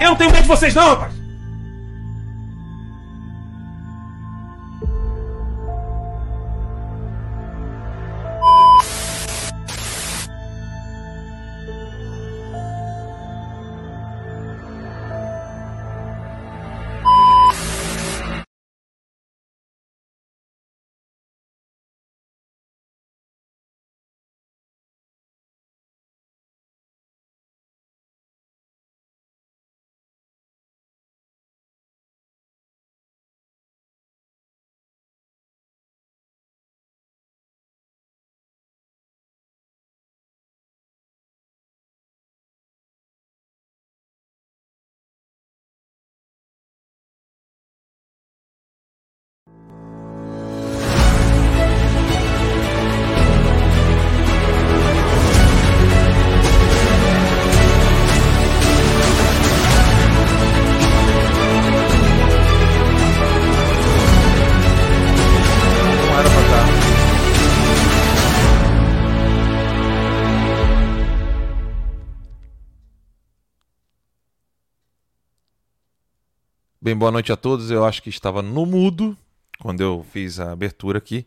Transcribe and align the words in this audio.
Eu 0.00 0.08
não 0.08 0.16
tenho 0.16 0.30
medo 0.32 0.42
de 0.42 0.48
vocês, 0.48 0.74
não, 0.74 0.88
rapaz! 0.88 1.19
Bem, 76.90 76.96
boa 76.96 77.12
noite 77.12 77.30
a 77.30 77.36
todos. 77.36 77.70
Eu 77.70 77.84
acho 77.84 78.02
que 78.02 78.08
estava 78.08 78.42
no 78.42 78.66
mudo 78.66 79.16
quando 79.60 79.80
eu 79.80 80.04
fiz 80.10 80.40
a 80.40 80.50
abertura 80.50 80.98
aqui. 80.98 81.24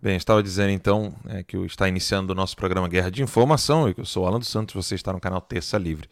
Bem, 0.00 0.16
estava 0.16 0.40
dizendo 0.40 0.70
então 0.70 1.12
é, 1.28 1.42
que 1.42 1.56
está 1.64 1.88
iniciando 1.88 2.32
o 2.32 2.36
nosso 2.36 2.54
programa 2.54 2.86
Guerra 2.86 3.10
de 3.10 3.20
Informação. 3.20 3.92
Eu 3.96 4.04
sou 4.04 4.24
Alan 4.24 4.38
dos 4.38 4.46
Santos, 4.46 4.76
você 4.76 4.94
está 4.94 5.12
no 5.12 5.18
canal 5.18 5.40
Terça 5.40 5.76
Livre. 5.76 6.08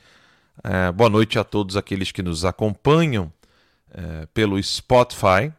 É, 0.64 0.90
boa 0.90 1.08
noite 1.08 1.38
a 1.38 1.44
todos 1.44 1.76
aqueles 1.76 2.10
que 2.10 2.24
nos 2.24 2.44
acompanham 2.44 3.32
é, 3.94 4.26
pelo 4.34 4.60
Spotify. 4.60 5.52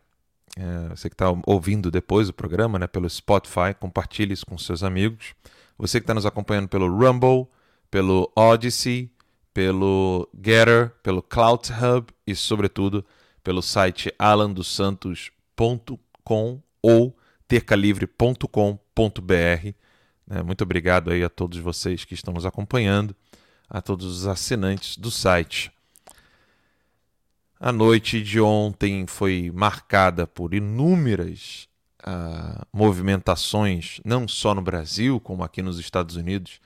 É, 0.57 0.89
você 0.89 1.07
que 1.07 1.15
está 1.15 1.27
ouvindo 1.45 1.89
depois 1.89 2.27
o 2.27 2.33
programa, 2.33 2.77
né, 2.77 2.87
pelo 2.87 3.09
Spotify, 3.09 3.73
compartilhe 3.79 4.33
isso 4.33 4.45
com 4.45 4.57
seus 4.57 4.83
amigos. 4.83 5.33
Você 5.77 6.01
que 6.01 6.03
está 6.03 6.13
nos 6.13 6.25
acompanhando 6.25 6.67
pelo 6.67 6.89
Rumble, 6.89 7.47
pelo 7.89 8.29
Odyssey, 8.35 9.09
pelo 9.57 10.29
Getter, 10.35 10.91
pelo 11.01 11.23
Cloud 11.23 11.73
Hub 11.73 12.13
e, 12.27 12.35
sobretudo, 12.35 13.03
pelo 13.43 13.63
site 13.63 14.13
alandosantos.com 14.19 16.61
ou 16.79 17.17
tercalivre.com.br. 17.47 19.73
Né? 20.27 20.43
Muito 20.43 20.63
obrigado 20.63 21.09
aí 21.09 21.23
a 21.23 21.29
todos 21.29 21.57
vocês 21.57 22.05
que 22.05 22.13
estão 22.13 22.35
nos 22.35 22.45
acompanhando, 22.45 23.15
a 23.67 23.81
todos 23.81 24.05
os 24.05 24.27
assinantes 24.27 24.95
do 24.95 25.09
site. 25.09 25.71
A 27.59 27.71
noite 27.71 28.21
de 28.21 28.39
ontem 28.39 29.07
foi 29.07 29.51
marcada 29.51 30.27
por 30.27 30.53
inúmeras 30.53 31.67
uh, 32.03 32.63
movimentações, 32.71 33.99
não 34.05 34.27
só 34.27 34.53
no 34.53 34.61
Brasil, 34.61 35.19
como 35.19 35.43
aqui 35.43 35.63
nos 35.63 35.79
Estados 35.79 36.15
Unidos, 36.15 36.61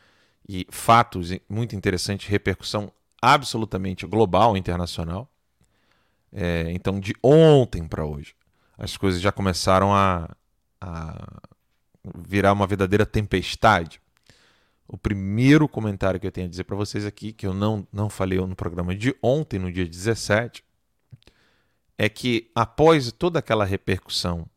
e 0.48 0.68
fatos 0.70 1.32
muito 1.50 1.76
interessantes, 1.76 2.28
repercussão 2.28 2.92
absolutamente 3.22 4.06
global, 4.06 4.58
internacional. 4.58 5.30
É, 6.34 6.72
então, 6.72 7.00
de 7.00 7.14
ontem 7.22 7.88
para 7.88 8.06
hoje, 8.06 8.34
as 8.78 8.98
coisas 8.98 9.22
já 9.22 9.32
começaram 9.32 9.94
a, 9.94 10.30
a 10.80 11.42
virar 12.28 12.54
uma 12.54 12.66
verdadeira 12.66 13.06
tempestade. 13.06 14.02
O 14.88 14.98
primeiro 14.98 15.68
comentário 15.68 16.20
que 16.20 16.28
eu 16.28 16.32
tenho 16.32 16.48
a 16.48 16.50
dizer 16.50 16.64
para 16.64 16.76
vocês 16.76 17.06
aqui, 17.06 17.32
que 17.32 17.46
eu 17.46 17.54
não, 17.54 17.88
não 17.94 18.10
falei 18.10 18.40
no 18.40 18.56
programa 18.56 18.96
de 18.96 19.16
ontem, 19.22 19.60
no 19.60 19.72
dia 19.72 19.86
17, 19.86 20.64
é 21.98 22.10
que 22.10 22.50
após 22.56 23.12
toda 23.12 23.40
aquela 23.40 23.64
repercussão 23.64 24.48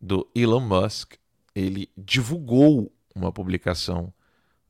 do 0.00 0.28
Elon 0.34 0.60
Musk, 0.60 1.14
ele 1.54 1.88
divulgou 1.96 2.92
uma 3.14 3.32
publicação 3.32 4.12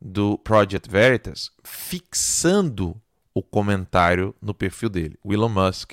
do 0.01 0.39
Project 0.39 0.89
Veritas 0.89 1.51
fixando 1.63 3.01
o 3.35 3.43
comentário 3.43 4.35
no 4.41 4.55
perfil 4.55 4.89
dele. 4.89 5.19
O 5.23 5.33
Elon 5.33 5.49
Musk 5.49 5.93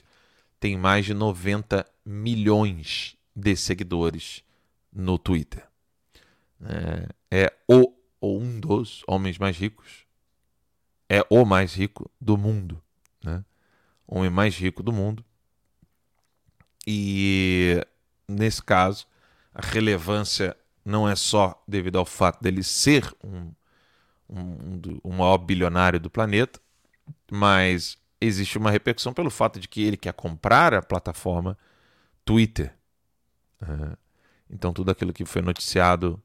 tem 0.60 0.78
mais 0.78 1.06
de 1.06 1.14
90 1.14 1.86
milhões 2.06 3.18
de 3.36 3.56
seguidores 3.56 4.44
no 4.92 5.18
Twitter. 5.18 5.68
É, 6.62 7.46
é 7.46 7.54
o 7.68 7.94
ou 8.20 8.42
um 8.42 8.60
dos 8.60 9.04
homens 9.08 9.38
mais 9.38 9.58
ricos. 9.58 10.06
É 11.08 11.24
o 11.30 11.46
mais 11.46 11.76
rico 11.76 12.10
do 12.20 12.38
mundo. 12.38 12.82
Né? 13.24 13.46
Homem 14.08 14.32
mais 14.32 14.56
rico 14.56 14.82
do 14.82 14.92
mundo. 14.92 15.24
E 16.88 17.80
nesse 18.28 18.64
caso, 18.64 19.06
a 19.54 19.64
relevância 19.64 20.58
não 20.84 21.08
é 21.08 21.16
só 21.16 21.64
devido 21.68 22.00
ao 22.00 22.06
fato 22.06 22.42
dele 22.42 22.64
ser 22.64 23.14
um 23.24 23.52
um, 24.30 24.82
o 25.04 25.12
maior 25.12 25.38
bilionário 25.38 26.00
do 26.00 26.10
planeta, 26.10 26.60
mas 27.32 27.98
existe 28.20 28.58
uma 28.58 28.72
repercussão 28.72 29.14
pelo 29.14 29.30
fato 29.30 29.60
de 29.60 29.68
que 29.68 29.84
ele 29.84 29.98
quer 29.98 30.14
comprar 30.14 30.74
a 30.74 30.82
plataforma 30.82 31.58
Twitter. 32.24 32.74
Então, 34.50 34.74
tudo 34.74 34.92
aquilo 34.92 35.14
que 35.14 35.26
foi 35.26 35.42
noticiado 35.42 36.22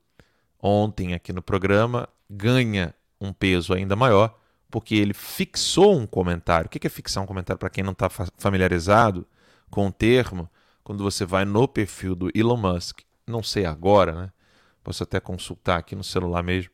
ontem 0.58 1.14
aqui 1.14 1.32
no 1.32 1.42
programa 1.42 2.08
ganha 2.28 2.94
um 3.20 3.32
peso 3.32 3.72
ainda 3.72 3.96
maior, 3.96 4.38
porque 4.70 4.94
ele 4.94 5.12
fixou 5.12 5.98
um 5.98 6.06
comentário. 6.06 6.66
O 6.66 6.70
que 6.70 6.86
é 6.86 6.90
fixar 6.90 7.22
um 7.22 7.26
comentário 7.26 7.58
para 7.58 7.70
quem 7.70 7.82
não 7.82 7.92
está 7.92 8.08
familiarizado 8.38 9.26
com 9.70 9.86
o 9.86 9.92
termo? 9.92 10.48
Quando 10.82 11.02
você 11.02 11.24
vai 11.24 11.44
no 11.44 11.68
perfil 11.68 12.14
do 12.14 12.30
Elon 12.34 12.56
Musk, 12.56 13.00
não 13.26 13.42
sei 13.42 13.64
agora, 13.66 14.12
né? 14.12 14.32
Posso 14.82 15.02
até 15.02 15.20
consultar 15.20 15.78
aqui 15.78 15.94
no 15.94 16.02
celular 16.02 16.42
mesmo. 16.42 16.70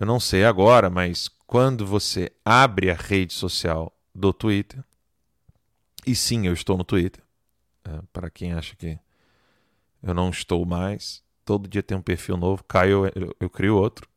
Eu 0.00 0.06
não 0.06 0.20
sei 0.20 0.44
agora, 0.44 0.88
mas 0.88 1.26
quando 1.44 1.84
você 1.84 2.30
abre 2.44 2.88
a 2.88 2.94
rede 2.94 3.32
social 3.32 3.92
do 4.14 4.32
Twitter, 4.32 4.84
e 6.06 6.14
sim, 6.14 6.46
eu 6.46 6.52
estou 6.52 6.78
no 6.78 6.84
Twitter, 6.84 7.20
é, 7.84 8.00
para 8.12 8.30
quem 8.30 8.52
acha 8.52 8.76
que 8.76 8.96
eu 10.00 10.14
não 10.14 10.30
estou 10.30 10.64
mais, 10.64 11.20
todo 11.44 11.68
dia 11.68 11.82
tem 11.82 11.98
um 11.98 12.00
perfil 12.00 12.36
novo, 12.36 12.62
caiu, 12.62 13.06
eu, 13.06 13.34
eu 13.40 13.50
crio 13.50 13.76
outro. 13.76 14.08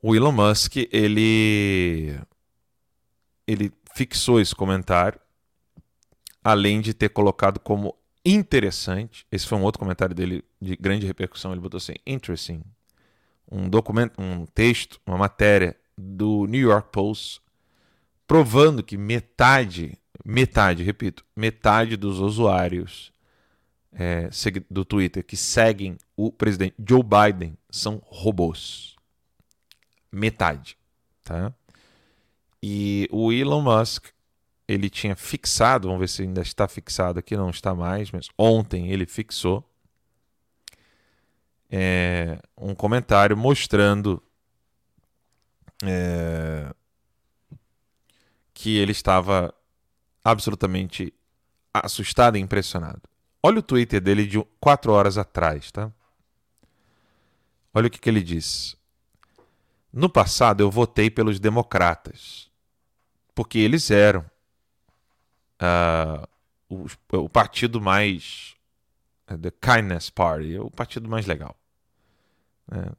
O 0.00 0.14
Elon 0.14 0.30
Musk, 0.30 0.76
ele 0.92 2.16
ele 3.48 3.72
fixou 3.96 4.40
esse 4.40 4.54
comentário, 4.54 5.18
além 6.44 6.80
de 6.80 6.94
ter 6.94 7.08
colocado 7.08 7.58
como 7.58 7.96
interessante. 8.24 9.26
Esse 9.32 9.44
foi 9.44 9.58
um 9.58 9.64
outro 9.64 9.80
comentário 9.80 10.14
dele 10.14 10.44
de 10.62 10.76
grande 10.76 11.04
repercussão. 11.04 11.50
Ele 11.50 11.60
botou 11.60 11.78
assim: 11.78 11.94
interesting. 12.06 12.62
Um 13.50 13.68
documento, 13.68 14.20
um 14.20 14.44
texto, 14.46 15.00
uma 15.06 15.16
matéria 15.16 15.76
do 15.96 16.46
New 16.46 16.60
York 16.60 16.88
Post 16.90 17.40
provando 18.26 18.82
que 18.82 18.96
metade, 18.96 19.96
metade, 20.24 20.82
repito, 20.82 21.24
metade 21.34 21.96
dos 21.96 22.18
usuários 22.18 23.12
é, 23.92 24.28
do 24.70 24.84
Twitter 24.84 25.24
que 25.24 25.36
seguem 25.36 25.96
o 26.16 26.32
presidente 26.32 26.74
Joe 26.86 27.02
Biden 27.02 27.56
são 27.70 28.02
robôs. 28.04 28.96
Metade, 30.10 30.76
tá? 31.22 31.52
E 32.62 33.08
o 33.12 33.32
Elon 33.32 33.62
Musk 33.62 34.06
ele 34.68 34.90
tinha 34.90 35.14
fixado, 35.14 35.86
vamos 35.86 36.00
ver 36.00 36.08
se 36.08 36.22
ainda 36.22 36.42
está 36.42 36.66
fixado 36.66 37.18
aqui, 37.18 37.36
não 37.36 37.50
está 37.50 37.74
mais, 37.74 38.10
mas 38.10 38.28
ontem 38.36 38.90
ele 38.90 39.06
fixou 39.06 39.64
é, 41.70 42.38
um 42.56 42.74
comentário 42.74 43.36
mostrando 43.36 44.22
é, 45.84 46.72
que 48.54 48.76
ele 48.76 48.92
estava 48.92 49.54
absolutamente 50.24 51.12
assustado 51.72 52.36
e 52.36 52.40
impressionado. 52.40 53.02
Olha 53.42 53.60
o 53.60 53.62
Twitter 53.62 54.00
dele 54.00 54.26
de 54.26 54.42
quatro 54.58 54.92
horas 54.92 55.18
atrás, 55.18 55.70
tá? 55.70 55.92
Olha 57.72 57.88
o 57.88 57.90
que, 57.90 58.00
que 58.00 58.08
ele 58.08 58.22
diz. 58.22 58.76
No 59.92 60.08
passado 60.08 60.62
eu 60.62 60.70
votei 60.70 61.10
pelos 61.10 61.38
democratas, 61.38 62.50
porque 63.34 63.58
eles 63.58 63.90
eram 63.90 64.24
uh, 65.60 66.26
o, 66.68 66.86
o, 67.12 67.28
partido 67.28 67.80
mais. 67.80 68.55
Uh, 69.30 69.38
the 69.38 69.50
Kindness 69.50 70.10
Party, 70.10 70.58
o 70.58 70.70
partido 70.70 71.08
mais 71.08 71.26
legal. 71.26 71.56
Né? 72.70 72.90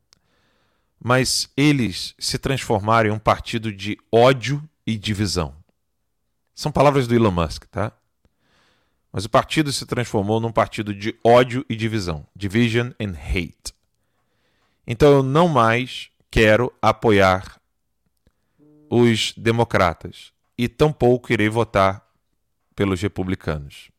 Mas 1.00 1.50
eles 1.56 2.16
se 2.18 2.38
transformaram 2.38 3.10
em 3.10 3.14
um 3.14 3.20
partido 3.20 3.72
de 3.72 3.98
ódio 4.12 4.68
e 4.86 4.98
divisão. 4.98 5.56
São 6.56 6.72
palavras 6.72 7.08
do 7.08 7.16
Elon 7.16 7.32
Musk, 7.32 7.66
tá? 7.66 7.92
Mas 9.12 9.26
o 9.26 9.30
partido 9.30 9.72
se 9.72 9.86
transformou 9.86 10.40
num 10.40 10.52
partido 10.52 10.94
de 10.94 11.18
ódio 11.24 11.66
e 11.70 11.76
divisão. 11.76 12.28
Division 12.36 12.92
and 13.00 13.14
hate. 13.16 13.74
Então 14.86 15.12
eu 15.12 15.24
não 15.24 15.48
mais 15.48 16.10
quero 16.32 16.74
apoiar 16.82 17.60
os 18.90 19.34
democratas. 19.34 20.32
E 20.58 20.68
tampouco 20.68 21.32
irei 21.32 21.50
votar 21.50 22.08
pelos 22.76 23.02
republicanos. 23.02 23.90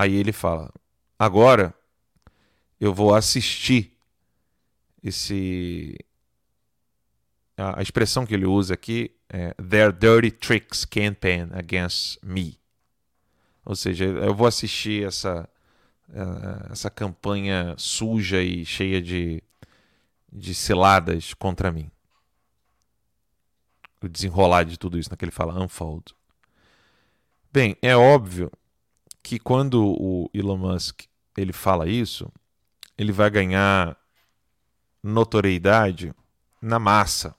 Aí 0.00 0.14
ele 0.14 0.32
fala: 0.32 0.72
agora 1.18 1.74
eu 2.80 2.94
vou 2.94 3.14
assistir 3.14 3.92
esse. 5.04 5.94
A, 7.54 7.82
expressão 7.82 8.24
que 8.24 8.32
ele 8.32 8.46
usa 8.46 8.72
aqui 8.72 9.14
é 9.28 9.52
Their 9.62 9.92
Dirty 9.92 10.30
Tricks 10.30 10.86
Campaign 10.86 11.50
Against 11.52 12.16
Me. 12.22 12.58
Ou 13.62 13.76
seja, 13.76 14.06
eu 14.06 14.34
vou 14.34 14.46
assistir 14.46 15.06
essa, 15.06 15.46
essa 16.70 16.88
campanha 16.88 17.74
suja 17.76 18.42
e 18.42 18.64
cheia 18.64 19.02
de, 19.02 19.42
de 20.32 20.54
ciladas 20.54 21.34
contra 21.34 21.70
mim. 21.70 21.90
O 24.00 24.08
desenrolar 24.08 24.64
de 24.64 24.78
tudo 24.78 24.98
isso, 24.98 25.10
naquele 25.10 25.30
fala 25.30 25.62
unfold. 25.62 26.14
Bem, 27.52 27.76
é 27.82 27.94
óbvio 27.94 28.50
que 29.22 29.38
quando 29.38 29.84
o 29.84 30.30
Elon 30.32 30.56
Musk 30.56 31.02
ele 31.36 31.52
fala 31.52 31.88
isso, 31.88 32.30
ele 32.96 33.12
vai 33.12 33.30
ganhar 33.30 33.96
notoriedade 35.02 36.14
na 36.60 36.78
massa. 36.78 37.34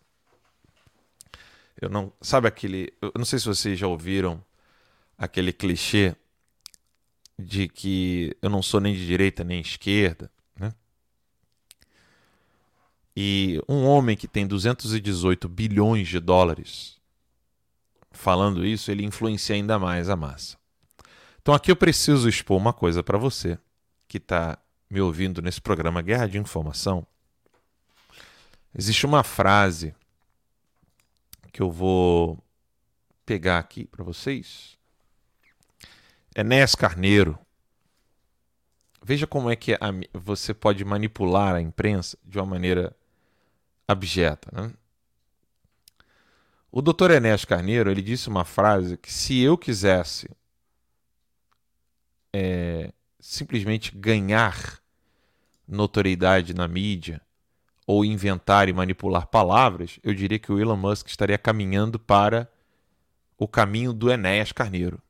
Eu 1.79 1.89
não, 1.89 2.11
sabe 2.21 2.47
aquele, 2.47 2.93
eu 3.01 3.11
não 3.15 3.25
sei 3.25 3.39
se 3.39 3.45
vocês 3.45 3.77
já 3.77 3.87
ouviram 3.87 4.43
aquele 5.17 5.51
clichê 5.53 6.15
de 7.37 7.67
que 7.67 8.35
eu 8.41 8.49
não 8.49 8.61
sou 8.61 8.79
nem 8.79 8.93
de 8.93 9.05
direita 9.05 9.43
nem 9.43 9.59
esquerda, 9.59 10.31
né? 10.55 10.73
E 13.15 13.59
um 13.67 13.83
homem 13.85 14.15
que 14.15 14.27
tem 14.27 14.47
218 14.47 15.49
bilhões 15.49 16.07
de 16.07 16.19
dólares 16.19 16.99
falando 18.11 18.65
isso, 18.65 18.91
ele 18.91 19.03
influencia 19.03 19.55
ainda 19.55 19.79
mais 19.79 20.09
a 20.09 20.15
massa. 20.15 20.60
Então 21.41 21.55
aqui 21.55 21.71
eu 21.71 21.75
preciso 21.75 22.29
expor 22.29 22.57
uma 22.57 22.71
coisa 22.71 23.01
para 23.01 23.17
você 23.17 23.57
que 24.07 24.17
está 24.17 24.59
me 24.89 25.01
ouvindo 25.01 25.41
nesse 25.41 25.59
programa 25.59 26.01
Guerra 26.01 26.27
de 26.27 26.37
Informação. 26.37 27.05
Existe 28.77 29.05
uma 29.05 29.23
frase 29.23 29.95
que 31.51 31.61
eu 31.61 31.71
vou 31.71 32.37
pegar 33.25 33.57
aqui 33.57 33.85
para 33.85 34.03
vocês. 34.03 34.77
Enéas 36.35 36.75
Carneiro. 36.75 37.37
Veja 39.03 39.25
como 39.25 39.49
é 39.49 39.55
que 39.55 39.73
a, 39.73 39.79
você 40.13 40.53
pode 40.53 40.85
manipular 40.85 41.55
a 41.55 41.61
imprensa 41.61 42.17
de 42.23 42.37
uma 42.37 42.45
maneira 42.45 42.95
abjeta. 43.87 44.49
Né? 44.53 44.71
O 46.71 46.81
doutor 46.81 47.09
Enéas 47.09 47.43
Carneiro 47.43 47.89
ele 47.89 48.01
disse 48.01 48.29
uma 48.29 48.45
frase 48.45 48.95
que 48.95 49.11
se 49.11 49.39
eu 49.39 49.57
quisesse 49.57 50.29
é, 52.33 52.91
simplesmente 53.19 53.95
ganhar 53.95 54.79
notoriedade 55.67 56.53
na 56.53 56.67
mídia 56.67 57.21
ou 57.85 58.05
inventar 58.05 58.69
e 58.69 58.73
manipular 58.73 59.27
palavras, 59.27 59.99
eu 60.03 60.13
diria 60.13 60.39
que 60.39 60.51
o 60.51 60.59
Elon 60.59 60.77
Musk 60.77 61.07
estaria 61.07 61.37
caminhando 61.37 61.99
para 61.99 62.49
o 63.37 63.47
caminho 63.47 63.91
do 63.91 64.11
Enéas 64.11 64.51
Carneiro. 64.51 65.01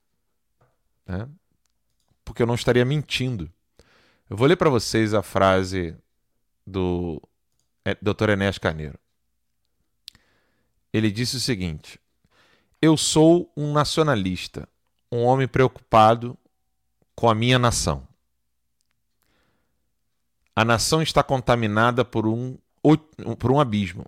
Né? 1.06 1.28
Porque 2.24 2.42
eu 2.42 2.48
não 2.48 2.56
estaria 2.56 2.86
mentindo. 2.86 3.52
Eu 4.30 4.38
vou 4.38 4.48
ler 4.48 4.56
para 4.56 4.70
vocês 4.70 5.14
a 5.14 5.22
frase 5.22 5.96
do 6.66 7.22
é, 7.84 7.96
Dr. 7.96 8.30
Enéas 8.30 8.58
Carneiro 8.58 8.98
ele 10.94 11.12
disse 11.12 11.38
o 11.38 11.40
seguinte: 11.40 12.00
Eu 12.82 12.98
sou 12.98 13.52
um 13.56 13.72
nacionalista, 13.72 14.68
um 15.12 15.24
homem 15.24 15.48
preocupado 15.48 16.38
com 17.16 17.30
a 17.30 17.36
minha 17.36 17.60
nação. 17.60 18.08
A 20.56 20.66
nação 20.66 21.02
está 21.02 21.24
contaminada 21.24 22.04
por 22.04 22.28
um, 22.28 22.58
por 23.40 23.52
um 23.52 23.60
abismo. 23.60 24.06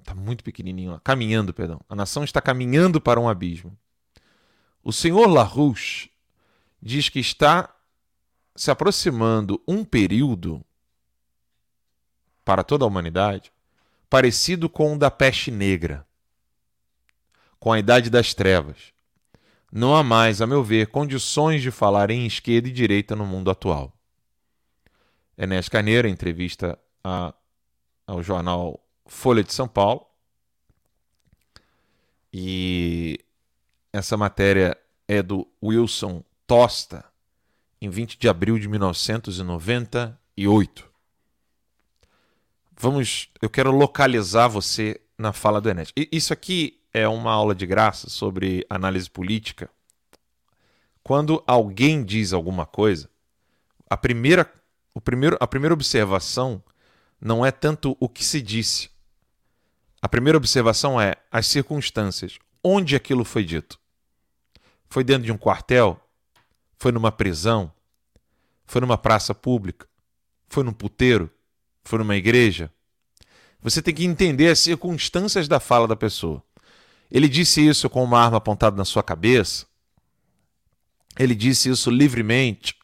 Está 0.00 0.14
muito 0.14 0.42
pequenininho, 0.42 0.98
caminhando, 1.04 1.52
perdão. 1.52 1.80
A 1.88 1.94
nação 1.94 2.24
está 2.24 2.40
caminhando 2.40 3.00
para 3.00 3.20
um 3.20 3.28
abismo. 3.28 3.76
O 4.82 4.92
senhor 4.92 5.26
LaRouche 5.26 6.10
diz 6.80 7.08
que 7.08 7.18
está 7.18 7.74
se 8.56 8.70
aproximando 8.70 9.62
um 9.68 9.84
período 9.84 10.64
para 12.44 12.64
toda 12.64 12.84
a 12.84 12.88
humanidade 12.88 13.52
parecido 14.08 14.68
com 14.68 14.94
o 14.94 14.98
da 14.98 15.10
peste 15.10 15.50
negra, 15.50 16.06
com 17.60 17.72
a 17.72 17.78
idade 17.78 18.08
das 18.08 18.32
trevas. 18.32 18.94
Não 19.70 19.94
há 19.94 20.02
mais, 20.02 20.40
a 20.40 20.46
meu 20.46 20.64
ver, 20.64 20.88
condições 20.88 21.60
de 21.60 21.70
falar 21.70 22.10
em 22.10 22.26
esquerda 22.26 22.68
e 22.68 22.72
direita 22.72 23.14
no 23.14 23.26
mundo 23.26 23.50
atual. 23.50 23.92
Enéas 25.36 25.68
Carneiro, 25.68 26.08
entrevista 26.08 26.78
a, 27.04 27.34
ao 28.06 28.22
jornal 28.22 28.82
Folha 29.06 29.44
de 29.44 29.52
São 29.52 29.68
Paulo, 29.68 30.08
e 32.32 33.20
essa 33.92 34.16
matéria 34.16 34.74
é 35.06 35.22
do 35.22 35.46
Wilson 35.62 36.24
Tosta, 36.46 37.04
em 37.80 37.88
20 37.88 38.18
de 38.18 38.28
abril 38.28 38.58
de 38.58 38.66
1998. 38.68 40.90
vamos, 42.76 43.30
eu 43.40 43.48
quero 43.48 43.70
localizar 43.70 44.48
você 44.48 45.00
na 45.16 45.32
fala 45.32 45.60
do 45.60 45.70
Enes. 45.70 45.92
Isso 45.96 46.32
aqui 46.32 46.77
é 46.92 47.06
uma 47.06 47.32
aula 47.32 47.54
de 47.54 47.66
graça 47.66 48.08
sobre 48.08 48.66
análise 48.68 49.08
política. 49.08 49.70
Quando 51.02 51.42
alguém 51.46 52.04
diz 52.04 52.32
alguma 52.32 52.66
coisa, 52.66 53.08
a 53.88 53.96
primeira, 53.96 54.50
o 54.94 55.00
primeiro, 55.00 55.36
a 55.40 55.46
primeira 55.46 55.74
observação 55.74 56.62
não 57.20 57.44
é 57.44 57.50
tanto 57.50 57.96
o 57.98 58.08
que 58.08 58.24
se 58.24 58.40
disse. 58.40 58.90
A 60.00 60.08
primeira 60.08 60.38
observação 60.38 61.00
é 61.00 61.16
as 61.30 61.46
circunstâncias, 61.46 62.38
onde 62.62 62.94
aquilo 62.94 63.24
foi 63.24 63.44
dito. 63.44 63.78
Foi 64.88 65.02
dentro 65.02 65.24
de 65.24 65.32
um 65.32 65.38
quartel? 65.38 66.00
Foi 66.76 66.92
numa 66.92 67.10
prisão? 67.10 67.72
Foi 68.64 68.80
numa 68.80 68.96
praça 68.96 69.34
pública? 69.34 69.88
Foi 70.48 70.62
num 70.62 70.72
puteiro? 70.72 71.30
Foi 71.82 71.98
numa 71.98 72.16
igreja? 72.16 72.70
Você 73.60 73.82
tem 73.82 73.94
que 73.94 74.04
entender 74.04 74.48
as 74.48 74.60
circunstâncias 74.60 75.48
da 75.48 75.58
fala 75.58 75.88
da 75.88 75.96
pessoa. 75.96 76.42
Ele 77.10 77.28
disse 77.28 77.66
isso 77.66 77.88
com 77.88 78.04
uma 78.04 78.20
arma 78.20 78.36
apontada 78.36 78.76
na 78.76 78.84
sua 78.84 79.02
cabeça? 79.02 79.66
Ele 81.18 81.34
disse 81.34 81.70
isso 81.70 81.90
livremente? 81.90 82.76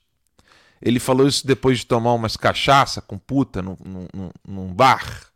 Ele 0.81 0.99
falou 0.99 1.27
isso 1.27 1.47
depois 1.47 1.79
de 1.79 1.87
tomar 1.87 2.13
umas 2.13 2.37
cachaça 2.37 3.01
com 3.01 3.19
puta 3.19 3.63
num, 3.63 3.77
num, 3.85 4.31
num 4.47 4.75
bar? 4.75 5.31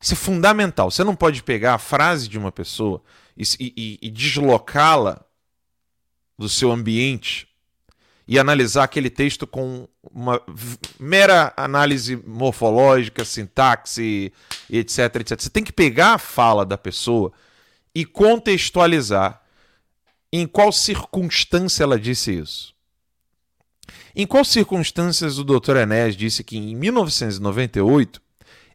Isso 0.00 0.14
é 0.14 0.16
fundamental. 0.16 0.90
Você 0.90 1.02
não 1.02 1.16
pode 1.16 1.42
pegar 1.42 1.74
a 1.74 1.78
frase 1.78 2.28
de 2.28 2.38
uma 2.38 2.52
pessoa 2.52 3.02
e, 3.36 3.42
e, 3.58 3.98
e 4.02 4.10
deslocá-la 4.10 5.24
do 6.38 6.48
seu 6.48 6.70
ambiente 6.70 7.48
e 8.28 8.38
analisar 8.38 8.84
aquele 8.84 9.08
texto 9.08 9.46
com 9.46 9.88
uma 10.10 10.40
mera 10.98 11.52
análise 11.56 12.16
morfológica, 12.16 13.24
sintaxe, 13.24 14.32
etc, 14.68 15.16
etc. 15.16 15.40
Você 15.40 15.50
tem 15.50 15.62
que 15.62 15.72
pegar 15.72 16.14
a 16.14 16.18
fala 16.18 16.66
da 16.66 16.76
pessoa 16.76 17.32
e 17.96 18.04
contextualizar 18.04 19.42
em 20.30 20.46
qual 20.46 20.70
circunstância 20.70 21.82
ela 21.82 21.98
disse 21.98 22.30
isso. 22.30 22.76
Em 24.14 24.26
quais 24.26 24.48
circunstâncias 24.48 25.38
o 25.38 25.44
Dr. 25.44 25.76
Enéas 25.76 26.14
disse 26.14 26.44
que 26.44 26.58
em 26.58 26.76
1998 26.76 28.20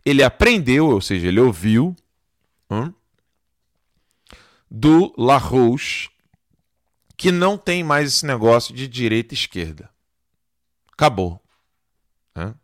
ele 0.03 0.23
aprendeu, 0.23 0.87
ou 0.87 0.99
seja, 0.99 1.27
ele 1.27 1.39
ouviu 1.39 1.95
hum, 2.67 2.91
do 4.71 5.13
Larouche 5.15 6.09
que 7.15 7.31
não 7.31 7.59
tem 7.59 7.83
mais 7.83 8.07
esse 8.07 8.25
negócio 8.25 8.73
de 8.73 8.87
direita 8.87 9.35
e 9.35 9.37
esquerda. 9.37 9.91
Acabou. 10.93 11.39
Né? 12.35 12.55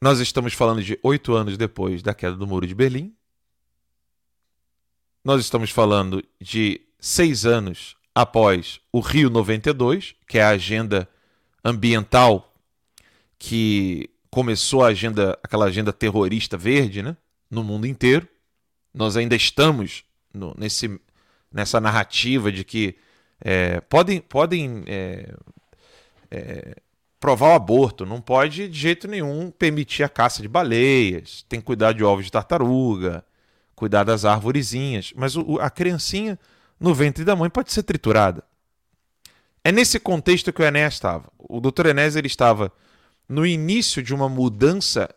Nós 0.00 0.18
estamos 0.18 0.54
falando 0.54 0.82
de 0.82 0.98
oito 1.04 1.34
anos 1.34 1.56
depois 1.56 2.02
da 2.02 2.12
queda 2.12 2.34
do 2.34 2.48
Muro 2.48 2.66
de 2.66 2.74
Berlim. 2.74 3.14
Nós 5.24 5.40
estamos 5.40 5.70
falando 5.70 6.24
de 6.40 6.80
seis 6.98 7.46
anos 7.46 7.96
após 8.14 8.80
o 8.90 8.98
Rio 8.98 9.30
92, 9.30 10.16
que 10.26 10.38
é 10.38 10.42
a 10.42 10.50
agenda 10.50 11.08
ambiental 11.64 12.52
que 13.38 14.10
começou 14.30 14.84
a 14.84 14.88
agenda, 14.88 15.38
aquela 15.42 15.66
agenda 15.66 15.92
terrorista 15.92 16.56
verde, 16.56 17.02
né, 17.02 17.16
no 17.48 17.62
mundo 17.62 17.86
inteiro. 17.86 18.26
Nós 18.92 19.16
ainda 19.16 19.36
estamos 19.36 20.04
no, 20.34 20.54
nesse 20.58 21.00
nessa 21.52 21.80
narrativa 21.80 22.50
de 22.50 22.64
que 22.64 22.96
é, 23.40 23.80
podem, 23.82 24.20
podem 24.20 24.82
é, 24.86 25.34
é, 26.30 26.76
provar 27.20 27.50
o 27.50 27.54
aborto, 27.54 28.06
não 28.06 28.20
pode 28.20 28.68
de 28.68 28.78
jeito 28.78 29.06
nenhum 29.06 29.50
permitir 29.50 30.02
a 30.02 30.08
caça 30.08 30.40
de 30.40 30.48
baleias, 30.48 31.44
tem 31.48 31.60
que 31.60 31.66
cuidar 31.66 31.92
de 31.92 32.02
ovos 32.02 32.24
de 32.24 32.32
tartaruga, 32.32 33.24
cuidar 33.82 34.04
das 34.04 34.24
árvorezinhas, 34.24 35.12
mas 35.16 35.34
o, 35.34 35.58
a 35.58 35.68
criancinha 35.68 36.38
no 36.78 36.94
ventre 36.94 37.24
da 37.24 37.34
mãe 37.34 37.50
pode 37.50 37.72
ser 37.72 37.82
triturada. 37.82 38.44
É 39.64 39.72
nesse 39.72 39.98
contexto 39.98 40.52
que 40.52 40.62
o 40.62 40.64
Enéas 40.64 40.94
estava. 40.94 41.32
O 41.36 41.60
Dr. 41.60 41.86
Enéas 41.86 42.14
ele 42.14 42.28
estava 42.28 42.72
no 43.28 43.44
início 43.44 44.00
de 44.00 44.14
uma 44.14 44.28
mudança 44.28 45.12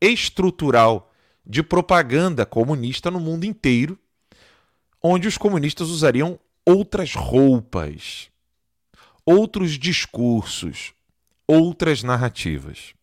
estrutural 0.00 1.12
de 1.44 1.62
propaganda 1.62 2.46
comunista 2.46 3.10
no 3.10 3.20
mundo 3.20 3.44
inteiro 3.44 3.98
onde 5.02 5.28
os 5.28 5.36
comunistas 5.36 5.90
usariam 5.90 6.40
outras 6.64 7.14
roupas, 7.14 8.30
outros 9.26 9.78
discursos, 9.78 10.94
outras 11.46 12.02
narrativas. 12.02 12.94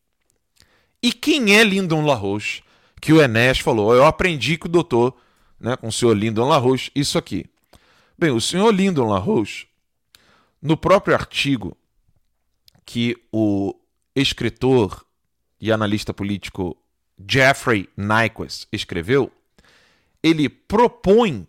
E 1.00 1.13
quem 1.13 1.55
é 1.55 1.63
Lyndon 1.63 2.03
LaRoche? 2.03 2.63
Que 3.01 3.13
o 3.13 3.22
Enéas 3.22 3.60
falou, 3.60 3.94
eu 3.94 4.06
aprendi 4.06 4.58
com 4.58 4.68
o 4.68 4.72
doutor, 4.72 5.15
né, 5.60 5.75
com 5.77 5.88
o 5.88 5.91
senhor 5.91 6.13
Lyndon 6.13 6.48
LaRoche, 6.48 6.91
isso 6.96 7.18
aqui. 7.18 7.46
Bem, 8.18 8.32
o 8.32 8.41
senhor 8.41 8.74
Lyndon 8.74 9.08
LaRoche, 9.08 9.68
no 10.62 10.75
próprio 10.75 11.15
artigo 11.15 11.77
que 12.86 13.15
o 13.32 13.75
escritor 14.15 15.06
e 15.62 15.72
analista 15.72 16.13
político 16.13 16.75
Jeffrey 17.27 17.88
Nyquist 17.96 18.68
escreveu, 18.72 19.32
ele 20.24 20.50
propõe 20.50 21.48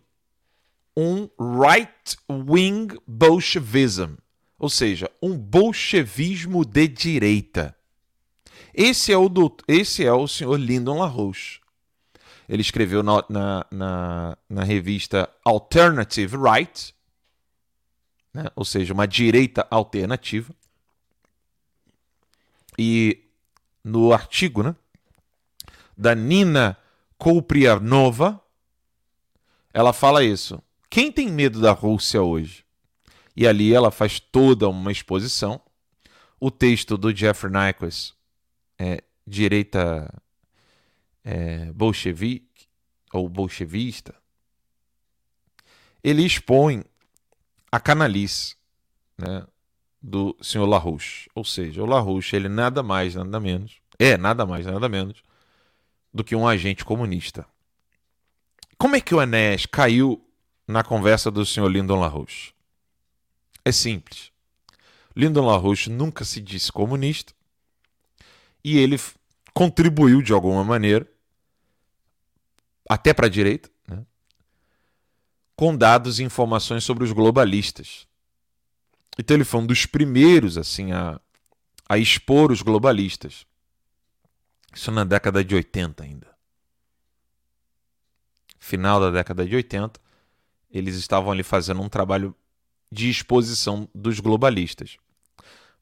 um 0.95 1.29
right-wing 1.39 2.97
bolchevism, 3.07 4.15
ou 4.59 4.69
seja, 4.69 5.09
um 5.21 5.37
bolchevismo 5.37 6.65
de 6.65 6.87
direita. 6.87 7.75
Esse 8.73 9.11
é 9.11 9.17
o, 9.17 9.27
doutor, 9.27 9.65
esse 9.67 10.05
é 10.05 10.13
o 10.13 10.27
senhor 10.27 10.57
Lyndon 10.57 10.99
LaRouche. 10.99 11.59
Ele 12.47 12.61
escreveu 12.61 13.01
na, 13.01 13.23
na, 13.29 13.65
na, 13.71 14.37
na 14.49 14.63
revista 14.63 15.29
Alternative 15.43 16.35
Right, 16.37 16.93
né? 18.33 18.45
ou 18.55 18.65
seja, 18.65 18.93
uma 18.93 19.07
direita 19.07 19.65
alternativa. 19.69 20.53
E 22.77 23.23
no 23.83 24.13
artigo 24.13 24.63
né, 24.63 24.75
da 25.97 26.15
Nina 26.15 26.77
Koprianova, 27.17 28.41
ela 29.73 29.93
fala 29.93 30.23
isso. 30.23 30.61
Quem 30.89 31.11
tem 31.11 31.29
medo 31.29 31.61
da 31.61 31.71
Rússia 31.71 32.21
hoje? 32.21 32.65
E 33.35 33.47
ali 33.47 33.73
ela 33.73 33.91
faz 33.91 34.19
toda 34.19 34.67
uma 34.67 34.91
exposição. 34.91 35.61
O 36.39 36.51
texto 36.51 36.97
do 36.97 37.15
Jeffrey 37.15 37.51
Nyquist, 37.51 38.13
é, 38.81 39.03
direita 39.27 40.11
é, 41.23 41.71
bolchevique 41.71 42.67
ou 43.13 43.29
bolchevista, 43.29 44.15
ele 46.03 46.25
expõe 46.25 46.83
a 47.71 47.79
canalice 47.79 48.55
né, 49.15 49.45
do 50.01 50.35
senhor 50.41 50.65
LaRouche. 50.65 51.29
Ou 51.35 51.45
seja, 51.45 51.83
o 51.83 51.85
LaRouche 51.85 52.35
ele 52.35 52.49
nada 52.49 52.81
mais, 52.81 53.13
nada 53.13 53.39
menos, 53.39 53.79
é 53.99 54.17
nada 54.17 54.47
mais, 54.47 54.65
nada 54.65 54.89
menos 54.89 55.21
do 56.11 56.23
que 56.23 56.35
um 56.35 56.47
agente 56.47 56.83
comunista. 56.83 57.45
Como 58.79 58.95
é 58.95 59.01
que 59.01 59.13
o 59.13 59.21
Enéas 59.21 59.67
caiu 59.67 60.27
na 60.67 60.83
conversa 60.83 61.29
do 61.29 61.45
senhor 61.45 61.67
Lyndon 61.67 61.99
LaRouche? 61.99 62.51
É 63.63 63.71
simples. 63.71 64.31
Lyndon 65.15 65.45
LaRouche 65.45 65.87
nunca 65.91 66.25
se 66.25 66.41
disse 66.41 66.71
comunista 66.71 67.31
e 68.63 68.77
ele 68.77 68.99
contribuiu 69.53 70.21
de 70.21 70.33
alguma 70.33 70.63
maneira, 70.63 71.07
até 72.89 73.13
para 73.13 73.27
a 73.27 73.29
direita, 73.29 73.69
né, 73.87 74.05
com 75.55 75.75
dados 75.75 76.19
e 76.19 76.23
informações 76.23 76.83
sobre 76.83 77.03
os 77.03 77.11
globalistas. 77.11 78.07
Então 79.17 79.35
ele 79.35 79.43
foi 79.43 79.61
um 79.61 79.65
dos 79.65 79.85
primeiros 79.85 80.57
assim 80.57 80.91
a, 80.91 81.19
a 81.87 81.97
expor 81.97 82.51
os 82.51 82.61
globalistas. 82.61 83.45
Isso 84.73 84.89
na 84.91 85.03
década 85.03 85.43
de 85.43 85.53
80 85.53 86.03
ainda. 86.03 86.27
Final 88.57 88.99
da 88.99 89.11
década 89.11 89.45
de 89.45 89.55
80 89.55 89.99
eles 90.71 90.95
estavam 90.95 91.31
ali 91.31 91.43
fazendo 91.43 91.81
um 91.81 91.89
trabalho 91.89 92.35
de 92.91 93.09
exposição 93.09 93.87
dos 93.93 94.19
globalistas. 94.19 94.97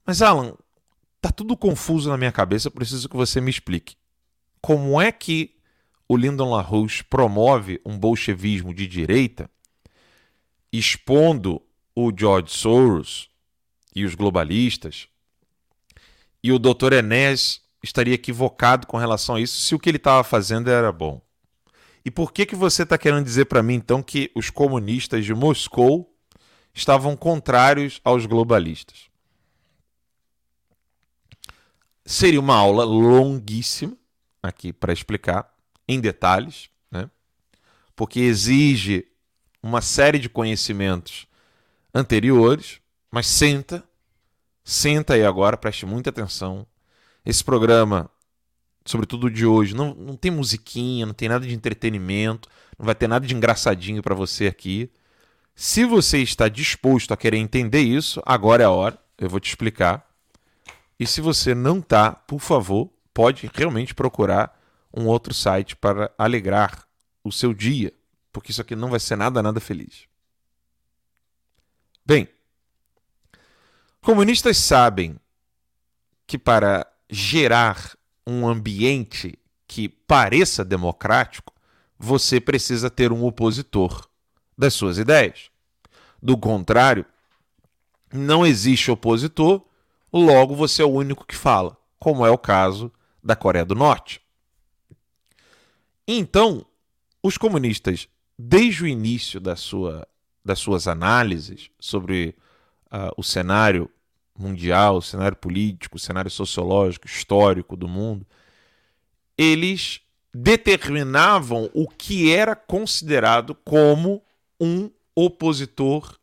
Mas, 0.06 0.22
Alan, 0.22 0.56
tá 1.22 1.32
tudo 1.32 1.58
confuso 1.58 2.10
na 2.10 2.18
minha 2.18 2.32
cabeça, 2.32 2.72
preciso 2.72 3.10
que 3.10 3.16
você 3.16 3.42
me 3.42 3.50
explique. 3.50 3.96
Como 4.62 5.00
é 5.02 5.12
que 5.12 5.56
o 6.08 6.18
Lyndon 6.18 6.50
LaRouche 6.50 7.04
promove 7.04 7.80
um 7.86 7.98
bolchevismo 7.98 8.74
de 8.74 8.88
direita, 8.88 9.50
expondo 10.72 11.62
o 11.96 12.12
George 12.16 12.52
Soros 12.52 13.30
e 13.96 14.06
os 14.06 14.16
globalistas, 14.16 15.08
e 16.44 16.52
o 16.52 16.60
Dr. 16.60 16.94
Enéas 16.94 17.62
estaria 17.84 18.14
equivocado 18.14 18.88
com 18.88 18.98
relação 18.98 19.36
a 19.36 19.42
isso 19.42 19.60
se 19.60 19.76
o 19.76 19.80
que 19.80 19.90
ele 19.90 19.98
estava 19.98 20.24
fazendo 20.24 20.70
era 20.70 20.92
bom? 20.92 21.22
E 22.04 22.10
por 22.10 22.32
que 22.32 22.46
que 22.46 22.56
você 22.56 22.84
está 22.84 22.98
querendo 22.98 23.26
dizer 23.26 23.46
para 23.46 23.62
mim 23.62 23.76
então 23.76 24.02
que 24.02 24.32
os 24.34 24.50
comunistas 24.50 25.26
de 25.26 25.34
Moscou 25.34 26.12
estavam 26.74 27.16
contrários 27.16 28.00
aos 28.04 28.26
globalistas? 28.26 29.09
Seria 32.10 32.40
uma 32.40 32.56
aula 32.56 32.84
longuíssima 32.84 33.96
aqui 34.42 34.74
para 34.74 34.92
explicar 34.92 35.48
em 35.88 36.00
detalhes, 36.00 36.68
né? 36.90 37.08
Porque 37.96 38.20
exige 38.20 39.06
uma 39.62 39.80
série 39.80 40.18
de 40.18 40.28
conhecimentos 40.28 41.28
anteriores, 41.94 42.82
mas 43.12 43.28
senta, 43.28 43.84
senta 44.64 45.14
aí 45.14 45.24
agora, 45.24 45.56
preste 45.56 45.86
muita 45.86 46.10
atenção. 46.10 46.66
Esse 47.24 47.44
programa, 47.44 48.10
sobretudo 48.84 49.30
de 49.30 49.46
hoje, 49.46 49.76
não, 49.76 49.94
não 49.94 50.16
tem 50.16 50.32
musiquinha, 50.32 51.06
não 51.06 51.14
tem 51.14 51.30
nada 51.30 51.46
de 51.46 51.54
entretenimento, 51.54 52.50
não 52.76 52.88
vai 52.88 52.96
ter 52.96 53.08
nada 53.08 53.28
de 53.28 53.36
engraçadinho 53.36 54.02
para 54.02 54.16
você 54.16 54.48
aqui. 54.48 54.90
Se 55.54 55.86
você 55.86 56.24
está 56.24 56.50
disposto 56.50 57.14
a 57.14 57.18
querer 57.18 57.38
entender 57.38 57.82
isso, 57.82 58.20
agora 58.26 58.64
é 58.64 58.66
a 58.66 58.72
hora, 58.72 58.98
eu 59.16 59.30
vou 59.30 59.40
te 59.40 59.50
explicar. 59.50 60.09
E 61.00 61.08
se 61.08 61.22
você 61.22 61.56
não 61.56 61.80
está, 61.80 62.12
por 62.12 62.40
favor, 62.40 62.92
pode 63.14 63.50
realmente 63.54 63.96
procurar 63.96 64.60
um 64.94 65.06
outro 65.06 65.34
site 65.34 65.76
para 65.76 66.12
alegrar 66.18 66.86
o 67.24 67.32
seu 67.32 67.54
dia, 67.54 67.94
porque 68.34 68.52
isso 68.52 68.62
aqui 68.62 68.76
não 68.76 68.90
vai 68.90 69.00
ser 69.00 69.16
nada, 69.16 69.42
nada 69.42 69.60
feliz. 69.60 70.08
Bem, 72.06 72.28
comunistas 74.02 74.58
sabem 74.58 75.18
que 76.26 76.38
para 76.38 76.86
gerar 77.10 77.96
um 78.26 78.48
ambiente 78.48 79.38
que 79.68 79.88
pareça 79.88 80.66
democrático, 80.66 81.54
você 81.98 82.40
precisa 82.40 82.90
ter 82.90 83.12
um 83.12 83.24
opositor 83.24 84.08
das 84.58 84.74
suas 84.74 84.98
ideias. 84.98 85.50
Do 86.22 86.38
contrário, 86.38 87.06
não 88.12 88.46
existe 88.46 88.92
opositor, 88.92 89.64
logo 90.12 90.56
você 90.56 90.82
é 90.82 90.86
o 90.86 90.90
único 90.90 91.26
que 91.26 91.36
fala, 91.36 91.78
como 92.00 92.26
é 92.26 92.32
o 92.32 92.38
caso 92.38 92.92
da 93.24 93.36
Coreia 93.36 93.66
do 93.66 93.76
Norte. 93.76 94.22
Então, 96.08 96.66
os 97.22 97.38
comunistas, 97.38 98.08
desde 98.38 98.84
o 98.84 98.88
início 98.88 99.40
da 99.40 99.56
sua, 99.56 100.08
das 100.44 100.60
suas 100.60 100.88
análises 100.88 101.70
sobre 101.80 102.36
uh, 102.88 103.14
o 103.18 103.24
cenário 103.24 103.90
mundial, 104.38 104.98
o 104.98 105.02
cenário 105.02 105.38
político, 105.38 105.98
o 105.98 106.00
cenário 106.00 106.32
sociológico, 106.32 107.06
histórico 107.06 107.76
do 107.76 107.88
mundo, 107.88 108.26
eles 109.38 110.02
determinavam 110.34 111.70
o 111.74 111.88
que 111.88 112.32
era 112.32 112.56
considerado 112.56 113.54
como 113.54 114.24
um 114.60 114.90
opositor 115.14 116.18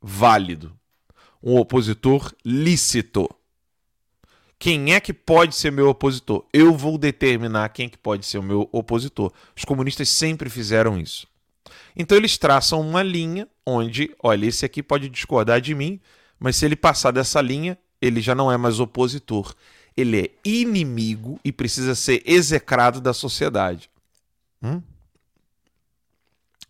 válido, 0.00 0.78
um 1.42 1.56
opositor 1.56 2.32
lícito. 2.44 3.28
Quem 4.58 4.94
é 4.94 5.00
que 5.00 5.12
pode 5.12 5.54
ser 5.54 5.70
meu 5.70 5.88
opositor? 5.88 6.44
Eu 6.52 6.76
vou 6.76 6.96
determinar 6.96 7.68
quem 7.68 7.86
é 7.86 7.88
que 7.88 7.98
pode 7.98 8.24
ser 8.24 8.38
o 8.38 8.42
meu 8.42 8.68
opositor. 8.72 9.32
Os 9.54 9.64
comunistas 9.64 10.08
sempre 10.08 10.48
fizeram 10.48 10.98
isso. 10.98 11.26
Então 11.94 12.16
eles 12.16 12.38
traçam 12.38 12.80
uma 12.80 13.02
linha 13.02 13.46
onde, 13.64 14.14
olha, 14.22 14.46
esse 14.46 14.64
aqui 14.64 14.82
pode 14.82 15.08
discordar 15.08 15.60
de 15.60 15.74
mim, 15.74 16.00
mas 16.38 16.56
se 16.56 16.64
ele 16.64 16.76
passar 16.76 17.10
dessa 17.10 17.40
linha, 17.40 17.78
ele 18.00 18.20
já 18.20 18.34
não 18.34 18.50
é 18.50 18.56
mais 18.56 18.80
opositor. 18.80 19.54
Ele 19.96 20.20
é 20.20 20.30
inimigo 20.44 21.38
e 21.44 21.52
precisa 21.52 21.94
ser 21.94 22.22
execrado 22.26 23.00
da 23.00 23.12
sociedade. 23.12 23.90
Hum? 24.62 24.82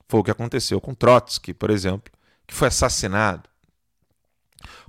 Foi 0.08 0.20
o 0.20 0.24
que 0.24 0.30
aconteceu 0.30 0.80
com 0.80 0.94
Trotsky, 0.94 1.52
por 1.52 1.70
exemplo, 1.70 2.12
que 2.46 2.54
foi 2.54 2.68
assassinado 2.68 3.48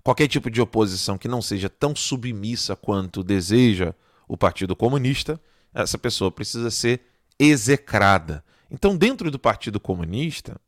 qualquer 0.07 0.29
tipo 0.29 0.49
de 0.49 0.61
oposição 0.61 1.17
que 1.17 1.27
não 1.27 1.41
seja 1.41 1.67
tão 1.67 1.93
submissa 1.93 2.77
quanto 2.77 3.21
deseja 3.21 3.93
o 4.25 4.37
Partido 4.37 4.73
Comunista, 4.73 5.37
essa 5.73 5.97
pessoa 5.97 6.31
precisa 6.31 6.71
ser 6.71 7.01
execrada. 7.37 8.41
Então, 8.71 8.95
dentro 8.95 9.29
do 9.29 9.37
Partido 9.37 9.81
Comunista, 9.81 10.61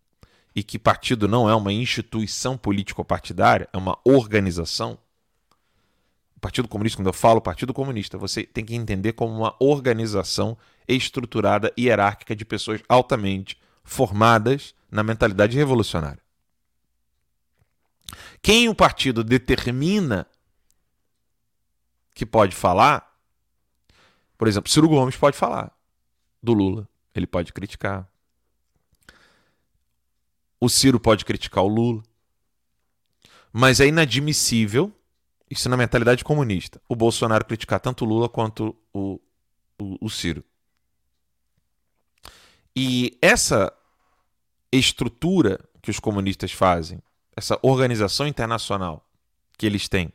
e 0.54 0.62
que 0.62 0.78
partido 0.78 1.26
não 1.26 1.50
é 1.50 1.56
uma 1.56 1.72
instituição 1.72 2.58
político-partidária, 2.58 3.70
é 3.72 3.78
uma 3.78 3.98
organização. 4.04 5.00
O 6.36 6.40
Partido 6.42 6.68
Comunista, 6.68 6.98
quando 6.98 7.08
eu 7.08 7.14
falo 7.14 7.40
Partido 7.40 7.74
Comunista, 7.74 8.18
você 8.18 8.44
tem 8.44 8.66
que 8.66 8.76
entender 8.76 9.14
como 9.14 9.34
uma 9.34 9.56
organização 9.58 10.58
estruturada 10.86 11.72
e 11.78 11.86
hierárquica 11.86 12.36
de 12.36 12.44
pessoas 12.44 12.82
altamente 12.90 13.58
formadas 13.86 14.76
na 14.92 15.02
mentalidade 15.02 15.56
revolucionária. 15.56 16.22
Quem 18.42 18.70
o 18.70 18.76
partido 18.76 19.24
determina 19.24 20.28
que 22.14 22.26
pode 22.26 22.56
falar, 22.56 23.18
por 24.38 24.48
exemplo, 24.48 24.70
Ciro 24.70 24.90
Gomes 24.90 25.16
pode 25.16 25.38
falar 25.38 25.72
do 26.42 26.54
Lula, 26.54 26.88
ele 27.14 27.28
pode 27.28 27.54
criticar. 27.54 28.08
O 30.60 30.70
Ciro 30.70 31.00
pode 31.00 31.24
criticar 31.24 31.64
o 31.64 31.68
Lula. 31.68 32.04
Mas 33.52 33.80
é 33.80 33.88
inadmissível, 33.88 34.94
isso 35.50 35.70
na 35.70 35.78
mentalidade 35.78 36.24
comunista, 36.24 36.82
o 36.88 36.96
Bolsonaro 36.96 37.46
criticar 37.46 37.80
tanto 37.80 38.06
o 38.06 38.08
Lula 38.08 38.30
quanto 38.30 38.76
o, 38.94 39.20
o, 39.80 40.06
o 40.06 40.10
Ciro. 40.10 40.44
E 42.76 43.18
essa 43.22 43.74
estrutura 44.72 45.60
que 45.82 45.90
os 45.90 46.00
comunistas 46.00 46.52
fazem 46.52 47.02
essa 47.40 47.58
organização 47.62 48.28
internacional 48.28 49.04
que 49.58 49.66
eles 49.66 49.88
têm, 49.88 50.12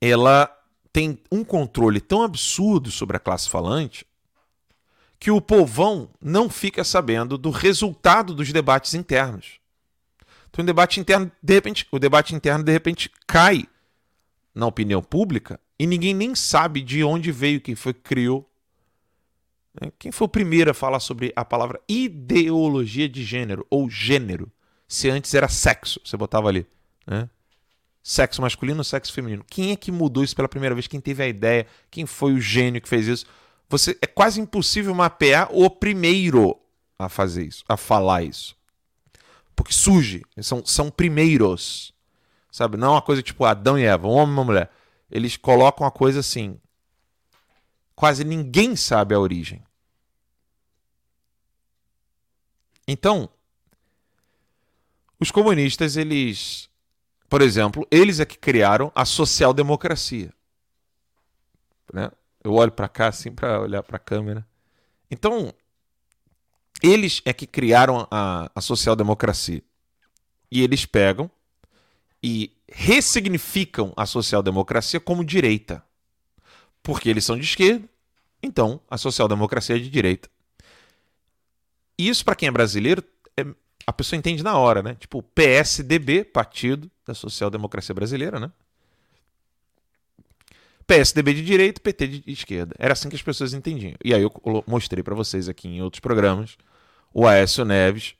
ela 0.00 0.54
tem 0.92 1.18
um 1.30 1.44
controle 1.44 2.00
tão 2.00 2.22
absurdo 2.22 2.90
sobre 2.90 3.16
a 3.16 3.20
classe 3.20 3.48
falante 3.48 4.04
que 5.20 5.30
o 5.30 5.40
povão 5.40 6.10
não 6.20 6.48
fica 6.48 6.84
sabendo 6.84 7.38
do 7.38 7.50
resultado 7.50 8.34
dos 8.34 8.52
debates 8.52 8.94
internos. 8.94 9.58
Então, 10.48 10.62
o 10.62 10.66
debate 10.66 11.00
interno, 11.00 11.30
de 11.42 11.54
repente, 11.54 11.86
o 11.90 11.98
debate 11.98 12.34
interno 12.34 12.64
de 12.64 12.72
repente 12.72 13.10
cai 13.26 13.68
na 14.54 14.66
opinião 14.66 15.02
pública 15.02 15.60
e 15.78 15.86
ninguém 15.86 16.14
nem 16.14 16.34
sabe 16.34 16.80
de 16.80 17.04
onde 17.04 17.30
veio, 17.30 17.60
quem 17.60 17.74
foi 17.74 17.94
que 17.94 18.00
criou. 18.00 18.48
Né? 19.80 19.92
Quem 19.98 20.10
foi 20.10 20.26
o 20.26 20.28
primeiro 20.28 20.70
a 20.70 20.74
falar 20.74 21.00
sobre 21.00 21.32
a 21.36 21.44
palavra 21.44 21.80
ideologia 21.88 23.08
de 23.08 23.24
gênero 23.24 23.66
ou 23.70 23.88
gênero? 23.88 24.50
Se 24.88 25.10
antes 25.10 25.34
era 25.34 25.48
sexo, 25.48 26.00
você 26.02 26.16
botava 26.16 26.48
ali, 26.48 26.66
né? 27.06 27.28
Sexo 28.02 28.40
masculino, 28.40 28.82
sexo 28.82 29.12
feminino. 29.12 29.44
Quem 29.46 29.72
é 29.72 29.76
que 29.76 29.92
mudou 29.92 30.24
isso 30.24 30.34
pela 30.34 30.48
primeira 30.48 30.74
vez? 30.74 30.86
Quem 30.86 30.98
teve 30.98 31.22
a 31.22 31.28
ideia? 31.28 31.66
Quem 31.90 32.06
foi 32.06 32.32
o 32.32 32.40
gênio 32.40 32.80
que 32.80 32.88
fez 32.88 33.06
isso? 33.06 33.26
Você 33.68 33.98
é 34.00 34.06
quase 34.06 34.40
impossível 34.40 34.94
mapear 34.94 35.50
o 35.52 35.68
primeiro 35.68 36.58
a 36.98 37.10
fazer 37.10 37.44
isso, 37.44 37.62
a 37.68 37.76
falar 37.76 38.22
isso. 38.22 38.56
Porque 39.54 39.74
surge, 39.74 40.24
são, 40.40 40.64
são 40.64 40.90
primeiros. 40.90 41.92
Sabe? 42.50 42.78
Não 42.78 42.88
é 42.88 42.90
uma 42.92 43.02
coisa 43.02 43.22
tipo 43.22 43.44
Adão 43.44 43.78
e 43.78 43.84
Eva, 43.84 44.08
um 44.08 44.12
homem 44.12 44.34
e 44.34 44.38
uma 44.38 44.44
mulher. 44.44 44.70
Eles 45.10 45.36
colocam 45.36 45.86
a 45.86 45.90
coisa 45.90 46.20
assim. 46.20 46.58
Quase 47.94 48.24
ninguém 48.24 48.74
sabe 48.74 49.14
a 49.14 49.20
origem. 49.20 49.62
Então, 52.86 53.28
os 55.20 55.30
comunistas, 55.30 55.96
eles, 55.96 56.68
por 57.28 57.42
exemplo, 57.42 57.86
eles 57.90 58.20
é 58.20 58.24
que 58.24 58.38
criaram 58.38 58.92
a 58.94 59.04
social-democracia. 59.04 60.32
Né? 61.92 62.10
Eu 62.42 62.54
olho 62.54 62.72
para 62.72 62.88
cá 62.88 63.08
assim 63.08 63.32
para 63.32 63.60
olhar 63.60 63.82
para 63.82 63.96
a 63.96 64.00
câmera. 64.00 64.46
Então, 65.10 65.52
eles 66.82 67.20
é 67.24 67.32
que 67.32 67.46
criaram 67.46 68.06
a, 68.10 68.50
a 68.54 68.60
social-democracia. 68.60 69.62
E 70.50 70.62
eles 70.62 70.86
pegam 70.86 71.30
e 72.22 72.52
ressignificam 72.70 73.92
a 73.96 74.06
social-democracia 74.06 75.00
como 75.00 75.24
direita. 75.24 75.84
Porque 76.82 77.08
eles 77.08 77.24
são 77.24 77.36
de 77.36 77.44
esquerda, 77.44 77.88
então 78.42 78.80
a 78.88 78.96
social-democracia 78.96 79.76
é 79.76 79.78
de 79.78 79.90
direita. 79.90 80.28
Isso, 81.98 82.24
para 82.24 82.36
quem 82.36 82.48
é 82.48 82.52
brasileiro, 82.52 83.02
a 83.88 83.92
pessoa 83.92 84.18
entende 84.18 84.42
na 84.42 84.54
hora, 84.58 84.82
né? 84.82 84.96
Tipo, 84.96 85.22
PSDB, 85.22 86.22
Partido 86.22 86.90
da 87.06 87.14
Social 87.14 87.48
Democracia 87.48 87.94
Brasileira, 87.94 88.38
né? 88.38 88.52
PSDB 90.86 91.32
de 91.32 91.42
direita, 91.42 91.80
PT 91.80 92.06
de 92.06 92.30
esquerda. 92.30 92.74
Era 92.78 92.92
assim 92.92 93.08
que 93.08 93.16
as 93.16 93.22
pessoas 93.22 93.54
entendiam. 93.54 93.94
E 94.04 94.12
aí 94.12 94.20
eu 94.20 94.30
mostrei 94.66 95.02
para 95.02 95.14
vocês 95.14 95.48
aqui 95.48 95.68
em 95.68 95.80
outros 95.80 96.00
programas 96.00 96.58
o 97.14 97.26
Aécio 97.26 97.64
Neves 97.64 98.14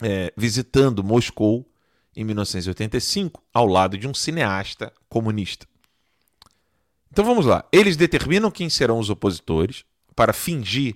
é, 0.00 0.32
visitando 0.36 1.02
Moscou 1.02 1.68
em 2.14 2.22
1985 2.22 3.42
ao 3.52 3.66
lado 3.66 3.98
de 3.98 4.06
um 4.06 4.14
cineasta 4.14 4.92
comunista. 5.08 5.66
Então 7.10 7.24
vamos 7.24 7.46
lá. 7.46 7.64
Eles 7.72 7.96
determinam 7.96 8.48
quem 8.48 8.70
serão 8.70 9.00
os 9.00 9.10
opositores 9.10 9.84
para 10.14 10.32
fingir 10.32 10.94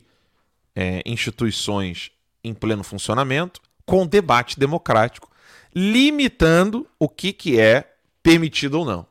é, 0.72 1.02
instituições 1.04 2.12
em 2.46 2.54
pleno 2.54 2.84
funcionamento, 2.84 3.60
com 3.84 4.06
debate 4.06 4.58
democrático, 4.58 5.30
limitando 5.74 6.88
o 6.98 7.08
que, 7.08 7.32
que 7.32 7.60
é 7.60 7.96
permitido 8.22 8.78
ou 8.78 8.84
não. 8.84 9.06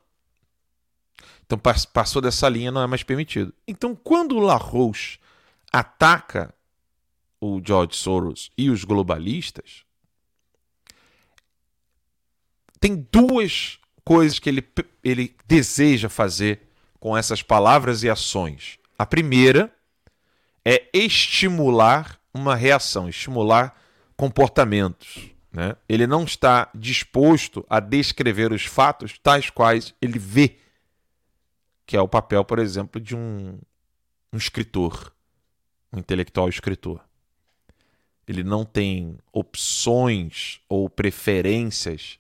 Então 1.46 1.60
passou 1.94 2.22
dessa 2.22 2.50
linha, 2.50 2.72
não 2.72 2.82
é 2.82 2.88
mais 2.88 3.04
permitido. 3.04 3.54
Então, 3.68 3.96
quando 3.96 4.36
o 4.36 4.40
LaRouche 4.40 5.20
ataca 5.72 6.54
o 7.40 7.62
George 7.64 7.96
Soros 7.96 8.52
e 8.58 8.70
os 8.70 8.84
globalistas, 8.84 9.84
tem 12.80 13.08
duas 13.12 13.80
coisas 14.04 14.40
que 14.40 14.50
ele, 14.50 14.68
ele 15.04 15.36
deseja 15.46 16.10
fazer 16.10 16.62
com 17.00 17.16
essas 17.16 17.42
palavras 17.42 18.02
e 18.04 18.10
ações. 18.10 18.80
A 18.98 19.06
primeira 19.06 19.72
é 20.64 20.90
estimular 20.94 22.20
uma 22.36 22.54
reação, 22.54 23.08
estimular 23.08 23.74
comportamentos. 24.18 25.30
Né? 25.52 25.76
Ele 25.88 26.06
não 26.06 26.26
está 26.26 26.70
disposto 26.76 27.66
a 27.70 27.80
descrever 27.80 28.52
os 28.52 28.66
fatos 28.66 29.18
tais 29.18 29.50
quais 29.50 29.94
ele 30.02 30.20
vê, 30.20 30.58
que 31.86 31.96
é 31.96 32.02
o 32.02 32.10
papel, 32.10 32.44
por 32.44 32.60
exemplo, 32.60 33.00
de 33.00 33.16
um, 33.16 33.58
um 34.34 34.38
escritor, 34.38 35.14
um 35.94 36.00
intelectual 36.00 36.50
escritor. 36.50 37.02
Ele 38.28 38.44
não 38.44 38.66
tem 38.66 39.18
opções 39.32 40.60
ou 40.68 40.90
preferências, 40.90 42.20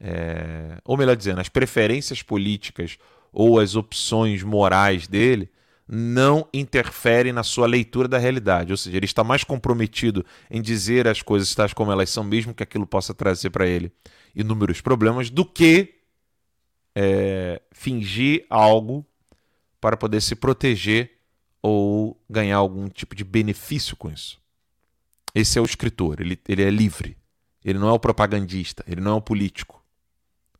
é, 0.00 0.78
ou 0.84 0.96
melhor 0.96 1.14
dizendo, 1.16 1.40
as 1.40 1.48
preferências 1.50 2.22
políticas 2.22 2.96
ou 3.30 3.60
as 3.60 3.74
opções 3.74 4.42
morais 4.42 5.06
dele 5.06 5.50
não 5.94 6.48
interferem 6.54 7.34
na 7.34 7.42
sua 7.42 7.66
leitura 7.66 8.08
da 8.08 8.16
realidade. 8.16 8.72
Ou 8.72 8.78
seja, 8.78 8.96
ele 8.96 9.04
está 9.04 9.22
mais 9.22 9.44
comprometido 9.44 10.24
em 10.50 10.62
dizer 10.62 11.06
as 11.06 11.20
coisas 11.20 11.54
tais 11.54 11.74
como 11.74 11.92
elas 11.92 12.08
são, 12.08 12.24
mesmo 12.24 12.54
que 12.54 12.62
aquilo 12.62 12.86
possa 12.86 13.12
trazer 13.12 13.50
para 13.50 13.66
ele 13.66 13.92
inúmeros 14.34 14.80
problemas, 14.80 15.28
do 15.28 15.44
que 15.44 15.96
é, 16.94 17.60
fingir 17.72 18.46
algo 18.48 19.04
para 19.78 19.94
poder 19.94 20.22
se 20.22 20.34
proteger 20.34 21.10
ou 21.60 22.18
ganhar 22.28 22.56
algum 22.56 22.88
tipo 22.88 23.14
de 23.14 23.22
benefício 23.22 23.94
com 23.94 24.10
isso. 24.10 24.40
Esse 25.34 25.58
é 25.58 25.60
o 25.60 25.66
escritor, 25.66 26.22
ele, 26.22 26.40
ele 26.48 26.62
é 26.62 26.70
livre. 26.70 27.18
Ele 27.62 27.78
não 27.78 27.90
é 27.90 27.92
o 27.92 27.98
propagandista, 27.98 28.82
ele 28.88 29.02
não 29.02 29.12
é 29.12 29.14
o 29.16 29.20
político. 29.20 29.84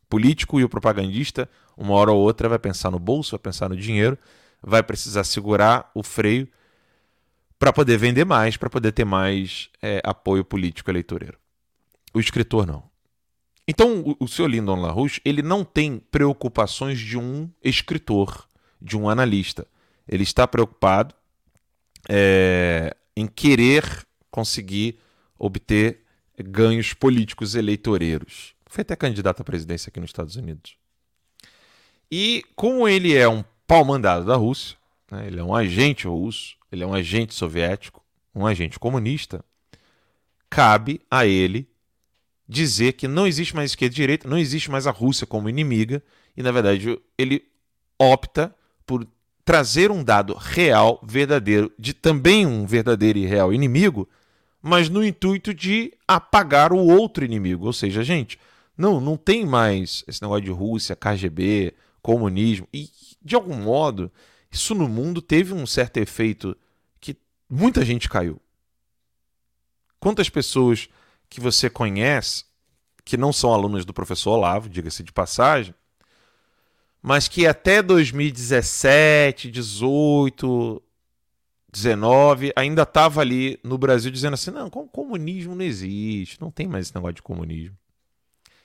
O 0.03 0.07
político 0.11 0.61
e 0.61 0.65
o 0.65 0.69
propagandista, 0.69 1.49
uma 1.75 1.95
hora 1.95 2.13
ou 2.13 2.21
outra, 2.21 2.51
vai 2.51 2.59
pensar 2.59 2.91
no 2.91 2.99
bolso, 2.99 3.31
vai 3.31 3.39
pensar 3.39 3.71
no 3.71 3.77
dinheiro, 3.77 4.19
vai 4.63 4.83
precisar 4.83 5.25
segurar 5.25 5.91
o 5.95 6.03
freio 6.03 6.49
para 7.59 7.73
poder 7.73 7.97
vender 7.97 8.25
mais, 8.25 8.57
para 8.57 8.71
poder 8.71 8.93
ter 8.93 9.05
mais 9.05 9.71
é, 9.81 10.01
apoio 10.05 10.45
político 10.45 10.91
eleitoreiro. 10.91 11.39
O 12.15 12.21
escritor 12.21 12.67
não. 12.67 12.91
Então, 13.67 14.01
o, 14.01 14.25
o 14.25 14.29
senhor 14.29 14.49
Lyndon 14.49 14.81
LaRouche, 14.81 15.21
ele 15.25 15.43
não 15.43 15.65
tem 15.65 15.99
preocupações 15.99 16.99
de 16.99 17.17
um 17.17 17.49
escritor, 17.63 18.47
de 18.81 18.97
um 18.97 19.09
analista. 19.09 19.67
Ele 20.09 20.25
está 20.25 20.47
preocupado 20.47 21.15
é, 22.09 22.97
em 23.17 23.27
querer 23.27 23.85
conseguir 24.31 24.99
obter 25.39 26.01
ganhos 26.39 26.93
políticos 26.93 27.55
eleitoreiros. 27.55 28.55
Foi 28.67 28.83
até 28.83 28.97
candidato 28.97 29.41
à 29.41 29.45
presidência 29.45 29.91
aqui 29.91 30.01
nos 30.01 30.11
Estados 30.11 30.35
Unidos. 30.35 30.77
E 32.11 32.45
como 32.57 32.89
ele 32.89 33.17
é 33.17 33.29
um 33.29 33.45
pau-mandado 33.73 34.27
da 34.27 34.37
Rússia, 34.37 34.77
né, 35.11 35.27
ele 35.27 35.41
é 35.41 35.43
um 35.43 35.55
agente 35.55 36.07
russo, 36.07 36.57
ele 36.71 36.83
é 36.83 36.87
um 36.87 36.93
agente 36.93 37.33
soviético, 37.33 38.05
um 38.35 38.47
agente 38.47 38.79
comunista, 38.79 39.43
cabe 40.51 41.01
a 41.11 41.25
ele 41.25 41.67
dizer 42.47 42.93
que 42.93 43.09
não 43.09 43.27
existe 43.27 43.57
mais 43.57 43.71
esquerda 43.71 43.95
e 43.95 43.97
direita, 43.97 44.29
não 44.29 44.37
existe 44.37 44.71
mais 44.71 44.87
a 44.87 44.91
Rússia 44.91 45.27
como 45.27 45.49
inimiga, 45.49 46.03
e 46.37 46.43
na 46.43 46.53
verdade 46.53 47.01
ele 47.17 47.47
opta 47.99 48.55
por 48.85 49.09
trazer 49.43 49.91
um 49.91 50.05
dado 50.05 50.35
real, 50.35 51.01
verdadeiro, 51.03 51.73
de 51.79 51.95
também 51.95 52.45
um 52.45 52.67
verdadeiro 52.67 53.21
e 53.21 53.25
real 53.25 53.55
inimigo, 53.55 54.07
mas 54.61 54.91
no 54.91 55.03
intuito 55.03 55.55
de 55.55 55.95
apagar 56.07 56.75
o 56.75 56.79
outro 56.79 57.25
inimigo. 57.25 57.65
Ou 57.65 57.73
seja, 57.73 58.03
gente, 58.03 58.39
não, 58.77 59.01
não 59.01 59.17
tem 59.17 59.47
mais 59.47 60.05
esse 60.07 60.21
negócio 60.21 60.45
de 60.45 60.51
Rússia, 60.51 60.95
KGB, 60.95 61.73
comunismo. 62.03 62.69
E, 62.71 62.91
de 63.25 63.35
algum 63.35 63.55
modo, 63.55 64.11
isso 64.51 64.75
no 64.75 64.89
mundo 64.89 65.23
teve 65.23 65.53
um 65.53 65.67
certo 65.67 65.97
efeito 65.97 66.57
que 67.01 67.17
muita 67.49 67.85
gente 67.85 68.09
caiu. 68.09 68.41
Quantas 69.99 70.29
pessoas 70.29 70.89
que 71.29 71.41
você 71.41 71.71
conhece, 71.71 72.45
que 73.05 73.17
não 73.17 73.33
são 73.33 73.53
alunos 73.53 73.85
do 73.85 73.95
professor 73.95 74.33
Olavo, 74.33 74.69
diga-se 74.69 75.03
de 75.03 75.13
passagem, 75.13 75.75
mas 77.01 77.27
que 77.27 77.47
até 77.47 77.83
2017, 77.83 79.51
18, 79.51 80.83
19, 81.73 82.53
ainda 82.55 82.83
estava 82.83 83.21
ali 83.21 83.59
no 83.65 83.79
Brasil 83.79 84.11
dizendo 84.11 84.35
assim: 84.35 84.51
não, 84.51 84.69
comunismo 84.69 85.55
não 85.55 85.65
existe, 85.65 86.41
não 86.41 86.51
tem 86.51 86.69
mais 86.69 86.87
esse 86.87 86.95
negócio 86.95 87.15
de 87.15 87.23
comunismo. 87.23 87.77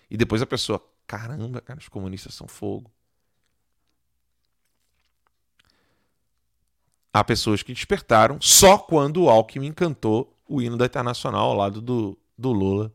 E 0.10 0.18
depois 0.18 0.42
a 0.42 0.46
pessoa, 0.46 0.84
caramba, 1.08 1.62
cara, 1.62 1.80
os 1.80 1.88
comunistas 1.88 2.34
são 2.34 2.48
fogo. 2.48 2.92
Há 7.20 7.24
pessoas 7.24 7.64
que 7.64 7.74
despertaram 7.74 8.38
só 8.40 8.78
quando 8.78 9.24
o 9.24 9.30
Alckmin 9.30 9.74
cantou 9.74 10.38
o 10.48 10.62
hino 10.62 10.78
da 10.78 10.86
Internacional 10.86 11.50
ao 11.50 11.56
lado 11.56 11.82
do, 11.82 12.18
do 12.38 12.52
Lula. 12.52 12.94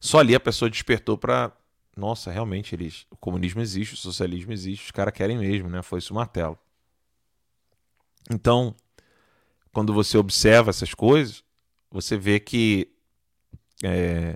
Só 0.00 0.18
ali 0.18 0.34
a 0.34 0.40
pessoa 0.40 0.70
despertou 0.70 1.18
para 1.18 1.52
nossa, 1.96 2.30
realmente, 2.30 2.74
eles, 2.74 3.06
o 3.10 3.16
comunismo 3.16 3.60
existe, 3.60 3.92
o 3.92 3.98
socialismo 3.98 4.52
existe, 4.52 4.86
os 4.86 4.90
caras 4.90 5.12
querem 5.12 5.36
mesmo, 5.36 5.68
né? 5.68 5.82
Foi 5.82 5.98
isso 5.98 6.14
o 6.14 6.16
martelo. 6.16 6.58
Então, 8.30 8.74
quando 9.70 9.92
você 9.92 10.16
observa 10.16 10.70
essas 10.70 10.94
coisas, 10.94 11.44
você 11.90 12.16
vê 12.16 12.40
que 12.40 12.90
é, 13.84 14.34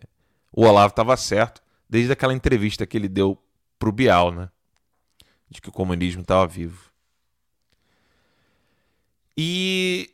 o 0.53 0.67
Olavo 0.67 0.91
estava 0.91 1.17
certo 1.17 1.63
desde 1.89 2.13
aquela 2.13 2.35
entrevista 2.35 2.87
que 2.87 2.99
ele 2.99 3.09
deu 3.09 3.43
para 3.79 3.89
o 3.89 3.93
Bial, 3.93 4.31
né? 4.31 4.51
De 5.49 5.63
que 5.63 5.71
o 5.71 5.73
comunismo 5.73 6.21
estava 6.21 6.47
vivo. 6.47 6.93
E 9.37 10.11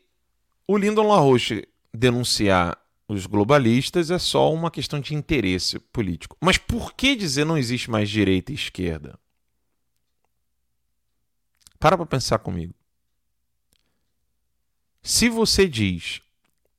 o 0.67 0.77
Lyndon 0.77 1.09
LaRouche 1.09 1.69
denunciar 1.93 2.79
os 3.09 3.27
globalistas 3.27 4.11
é 4.11 4.19
só 4.19 4.53
uma 4.53 4.71
questão 4.71 5.01
de 5.01 5.15
interesse 5.15 5.79
político. 5.79 6.37
Mas 6.41 6.57
por 6.57 6.95
que 6.95 7.17
dizer 7.17 7.45
não 7.45 7.59
existe 7.59 7.91
mais 7.91 8.09
direita 8.09 8.53
e 8.53 8.55
esquerda? 8.55 9.19
Para 11.79 11.97
para 11.97 12.07
pensar 12.07 12.39
comigo. 12.39 12.75
Se 15.03 15.29
você 15.29 15.67
diz 15.67 16.21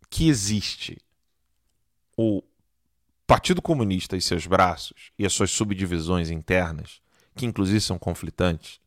que 0.09 0.29
existe 0.29 0.97
o 2.15 2.43
Partido 3.25 3.61
Comunista 3.61 4.15
e 4.15 4.21
seus 4.21 4.45
braços 4.45 5.11
e 5.17 5.25
as 5.25 5.33
suas 5.33 5.51
subdivisões 5.51 6.29
internas, 6.29 7.01
que 7.35 7.45
inclusive 7.45 7.81
são 7.81 7.97
conflitantes, 7.97 8.79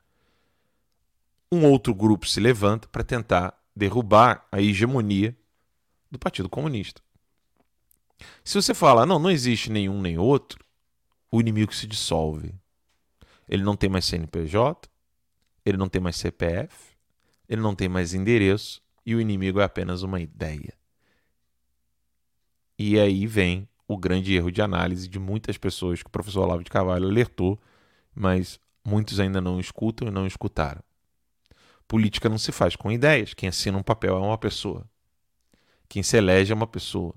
um 1.55 1.71
outro 1.71 1.95
grupo 1.95 2.27
se 2.27 2.41
levanta 2.41 2.89
para 2.89 3.05
tentar 3.05 3.59
derrubar 3.75 4.47
a 4.51 4.61
hegemonia 4.61 5.37
do 6.11 6.19
Partido 6.19 6.49
Comunista. 6.49 7.03
Se 8.45 8.55
você 8.55 8.75
fala, 8.75 9.07
não, 9.07 9.19
não 9.19 9.31
existe 9.31 9.71
nenhum 9.71 10.01
nem 10.01 10.19
outro, 10.19 10.65
o 11.31 11.41
inimigo 11.41 11.75
se 11.75 11.87
dissolve. 11.87 12.55
Ele 13.49 13.63
não 13.63 13.77
tem 13.77 13.91
mais 13.91 14.05
CNPJ, 14.05 14.89
ele 15.65 15.77
não 15.77 15.89
tem 15.89 16.01
mais 16.01 16.17
CPF, 16.17 16.95
ele 17.49 17.61
não 17.61 17.75
tem 17.75 17.89
mais 17.89 18.15
endereço 18.15 18.83
e 19.05 19.15
o 19.15 19.21
inimigo 19.21 19.61
é 19.61 19.65
apenas 19.65 20.03
uma 20.03 20.21
ideia. 20.21 20.73
E 22.79 22.99
aí 22.99 23.27
vem 23.27 23.69
o 23.87 23.97
grande 23.97 24.35
erro 24.35 24.51
de 24.51 24.63
análise 24.63 25.09
de 25.09 25.19
muitas 25.19 25.59
pessoas 25.59 26.03
que 26.03 26.09
o 26.09 26.13
professor 26.13 26.43
Olavo 26.43 26.65
de 26.65 26.71
Carvalho 26.71 27.07
alertou, 27.07 27.61
mas 28.15 28.59
muitos 28.85 29.21
ainda 29.21 29.41
não 29.41 29.61
escutam 29.61 30.09
e 30.09 30.11
não 30.11 30.27
escutaram. 30.27 30.83
Política 31.87 32.29
não 32.29 32.39
se 32.39 32.53
faz 32.53 32.77
com 32.77 32.91
ideias. 32.91 33.35
Quem 33.35 33.49
assina 33.49 33.79
um 33.79 33.83
papel 33.83 34.17
é 34.17 34.21
uma 34.21 34.39
pessoa. 34.39 34.89
Quem 35.89 36.03
se 36.03 36.17
elege 36.17 36.53
é 36.53 36.55
uma 36.55 36.67
pessoa. 36.67 37.15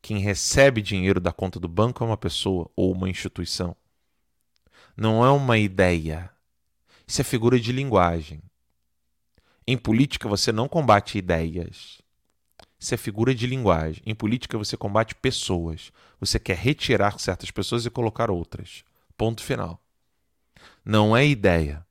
Quem 0.00 0.18
recebe 0.18 0.82
dinheiro 0.82 1.20
da 1.20 1.32
conta 1.32 1.58
do 1.58 1.68
banco 1.68 2.02
é 2.02 2.06
uma 2.06 2.16
pessoa 2.16 2.70
ou 2.76 2.92
uma 2.92 3.08
instituição. 3.08 3.76
Não 4.96 5.24
é 5.24 5.30
uma 5.30 5.58
ideia. 5.58 6.30
Isso 7.06 7.20
é 7.20 7.24
figura 7.24 7.58
de 7.58 7.72
linguagem. 7.72 8.42
Em 9.66 9.76
política 9.76 10.28
você 10.28 10.52
não 10.52 10.68
combate 10.68 11.18
ideias. 11.18 12.02
Isso 12.78 12.94
é 12.94 12.96
figura 12.98 13.34
de 13.34 13.46
linguagem. 13.46 14.02
Em 14.04 14.14
política 14.14 14.58
você 14.58 14.76
combate 14.76 15.14
pessoas. 15.14 15.90
Você 16.20 16.38
quer 16.38 16.56
retirar 16.56 17.18
certas 17.18 17.50
pessoas 17.50 17.86
e 17.86 17.90
colocar 17.90 18.30
outras. 18.30 18.84
Ponto 19.16 19.42
final. 19.42 19.82
Não 20.84 21.16
é 21.16 21.26
ideia. 21.26 21.83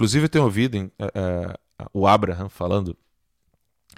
Inclusive 0.00 0.24
eu 0.24 0.28
tenho 0.30 0.44
ouvido 0.44 0.76
uh, 0.76 0.82
uh, 0.82 1.90
o 1.92 2.06
Abraham 2.06 2.48
falando 2.48 2.96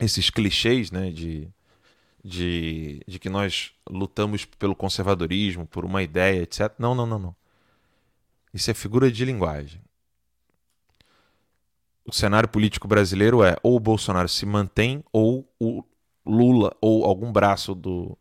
esses 0.01 0.31
clichês 0.31 0.91
né, 0.91 1.12
de 1.12 1.49
de, 2.25 3.03
de 3.07 3.21
que 3.21 3.29
nós 3.29 3.73
lutamos 3.88 4.45
pelo 4.45 4.75
conservadorismo, 4.75 5.65
por 5.65 5.85
uma 5.85 6.03
ideia, 6.03 6.43
etc. 6.43 6.73
Não, 6.77 6.93
não, 6.93 7.07
não, 7.07 7.21
não. 7.21 7.37
Isso 8.53 8.69
é 8.69 8.75
figura 8.75 9.12
de 9.12 9.25
linguagem. 9.25 9.81
O 12.05 12.12
cenário 12.12 12.49
político 12.49 12.88
brasileiro 12.88 13.45
é 13.45 13.57
ou 13.62 13.77
o 13.77 13.81
Bolsonaro 13.81 14.29
se 14.29 14.45
mantém 14.45 15.05
ou 15.12 15.49
o 15.61 15.85
Lula 16.27 16.77
ou 16.81 17.05
algum 17.05 17.31
braço 17.31 17.77
do, 17.77 18.19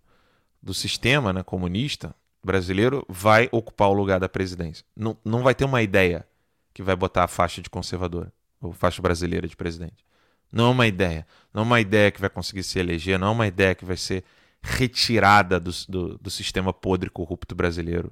do 0.61 0.73
sistema 0.73 1.33
né, 1.33 1.41
comunista 1.41 2.13
brasileiro 2.43 3.03
vai 3.09 3.49
ocupar 3.51 3.89
o 3.89 3.93
lugar 3.93 4.19
da 4.19 4.29
presidência. 4.29 4.85
Não, 4.95 5.17
não 5.25 5.41
vai 5.41 5.55
ter 5.55 5.65
uma 5.65 5.81
ideia 5.81 6.27
que 6.73 6.83
vai 6.83 6.95
botar 6.95 7.23
a 7.23 7.27
faixa 7.27 7.61
de 7.61 7.69
conservadora, 7.69 8.31
ou 8.59 8.73
faixa 8.73 9.01
brasileira 9.01 9.47
de 9.47 9.55
presidente. 9.55 10.05
Não 10.51 10.67
é 10.67 10.69
uma 10.69 10.87
ideia. 10.87 11.25
Não 11.53 11.63
é 11.63 11.65
uma 11.65 11.79
ideia 11.79 12.11
que 12.11 12.19
vai 12.19 12.29
conseguir 12.29 12.63
se 12.63 12.79
eleger, 12.79 13.17
não 13.17 13.27
é 13.27 13.31
uma 13.31 13.47
ideia 13.47 13.73
que 13.73 13.85
vai 13.85 13.97
ser 13.97 14.23
retirada 14.61 15.59
do, 15.59 15.71
do, 15.87 16.17
do 16.17 16.29
sistema 16.29 16.73
podre 16.73 17.09
corrupto 17.09 17.55
brasileiro. 17.55 18.11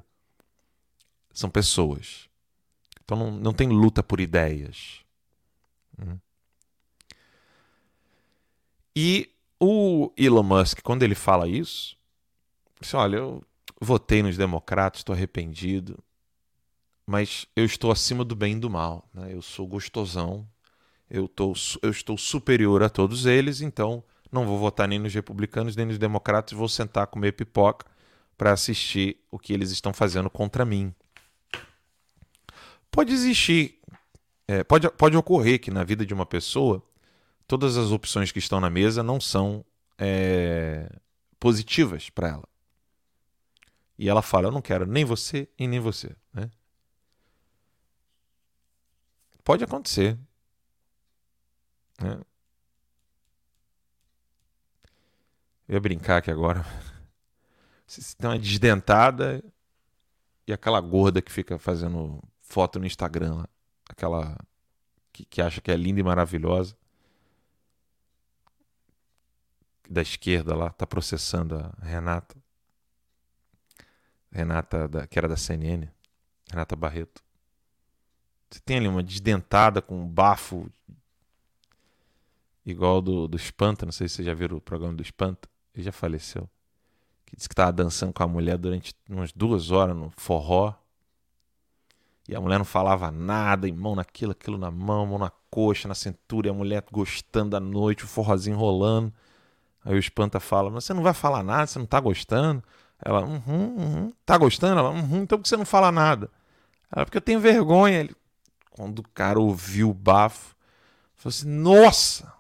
São 1.34 1.50
pessoas. 1.50 2.30
Então 3.04 3.18
não, 3.18 3.32
não 3.32 3.54
tem 3.54 3.70
luta 3.70 4.02
por 4.02 4.20
ideias. 4.20 5.02
Hum. 6.00 6.18
E 8.96 9.30
o 9.60 10.12
Elon 10.18 10.44
Musk, 10.44 10.82
quando 10.82 11.04
ele 11.04 11.16
fala 11.16 11.48
isso, 11.48 11.98
disse, 12.80 12.96
olha, 12.96 13.18
eu 13.18 13.44
votei 13.80 14.24
nos 14.24 14.38
democratas, 14.38 15.00
estou 15.00 15.14
arrependido, 15.14 16.02
mas 17.10 17.48
eu 17.56 17.66
estou 17.66 17.92
acima 17.92 18.24
do 18.24 18.36
bem 18.36 18.56
e 18.56 18.60
do 18.60 18.70
mal. 18.70 19.10
Né? 19.12 19.34
Eu 19.34 19.42
sou 19.42 19.66
gostosão, 19.66 20.48
eu, 21.10 21.28
tô, 21.28 21.54
eu 21.82 21.90
estou 21.90 22.16
superior 22.20 22.84
a 22.84 22.90
todos 22.90 23.26
eles, 23.26 23.62
então 23.62 24.04
não 24.32 24.46
vou 24.46 24.60
votar 24.60 24.88
nem 24.88 25.00
nos 25.00 25.12
republicanos 25.12 25.76
nem 25.76 25.88
nos 25.88 25.98
democratas, 25.98 26.56
vou 26.56 26.70
sentar 26.70 27.08
comer 27.08 27.32
pipoca 27.32 27.88
para 28.38 28.52
assistir 28.54 29.18
o 29.32 29.40
que 29.40 29.52
eles 29.52 29.72
estão 29.72 29.92
fazendo 29.92 30.30
contra 30.30 30.64
mim. 30.64 30.94
Pode 32.92 33.12
existir, 33.12 33.80
é, 34.48 34.64
pode, 34.64 34.88
pode 34.92 35.18
ocorrer 35.18 35.60
que 35.60 35.72
na 35.72 35.84
vida 35.84 36.06
de 36.06 36.14
uma 36.14 36.28
pessoa 36.28 36.84
todas 37.48 37.76
as 37.76 37.90
opções 37.90 38.32
que 38.32 38.38
estão 38.38 38.60
na 38.60 38.70
mesa 38.70 39.02
não 39.02 39.20
são 39.20 39.66
é, 39.98 40.88
positivas 41.40 42.08
para 42.12 42.28
ela. 42.28 42.48
E 43.98 44.08
ela 44.08 44.22
fala: 44.22 44.46
Eu 44.48 44.52
não 44.52 44.62
quero 44.62 44.86
nem 44.86 45.04
você 45.04 45.50
e 45.58 45.68
nem 45.68 45.80
você. 45.80 46.16
Né? 46.32 46.52
Pode 49.44 49.64
acontecer. 49.64 50.18
Né? 52.02 52.22
Eu 55.68 55.76
ia 55.76 55.80
brincar 55.80 56.18
aqui 56.18 56.32
agora. 56.32 56.66
Você 57.86 58.16
tem 58.16 58.30
uma 58.30 58.40
desdentada 58.40 59.44
e 60.48 60.54
aquela 60.54 60.82
gorda 60.82 61.22
que 61.22 61.32
fica 61.32 61.60
fazendo 61.60 62.22
foto 62.42 62.80
no 62.80 62.86
Instagram 62.86 63.36
lá. 63.36 63.50
Aquela 63.88 64.38
que, 65.12 65.26
que 65.26 65.42
acha 65.42 65.62
que 65.62 65.72
é 65.72 65.76
linda 65.76 66.00
e 66.00 66.04
maravilhosa. 66.04 66.76
Da 69.88 70.02
esquerda 70.02 70.56
lá, 70.56 70.70
tá 70.70 70.86
processando 70.86 71.56
a 71.56 71.86
Renata. 71.86 72.36
Renata, 74.32 74.88
da, 74.88 75.08
que 75.08 75.18
era 75.18 75.28
da 75.28 75.36
CNN. 75.36 75.88
Renata 76.50 76.76
Barreto. 76.76 77.24
Você 78.50 78.60
tem 78.62 78.78
ali 78.78 78.88
uma 78.88 79.04
desdentada 79.04 79.82
com 79.82 80.02
um 80.02 80.08
bafo 80.08 80.70
igual 82.66 83.02
do, 83.02 83.28
do 83.28 83.38
Espanta, 83.38 83.86
não 83.86 83.92
sei 83.92 84.08
se 84.08 84.16
vocês 84.16 84.26
já 84.26 84.34
viram 84.34 84.58
o 84.58 84.62
programa 84.62 84.96
do 84.96 85.04
Espanta, 85.04 85.48
ele 85.74 85.84
já 85.84 85.92
faleceu. 85.92 86.50
Que 87.26 87.36
disse 87.36 87.48
que 87.48 87.54
estava 87.54 87.72
dançando 87.72 88.12
com 88.12 88.24
a 88.24 88.28
mulher 88.28 88.58
durante 88.58 88.94
umas 89.08 89.32
duas 89.32 89.72
horas 89.72 89.96
no 89.96 90.12
forró. 90.18 90.74
E 92.28 92.36
a 92.36 92.42
mulher 92.42 92.58
não 92.58 92.66
falava 92.66 93.12
nada, 93.12 93.68
e 93.68 93.72
mão 93.72 93.96
naquilo, 93.96 94.32
aquilo 94.32 94.58
na 94.58 94.70
mão, 94.70 95.06
mão 95.06 95.18
na 95.18 95.32
coxa, 95.50 95.88
na 95.88 95.96
cintura, 95.96 96.48
e 96.48 96.50
a 96.50 96.54
mulher 96.54 96.84
gostando 96.92 97.52
da 97.52 97.60
noite, 97.60 98.04
o 98.04 98.08
forrozinho 98.08 98.58
rolando. 98.58 99.14
Aí 99.84 99.96
o 99.96 100.00
Espanta 100.00 100.40
fala, 100.40 100.70
mas 100.70 100.86
você 100.86 100.94
não 100.94 101.02
vai 101.02 101.14
falar 101.14 101.44
nada, 101.44 101.66
você 101.66 101.80
não 101.80 101.86
tá 101.86 102.00
gostando? 102.00 102.64
Ela, 103.04 103.26
uhum, 103.26 103.42
uhum. 103.48 104.14
Tá 104.26 104.38
gostando? 104.38 104.80
Ela, 104.80 104.90
uhum, 104.90 105.24
então 105.24 105.38
por 105.38 105.44
que 105.44 105.50
você 105.50 105.58
não 105.58 105.66
fala 105.66 105.92
nada? 105.92 106.30
Ela, 106.92 107.06
porque 107.06 107.18
eu 107.18 107.22
tenho 107.22 107.40
vergonha. 107.40 108.00
Ele, 108.02 108.16
quando 108.70 109.00
o 109.00 109.10
cara 109.14 109.40
ouviu 109.40 109.90
o 109.90 109.94
bafo, 109.94 110.56
falou 111.16 111.30
assim, 111.30 111.50
nossa, 111.50 112.32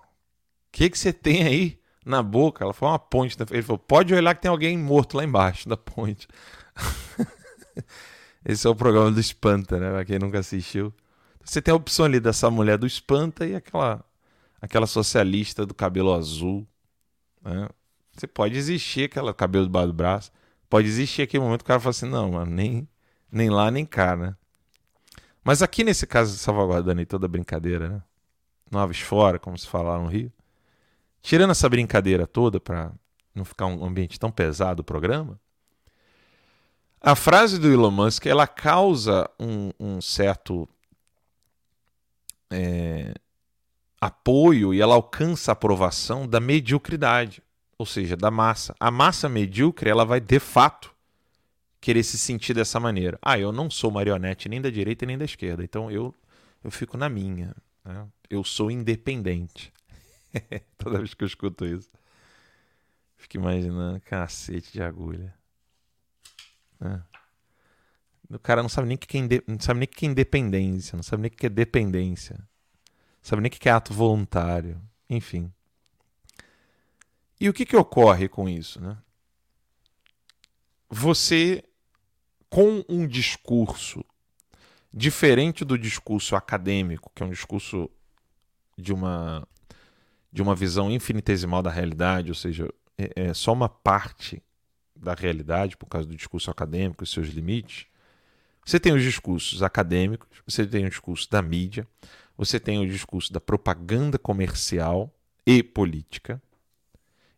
que, 0.79 0.89
que 0.89 0.97
você 0.97 1.11
tem 1.11 1.43
aí 1.43 1.79
na 2.05 2.23
boca? 2.23 2.63
Ela 2.63 2.73
falou, 2.73 2.93
uma 2.93 2.99
ponte. 2.99 3.35
Ele 3.51 3.61
falou, 3.61 3.77
pode 3.77 4.13
olhar 4.13 4.33
que 4.33 4.41
tem 4.41 4.49
alguém 4.49 4.77
morto 4.77 5.17
lá 5.17 5.23
embaixo 5.23 5.67
da 5.67 5.75
ponte. 5.75 6.27
Esse 8.45 8.65
é 8.65 8.69
o 8.69 8.75
programa 8.75 9.11
do 9.11 9.19
Espanta, 9.19 9.77
né? 9.77 9.91
Pra 9.91 10.05
quem 10.05 10.17
nunca 10.17 10.39
assistiu. 10.39 10.93
Você 11.43 11.61
tem 11.61 11.73
a 11.73 11.75
opção 11.75 12.05
ali 12.05 12.19
dessa 12.19 12.49
mulher 12.49 12.77
do 12.77 12.87
Espanta 12.87 13.45
e 13.45 13.55
aquela, 13.55 14.03
aquela 14.61 14.87
socialista 14.87 15.65
do 15.65 15.73
cabelo 15.73 16.13
azul. 16.13 16.65
Né? 17.43 17.67
Você 18.13 18.27
pode 18.27 18.57
existir 18.57 19.05
aquela 19.05 19.33
cabelo 19.33 19.65
debaixo 19.65 19.87
do 19.87 19.93
braço. 19.93 20.31
Pode 20.69 20.87
existir 20.87 21.23
aquele 21.23 21.43
momento 21.43 21.59
que 21.59 21.65
o 21.65 21.67
cara 21.67 21.79
fala 21.79 21.91
assim, 21.91 22.07
não, 22.07 22.31
mano, 22.31 22.51
nem, 22.51 22.87
nem 23.29 23.49
lá 23.49 23.69
nem 23.69 23.85
cá, 23.85 24.15
né? 24.15 24.35
Mas 25.49 25.63
aqui 25.63 25.83
nesse 25.83 26.05
caso, 26.05 26.37
salvaguardando 26.37 26.99
aí 26.99 27.07
toda 27.07 27.27
brincadeira, 27.27 27.89
né? 27.89 28.03
Novos 28.69 28.99
fora, 28.99 29.39
como 29.39 29.57
se 29.57 29.65
fala 29.65 29.97
lá 29.97 29.97
no 29.97 30.07
Rio. 30.07 30.31
Tirando 31.23 31.49
essa 31.49 31.67
brincadeira 31.67 32.27
toda 32.27 32.59
para 32.59 32.91
não 33.33 33.43
ficar 33.43 33.65
um 33.65 33.83
ambiente 33.83 34.19
tão 34.19 34.29
pesado 34.29 34.81
o 34.81 34.83
programa, 34.83 35.41
a 37.01 37.15
frase 37.15 37.57
do 37.57 37.67
Elon 37.67 37.89
Musk 37.89 38.27
ela 38.27 38.45
causa 38.45 39.27
um, 39.39 39.71
um 39.79 39.99
certo 39.99 40.69
é, 42.51 43.15
apoio 43.99 44.71
e 44.71 44.79
ela 44.79 44.93
alcança 44.93 45.51
a 45.51 45.53
aprovação 45.53 46.27
da 46.27 46.39
mediocridade, 46.39 47.41
ou 47.75 47.87
seja, 47.87 48.15
da 48.15 48.29
massa. 48.29 48.75
A 48.79 48.91
massa 48.91 49.27
medíocre 49.27 49.89
ela 49.89 50.05
vai 50.05 50.19
de 50.21 50.39
fato 50.39 50.93
querer 51.79 52.03
se 52.03 52.17
sentir 52.17 52.53
dessa 52.53 52.79
maneira. 52.79 53.17
Ah, 53.21 53.39
eu 53.39 53.51
não 53.51 53.69
sou 53.69 53.91
marionete 53.91 54.49
nem 54.49 54.61
da 54.61 54.69
direita 54.69 55.05
nem 55.05 55.17
da 55.17 55.25
esquerda, 55.25 55.63
então 55.63 55.89
eu 55.91 56.13
eu 56.63 56.71
fico 56.71 56.97
na 56.97 57.09
minha. 57.09 57.55
Né? 57.83 58.07
Eu 58.29 58.43
sou 58.43 58.69
independente. 58.69 59.71
Toda 60.77 60.97
vez 60.97 61.13
que 61.13 61.23
eu 61.23 61.27
escuto 61.27 61.65
isso. 61.65 61.89
Fico 63.17 63.37
imaginando, 63.37 63.99
cacete 64.01 64.71
de 64.71 64.81
agulha. 64.81 65.33
É. 66.81 67.01
O 68.29 68.39
cara 68.39 68.61
não 68.61 68.69
sabe 68.69 68.87
nem 68.87 68.95
o 68.95 68.99
que 68.99 69.17
é, 69.17 69.21
não 69.47 69.59
sabe 69.59 69.79
nem 69.79 69.87
que 69.87 70.05
é 70.05 70.09
independência, 70.09 70.95
não 70.95 71.03
sabe 71.03 71.23
nem 71.23 71.31
o 71.31 71.35
que 71.35 71.45
é 71.45 71.49
dependência. 71.49 72.35
Não 72.37 73.23
sabe 73.23 73.41
nem 73.41 73.49
o 73.49 73.51
que 73.51 73.67
é 73.67 73.71
ato 73.71 73.93
voluntário. 73.93 74.81
Enfim. 75.09 75.51
E 77.39 77.49
o 77.49 77.53
que, 77.53 77.65
que 77.65 77.75
ocorre 77.75 78.27
com 78.27 78.47
isso? 78.47 78.79
Né? 78.79 78.97
Você, 80.89 81.63
com 82.49 82.83
um 82.89 83.05
discurso 83.05 84.03
diferente 84.93 85.63
do 85.63 85.77
discurso 85.77 86.35
acadêmico, 86.35 87.11
que 87.13 87.21
é 87.21 87.25
um 87.25 87.29
discurso 87.29 87.89
de 88.77 88.93
uma 88.93 89.47
de 90.31 90.43
uma 90.43 90.55
visão 90.55 90.91
infinitesimal 90.91 91.63
da 91.63 91.71
realidade, 91.71 92.29
ou 92.29 92.35
seja, 92.35 92.71
é, 92.95 93.29
é 93.29 93.33
só 93.33 93.51
uma 93.51 93.67
parte 93.67 94.43
da 94.95 95.15
realidade 95.15 95.75
por 95.75 95.87
causa 95.87 96.07
do 96.07 96.15
discurso 96.15 96.51
acadêmico 96.51 97.03
e 97.03 97.07
seus 97.07 97.29
limites. 97.29 97.87
Você 98.63 98.79
tem 98.79 98.93
os 98.93 99.01
discursos 99.01 99.63
acadêmicos, 99.63 100.43
você 100.45 100.67
tem 100.67 100.85
o 100.85 100.89
discurso 100.89 101.27
da 101.31 101.41
mídia, 101.41 101.87
você 102.37 102.59
tem 102.59 102.77
o 102.79 102.87
discurso 102.87 103.33
da 103.33 103.41
propaganda 103.41 104.19
comercial 104.19 105.11
e 105.45 105.63
política, 105.63 106.39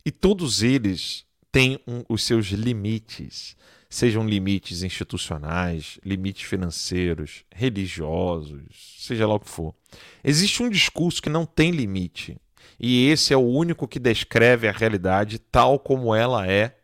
e 0.05 0.11
todos 0.11 0.61
eles 0.61 1.25
têm 1.51 1.79
um, 1.87 2.03
os 2.07 2.23
seus 2.23 2.47
limites, 2.47 3.55
sejam 3.89 4.25
limites 4.25 4.83
institucionais, 4.83 5.99
limites 6.03 6.43
financeiros, 6.43 7.43
religiosos, 7.51 8.95
seja 8.99 9.27
lá 9.27 9.35
o 9.35 9.39
que 9.39 9.49
for. 9.49 9.75
Existe 10.23 10.63
um 10.63 10.69
discurso 10.69 11.21
que 11.21 11.29
não 11.29 11.45
tem 11.45 11.71
limite, 11.71 12.37
e 12.79 13.07
esse 13.09 13.33
é 13.33 13.37
o 13.37 13.41
único 13.41 13.87
que 13.87 13.99
descreve 13.99 14.67
a 14.67 14.71
realidade 14.71 15.39
tal 15.39 15.77
como 15.77 16.15
ela 16.15 16.47
é, 16.47 16.77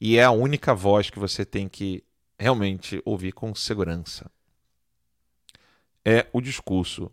e 0.00 0.16
é 0.16 0.24
a 0.24 0.30
única 0.30 0.74
voz 0.74 1.10
que 1.10 1.18
você 1.18 1.44
tem 1.44 1.68
que 1.68 2.02
realmente 2.38 3.00
ouvir 3.04 3.32
com 3.32 3.54
segurança. 3.54 4.30
É 6.04 6.26
o 6.32 6.40
discurso 6.40 7.10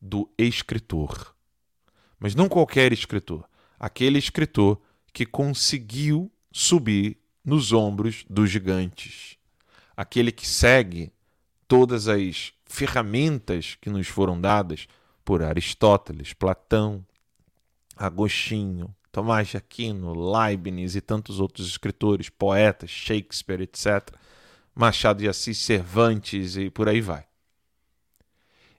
do 0.00 0.30
escritor. 0.36 1.34
Mas 2.18 2.34
não 2.34 2.48
qualquer 2.48 2.92
escritor, 2.92 3.48
aquele 3.78 4.18
escritor 4.18 4.80
que 5.12 5.26
conseguiu 5.26 6.30
subir 6.52 7.18
nos 7.44 7.72
ombros 7.72 8.24
dos 8.28 8.50
gigantes, 8.50 9.36
aquele 9.96 10.30
que 10.30 10.46
segue 10.46 11.12
todas 11.66 12.08
as 12.08 12.52
ferramentas 12.66 13.76
que 13.80 13.90
nos 13.90 14.06
foram 14.06 14.40
dadas 14.40 14.86
por 15.24 15.42
Aristóteles, 15.42 16.32
Platão, 16.32 17.04
Agostinho, 17.96 18.94
Tomás 19.12 19.48
de 19.48 19.56
Aquino, 19.56 20.32
Leibniz 20.32 20.94
e 20.94 21.00
tantos 21.00 21.40
outros 21.40 21.66
escritores, 21.66 22.28
poetas, 22.28 22.90
Shakespeare, 22.90 23.62
etc. 23.62 24.14
Machado 24.74 25.18
de 25.18 25.28
Assis, 25.28 25.58
Cervantes 25.58 26.56
e 26.56 26.70
por 26.70 26.88
aí 26.88 27.00
vai. 27.00 27.27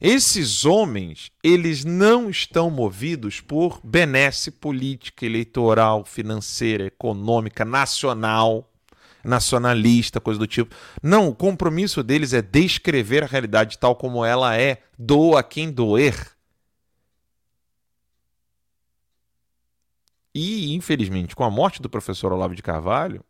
Esses 0.01 0.63
homens, 0.63 1.29
eles 1.43 1.83
não 1.83 2.29
estão 2.29 2.69
movidos 2.69 3.41
por 3.41 3.81
benesse 3.83 4.49
política, 4.49 5.25
eleitoral, 5.25 6.05
financeira, 6.05 6.85
econômica, 6.85 7.65
nacional, 7.65 8.71
nacionalista, 9.21 10.21
coisa 10.21 10.39
do 10.39 10.47
tipo. 10.47 10.73
Não, 11.03 11.27
o 11.27 11.35
compromisso 11.35 12.01
deles 12.01 12.31
é 12.31 12.41
descrever 12.41 13.25
a 13.25 13.27
realidade 13.27 13.77
tal 13.77 13.93
como 13.93 14.23
ela 14.23 14.55
é, 14.55 14.81
doa 14.97 15.43
quem 15.43 15.69
doer. 15.69 16.31
E, 20.33 20.73
infelizmente, 20.73 21.35
com 21.35 21.43
a 21.43 21.49
morte 21.49 21.81
do 21.81 21.89
professor 21.89 22.31
Olavo 22.31 22.55
de 22.55 22.63
Carvalho, 22.63 23.21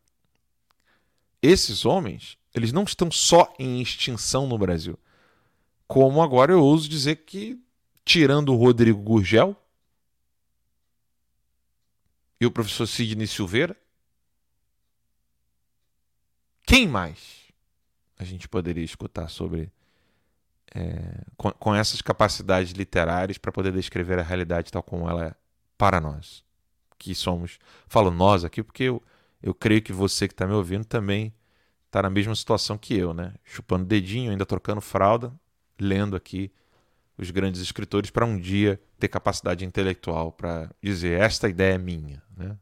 esses 1.41 1.83
homens, 1.83 2.37
eles 2.53 2.71
não 2.71 2.83
estão 2.83 3.09
só 3.09 3.51
em 3.57 3.81
extinção 3.81 4.45
no 4.45 4.55
Brasil 4.55 4.99
como 5.89 6.21
agora 6.21 6.51
eu 6.51 6.61
ouso 6.61 6.87
dizer 6.87 7.15
que, 7.25 7.59
tirando 8.05 8.53
o 8.53 8.55
Rodrigo 8.55 9.01
Gurgel 9.01 9.55
e 12.39 12.45
o 12.45 12.51
professor 12.51 12.85
Sidney 12.85 13.25
Silveira, 13.25 13.75
quem 16.63 16.87
mais 16.87 17.47
a 18.19 18.23
gente 18.23 18.47
poderia 18.47 18.83
escutar 18.83 19.29
sobre 19.29 19.71
é, 20.75 21.23
com, 21.35 21.51
com, 21.53 21.73
essas 21.73 22.03
capacidades 22.03 22.71
literárias 22.73 23.39
para 23.39 23.51
poder 23.51 23.73
descrever 23.73 24.19
a 24.19 24.23
realidade 24.23 24.71
tal 24.71 24.83
como 24.83 25.09
ela 25.09 25.29
é 25.29 25.35
para 25.75 25.99
nós, 25.99 26.45
que 26.99 27.15
somos. 27.15 27.57
Falo 27.87 28.11
nós 28.11 28.45
aqui 28.45 28.61
porque 28.61 28.83
eu, 28.83 29.01
eu 29.41 29.55
creio 29.55 29.81
que 29.81 29.91
você 29.91 30.27
que 30.27 30.35
está 30.35 30.45
me 30.45 30.53
ouvindo 30.53 30.85
também 30.85 31.33
está 31.87 32.03
na 32.03 32.11
mesma 32.11 32.35
situação 32.35 32.77
que 32.77 32.93
eu, 32.93 33.11
né? 33.11 33.33
Chupando 33.43 33.85
dedinho, 33.85 34.29
ainda 34.29 34.45
trocando 34.45 34.81
fralda, 34.81 35.33
lendo 35.79 36.15
aqui 36.15 36.51
os 37.17 37.31
grandes 37.31 37.61
escritores 37.61 38.09
para 38.09 38.25
um 38.25 38.37
dia 38.39 38.79
ter 38.97 39.07
capacidade 39.07 39.65
intelectual 39.65 40.31
para 40.31 40.73
dizer 40.81 41.19
esta 41.19 41.49
ideia 41.49 41.75
é 41.75 41.77
minha. 41.77 42.23
Né? 42.35 42.57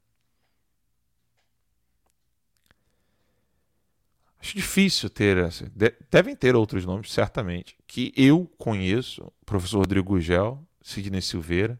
Acho 4.40 4.56
difícil 4.56 5.10
ter. 5.10 5.38
Assim, 5.40 5.66
devem 6.10 6.36
ter 6.36 6.56
outros 6.56 6.86
nomes, 6.86 7.12
certamente, 7.12 7.78
que 7.86 8.14
eu 8.16 8.50
conheço: 8.58 9.32
professor 9.46 9.80
Rodrigo 9.80 10.10
Gugel, 10.10 10.64
Sidney 10.82 11.22
Silveira 11.22 11.80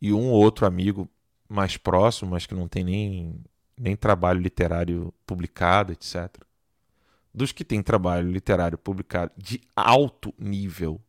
e 0.00 0.12
um 0.12 0.30
ou 0.30 0.42
outro 0.42 0.66
amigo 0.66 1.08
mais 1.48 1.76
próximo, 1.76 2.30
mas 2.30 2.46
que 2.46 2.54
não 2.54 2.66
tem 2.66 2.82
nem, 2.82 3.44
nem 3.76 3.94
trabalho 3.94 4.40
literário 4.40 5.12
publicado, 5.26 5.92
etc 5.92 6.42
dos 7.34 7.52
que 7.52 7.64
têm 7.64 7.82
trabalho 7.82 8.30
literário 8.30 8.76
publicado 8.76 9.32
de 9.36 9.60
alto 9.74 10.34
nível, 10.38 11.00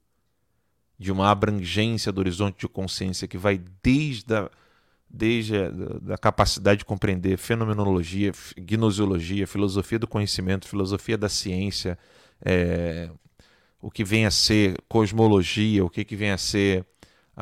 de 0.98 1.12
uma 1.12 1.30
abrangência 1.30 2.12
do 2.12 2.20
horizonte 2.20 2.62
de 2.62 2.68
consciência 2.68 3.28
que 3.28 3.38
vai 3.38 3.62
desde 3.82 4.34
a, 4.34 4.50
desde 5.10 5.58
a 5.58 5.70
da 5.70 6.18
capacidade 6.18 6.80
de 6.80 6.86
compreender 6.86 7.38
fenomenologia, 7.38 8.32
gnosiologia, 8.58 9.46
filosofia 9.46 10.00
do 10.00 10.08
conhecimento, 10.08 10.68
filosofia 10.68 11.18
da 11.18 11.28
ciência, 11.28 11.98
é, 12.44 13.10
o 13.82 13.92
que 13.92 14.04
vem 14.04 14.26
a 14.26 14.32
ser 14.32 14.78
cosmologia, 14.88 15.84
o 15.84 15.90
que, 15.90 16.06
que 16.06 16.16
vem 16.16 16.32
a 16.32 16.38
ser 16.38 16.86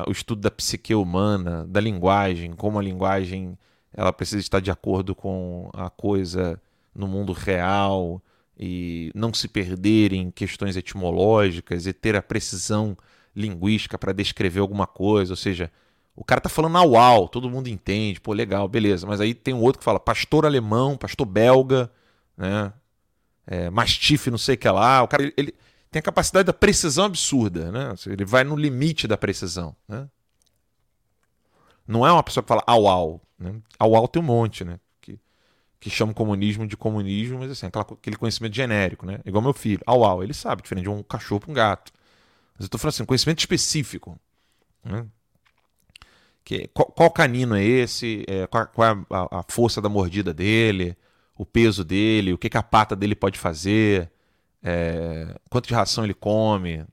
o 0.07 0.11
estudo 0.11 0.41
da 0.41 0.49
psique 0.49 0.95
humana, 0.95 1.65
da 1.67 1.79
linguagem, 1.79 2.53
como 2.53 2.79
a 2.79 2.81
linguagem 2.81 3.57
ela 3.93 4.13
precisa 4.13 4.39
estar 4.39 4.59
de 4.59 4.71
acordo 4.71 5.13
com 5.13 5.69
a 5.73 5.89
coisa 5.89 6.59
no 6.95 7.07
mundo 7.07 7.33
real, 7.33 8.21
e 8.61 9.11
não 9.15 9.33
se 9.33 9.47
perder 9.47 10.13
em 10.13 10.29
questões 10.29 10.77
etimológicas 10.77 11.87
e 11.87 11.93
ter 11.93 12.15
a 12.15 12.21
precisão 12.21 12.95
linguística 13.35 13.97
para 13.97 14.13
descrever 14.13 14.59
alguma 14.59 14.85
coisa, 14.85 15.33
ou 15.33 15.37
seja, 15.37 15.71
o 16.15 16.23
cara 16.23 16.39
tá 16.39 16.47
falando 16.49 16.77
au 16.77 16.95
au, 16.95 17.27
todo 17.27 17.49
mundo 17.49 17.67
entende, 17.69 18.21
pô, 18.21 18.33
legal, 18.33 18.67
beleza, 18.67 19.07
mas 19.07 19.19
aí 19.19 19.33
tem 19.33 19.51
um 19.51 19.61
outro 19.61 19.79
que 19.79 19.85
fala 19.85 19.99
pastor 19.99 20.45
alemão, 20.45 20.95
pastor 20.95 21.25
belga, 21.25 21.91
né? 22.37 22.71
É, 23.47 23.71
mastife, 23.71 24.29
não 24.29 24.37
sei 24.37 24.53
o 24.53 24.57
que 24.59 24.69
lá, 24.69 25.01
o 25.01 25.07
cara 25.07 25.23
ele, 25.23 25.33
ele 25.35 25.55
tem 25.89 25.99
a 25.99 26.03
capacidade 26.03 26.45
da 26.45 26.53
precisão 26.53 27.05
absurda, 27.05 27.71
né? 27.71 27.95
Ele 28.05 28.23
vai 28.23 28.43
no 28.43 28.55
limite 28.55 29.07
da 29.07 29.17
precisão, 29.17 29.75
né? 29.87 30.07
Não 31.87 32.05
é 32.05 32.11
uma 32.11 32.21
pessoa 32.21 32.43
que 32.43 32.47
fala 32.47 32.63
au 32.67 32.87
au, 32.87 33.21
né? 33.39 33.55
Au 33.79 33.95
au 33.95 34.07
tem 34.07 34.21
um 34.21 34.25
monte, 34.25 34.63
né? 34.63 34.79
Que 35.81 35.89
chama 35.89 36.11
o 36.11 36.15
comunismo 36.15 36.67
de 36.67 36.77
comunismo, 36.77 37.39
mas 37.39 37.49
assim, 37.51 37.65
aquele 37.65 38.15
conhecimento 38.15 38.55
genérico, 38.55 39.03
né? 39.03 39.19
Igual 39.25 39.41
meu 39.41 39.51
filho. 39.51 39.81
Au, 39.87 40.03
au, 40.05 40.23
ele 40.23 40.33
sabe, 40.33 40.61
diferente 40.61 40.83
de 40.83 40.89
um 40.89 41.01
cachorro 41.01 41.41
para 41.41 41.51
um 41.51 41.53
gato. 41.55 41.91
Mas 42.53 42.61
eu 42.61 42.65
estou 42.67 42.79
falando 42.79 42.93
assim, 42.93 43.05
conhecimento 43.05 43.39
específico. 43.39 44.15
Né? 44.85 45.07
Que, 46.45 46.67
qual, 46.67 46.85
qual, 46.91 47.09
canino 47.09 47.55
é 47.55 47.63
esse? 47.63 48.23
É, 48.27 48.45
qual, 48.45 48.67
qual 48.67 48.87
é 48.89 49.05
a, 49.09 49.39
a, 49.39 49.43
força 49.49 49.81
da 49.81 49.89
mordida 49.89 50.31
dele? 50.31 50.95
O 51.35 51.47
peso 51.47 51.83
dele? 51.83 52.31
O 52.31 52.37
que, 52.37 52.47
que 52.47 52.57
a 52.57 52.63
pata 52.63 52.95
dele 52.95 53.15
pode 53.15 53.39
fazer? 53.39 54.11
É, 54.61 55.35
quanto 55.49 55.67
de 55.67 55.73
ração 55.73 56.03
ele 56.03 56.13
come? 56.13 56.85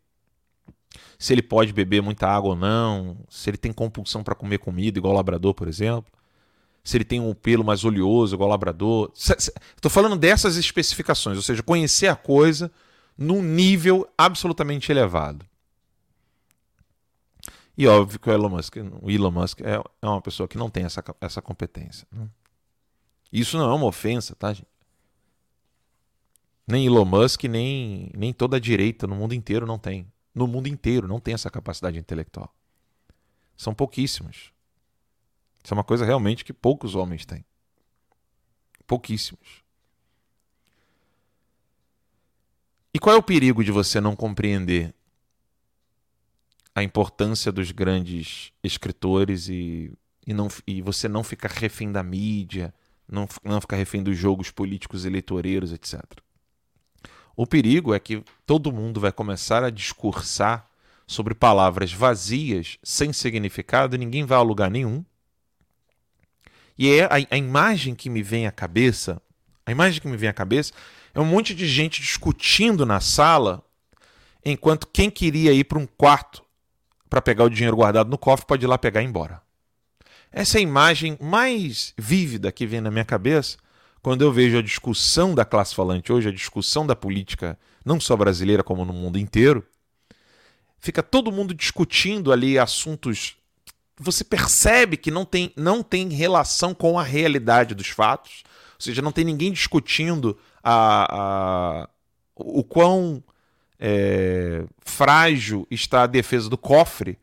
Se 1.18 1.35
ele 1.35 1.42
pode 1.42 1.74
beber 1.74 2.01
muita 2.01 2.27
água 2.27 2.51
ou 2.51 2.57
não? 2.57 3.18
Se 3.29 3.51
ele 3.51 3.59
tem 3.59 3.70
compulsão 3.70 4.24
para 4.24 4.35
comer 4.35 4.59
comida, 4.59 4.98
igual 4.98 5.12
o 5.12 5.16
labrador, 5.16 5.53
por 5.53 5.68
exemplo? 5.68 6.11
Se 6.88 6.96
ele 6.96 7.05
tem 7.05 7.20
um 7.20 7.35
pelo 7.35 7.62
mais 7.62 7.85
oleoso, 7.85 8.35
igual 8.35 8.48
labrador. 8.48 9.12
Estou 9.14 9.90
falando 9.90 10.16
dessas 10.16 10.57
especificações, 10.57 11.37
ou 11.37 11.42
seja, 11.42 11.62
conhecer 11.62 12.07
a 12.07 12.16
coisa 12.16 12.72
num 13.16 13.42
nível 13.42 14.09
absolutamente 14.16 14.90
elevado. 14.90 15.44
E 17.77 17.87
óbvio 17.87 18.18
que 18.18 18.31
o 18.31 18.33
Elon 18.33 18.48
Musk, 18.48 18.77
o 19.03 19.11
Elon 19.11 19.31
Musk 19.31 19.61
é, 19.61 19.74
é 20.01 20.07
uma 20.09 20.22
pessoa 20.22 20.48
que 20.48 20.57
não 20.57 20.70
tem 20.70 20.85
essa, 20.85 21.05
essa 21.20 21.42
competência. 21.42 22.09
Né? 22.11 22.27
Isso 23.31 23.59
não 23.59 23.70
é 23.70 23.74
uma 23.74 23.85
ofensa, 23.85 24.35
tá, 24.35 24.55
gente? 24.55 24.66
Nem 26.66 26.87
Elon 26.87 27.05
Musk, 27.05 27.44
nem, 27.44 28.11
nem 28.16 28.33
toda 28.33 28.57
a 28.57 28.61
direita 28.61 29.07
no 29.07 29.14
mundo 29.14 29.35
inteiro 29.35 29.66
não 29.66 29.79
tem. 29.79 30.11
No 30.35 30.46
mundo 30.46 30.68
inteiro 30.68 31.07
não 31.07 31.20
tem 31.20 31.35
essa 31.35 31.51
capacidade 31.51 31.98
intelectual. 31.98 32.51
São 33.59 33.74
pouquíssimos. 33.74 34.57
Isso 35.69 35.75
é 35.75 35.77
uma 35.77 35.85
coisa 35.85 36.07
realmente 36.07 36.47
que 36.47 36.53
poucos 36.55 36.95
homens 36.95 37.27
têm. 37.27 37.45
Pouquíssimos. 38.87 39.63
E 42.95 42.99
qual 42.99 43.15
é 43.15 43.19
o 43.19 43.23
perigo 43.23 43.63
de 43.63 43.71
você 43.71 44.01
não 44.01 44.17
compreender 44.17 44.95
a 46.75 46.83
importância 46.83 47.53
dos 47.53 47.71
grandes 47.71 48.51
escritores 48.65 49.51
e, 49.51 49.93
e, 50.27 50.33
não, 50.33 50.49
e 50.67 50.81
você 50.81 51.07
não 51.07 51.23
ficar 51.23 51.51
refém 51.51 51.93
da 51.93 52.03
mídia, 52.03 52.73
não, 53.07 53.29
não 53.45 53.61
ficar 53.61 53.77
refém 53.77 54.03
dos 54.03 54.17
jogos 54.17 54.51
políticos 54.51 55.05
eleitoreiros, 55.05 55.71
etc. 55.71 56.03
O 57.37 57.47
perigo 57.47 57.93
é 57.93 58.01
que 58.01 58.25
todo 58.47 58.73
mundo 58.73 59.01
vai 59.01 59.13
começar 59.13 59.63
a 59.63 59.69
discursar 59.69 60.67
sobre 61.07 61.35
palavras 61.35 61.93
vazias, 61.93 62.79
sem 62.83 63.13
significado, 63.13 63.97
e 63.97 63.99
ninguém 63.99 64.25
vai 64.25 64.39
a 64.39 64.41
lugar 64.41 64.71
nenhum. 64.71 65.05
E 66.79 66.91
é 66.91 67.05
a, 67.05 67.17
a 67.31 67.37
imagem 67.37 67.95
que 67.95 68.09
me 68.09 68.23
vem 68.23 68.47
à 68.47 68.53
cabeça, 68.53 69.21
a 69.67 69.73
imagem 69.73 70.01
que 70.01 70.07
me 70.07 70.17
vem 70.17 70.29
à 70.29 70.33
cabeça 70.33 70.73
é 71.12 71.21
um 71.21 71.25
monte 71.25 71.55
de 71.55 71.67
gente 71.67 72.01
discutindo 72.01 72.87
na 72.87 73.01
sala, 73.01 73.64
enquanto 74.45 74.87
quem 74.87 75.11
queria 75.11 75.53
ir 75.53 75.64
para 75.64 75.79
um 75.79 75.87
quarto 75.87 76.43
para 77.11 77.20
pegar 77.20 77.45
o 77.45 77.51
dinheiro 77.51 77.76
guardado 77.76 78.11
no 78.11 78.18
cofre 78.18 78.47
pode 78.47 78.64
ir 78.64 78.68
lá 78.68 78.79
pegar 78.79 79.01
e 79.01 79.05
ir 79.05 79.09
embora. 79.09 79.43
Essa 80.31 80.59
é 80.59 80.61
a 80.61 80.62
imagem 80.62 81.18
mais 81.20 81.95
vívida 81.99 82.53
que 82.53 82.66
vem 82.66 82.81
na 82.81 82.91
minha 82.91 83.05
cabeça 83.05 83.57
quando 84.01 84.22
eu 84.22 84.33
vejo 84.33 84.59
a 84.59 84.62
discussão 84.62 85.35
da 85.35 85.45
classe 85.45 85.74
falante 85.74 86.12
hoje, 86.12 86.29
a 86.29 86.33
discussão 86.33 86.87
da 86.87 86.95
política, 86.95 87.59
não 87.85 87.99
só 87.99 88.16
brasileira 88.16 88.62
como 88.62 88.85
no 88.85 88.93
mundo 88.93 89.18
inteiro. 89.18 89.66
Fica 90.79 91.03
todo 91.03 91.33
mundo 91.33 91.53
discutindo 91.53 92.31
ali 92.31 92.59
assuntos 92.59 93.38
você 93.99 94.22
percebe 94.22 94.96
que 94.96 95.11
não 95.11 95.24
tem, 95.24 95.53
não 95.57 95.82
tem 95.82 96.09
relação 96.09 96.72
com 96.74 96.99
a 96.99 97.03
realidade 97.03 97.74
dos 97.74 97.88
fatos. 97.88 98.42
Ou 98.74 98.80
seja, 98.80 99.03
não 99.03 99.12
tem 99.12 99.24
ninguém 99.24 99.53
discutindo 99.53 100.38
a, 100.62 101.82
a 101.84 101.88
o 102.36 102.62
quão 102.62 103.22
é, 103.80 104.64
frágil 104.80 105.66
está 105.70 106.03
a 106.03 106.07
defesa 106.07 106.49
do 106.49 106.57
cofre 106.57 107.18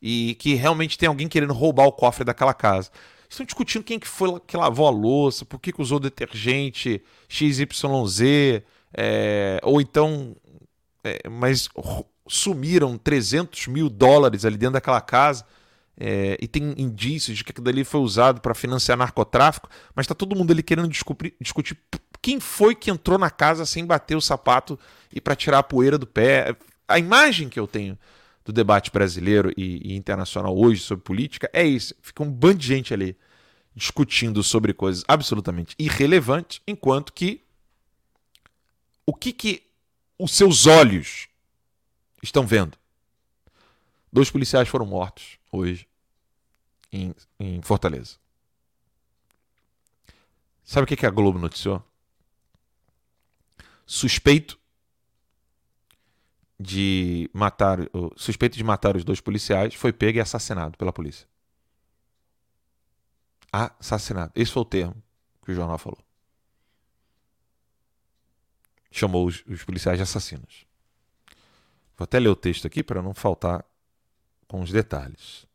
e 0.00 0.36
que 0.36 0.54
realmente 0.54 0.96
tem 0.96 1.08
alguém 1.08 1.28
querendo 1.28 1.52
roubar 1.52 1.86
o 1.86 1.92
cofre 1.92 2.24
daquela 2.24 2.54
casa. 2.54 2.90
Estão 3.28 3.44
discutindo 3.44 3.84
quem 3.84 3.98
que 3.98 4.08
foi 4.08 4.40
que 4.46 4.56
lavou 4.56 4.86
a 4.86 4.90
louça, 4.90 5.44
por 5.44 5.60
que, 5.60 5.72
que 5.72 5.82
usou 5.82 6.00
detergente 6.00 7.02
XYZ, 7.28 8.62
é, 8.92 9.60
ou 9.62 9.80
então. 9.80 10.36
É, 11.02 11.28
mas 11.28 11.68
sumiram 12.28 12.98
300 12.98 13.68
mil 13.68 13.88
dólares 13.88 14.44
ali 14.44 14.56
dentro 14.56 14.74
daquela 14.74 15.00
casa 15.00 15.44
é, 16.02 16.38
e 16.40 16.48
tem 16.48 16.74
indícios 16.78 17.36
de 17.36 17.44
que 17.44 17.52
aquilo 17.52 17.68
ali 17.68 17.84
foi 17.84 18.00
usado 18.00 18.40
para 18.40 18.54
financiar 18.54 18.96
narcotráfico, 18.96 19.68
mas 19.94 20.04
está 20.04 20.14
todo 20.14 20.34
mundo 20.34 20.50
ali 20.50 20.62
querendo 20.62 20.88
discutir, 20.88 21.34
discutir 21.38 21.78
quem 22.22 22.40
foi 22.40 22.74
que 22.74 22.90
entrou 22.90 23.18
na 23.18 23.30
casa 23.30 23.66
sem 23.66 23.84
bater 23.84 24.16
o 24.16 24.20
sapato 24.20 24.78
e 25.12 25.20
para 25.20 25.36
tirar 25.36 25.58
a 25.58 25.62
poeira 25.62 25.98
do 25.98 26.06
pé? 26.06 26.56
A 26.88 26.98
imagem 26.98 27.50
que 27.50 27.60
eu 27.60 27.66
tenho 27.66 27.98
do 28.42 28.50
debate 28.50 28.90
brasileiro 28.90 29.52
e, 29.58 29.92
e 29.92 29.94
internacional 29.94 30.56
hoje 30.56 30.80
sobre 30.80 31.04
política 31.04 31.50
é 31.52 31.64
isso. 31.64 31.94
Fica 32.00 32.22
um 32.22 32.30
bando 32.30 32.58
de 32.58 32.66
gente 32.66 32.94
ali 32.94 33.14
discutindo 33.74 34.42
sobre 34.42 34.72
coisas 34.72 35.04
absolutamente 35.06 35.76
irrelevantes, 35.78 36.62
enquanto 36.66 37.12
que 37.12 37.42
o 39.04 39.14
que, 39.14 39.32
que 39.34 39.62
os 40.18 40.32
seus 40.32 40.66
olhos 40.66 41.28
estão 42.22 42.46
vendo? 42.46 42.78
Dois 44.10 44.30
policiais 44.30 44.68
foram 44.68 44.86
mortos 44.86 45.38
hoje 45.52 45.89
em, 46.92 47.14
em 47.38 47.62
Fortaleza. 47.62 48.16
Sabe 50.64 50.84
o 50.84 50.86
que, 50.86 50.96
que 50.96 51.06
a 51.06 51.10
Globo 51.10 51.38
noticiou? 51.38 51.82
Suspeito 53.84 54.58
de 56.58 57.28
matar, 57.32 57.78
suspeito 58.16 58.56
de 58.56 58.62
matar 58.62 58.96
os 58.96 59.02
dois 59.02 59.20
policiais 59.20 59.74
foi 59.74 59.92
pego 59.92 60.18
e 60.18 60.20
assassinado 60.20 60.76
pela 60.76 60.92
polícia. 60.92 61.26
Assassinado. 63.50 64.30
Esse 64.34 64.52
foi 64.52 64.62
o 64.62 64.66
termo 64.66 65.02
que 65.44 65.50
o 65.50 65.54
jornal 65.54 65.78
falou. 65.78 65.98
Chamou 68.92 69.26
os, 69.26 69.42
os 69.46 69.64
policiais 69.64 69.98
de 69.98 70.02
assassinos. 70.02 70.66
Vou 71.96 72.04
até 72.04 72.18
ler 72.18 72.28
o 72.28 72.36
texto 72.36 72.66
aqui 72.66 72.82
para 72.82 73.02
não 73.02 73.14
faltar 73.14 73.64
com 74.46 74.60
os 74.60 74.70
detalhes. 74.70 75.49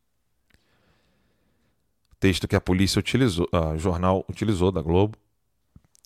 Texto 2.19 2.47
que 2.47 2.55
a 2.55 2.61
polícia 2.61 2.99
utilizou, 2.99 3.47
o 3.51 3.77
jornal 3.77 4.25
utilizou 4.29 4.71
da 4.71 4.81
Globo, 4.81 5.17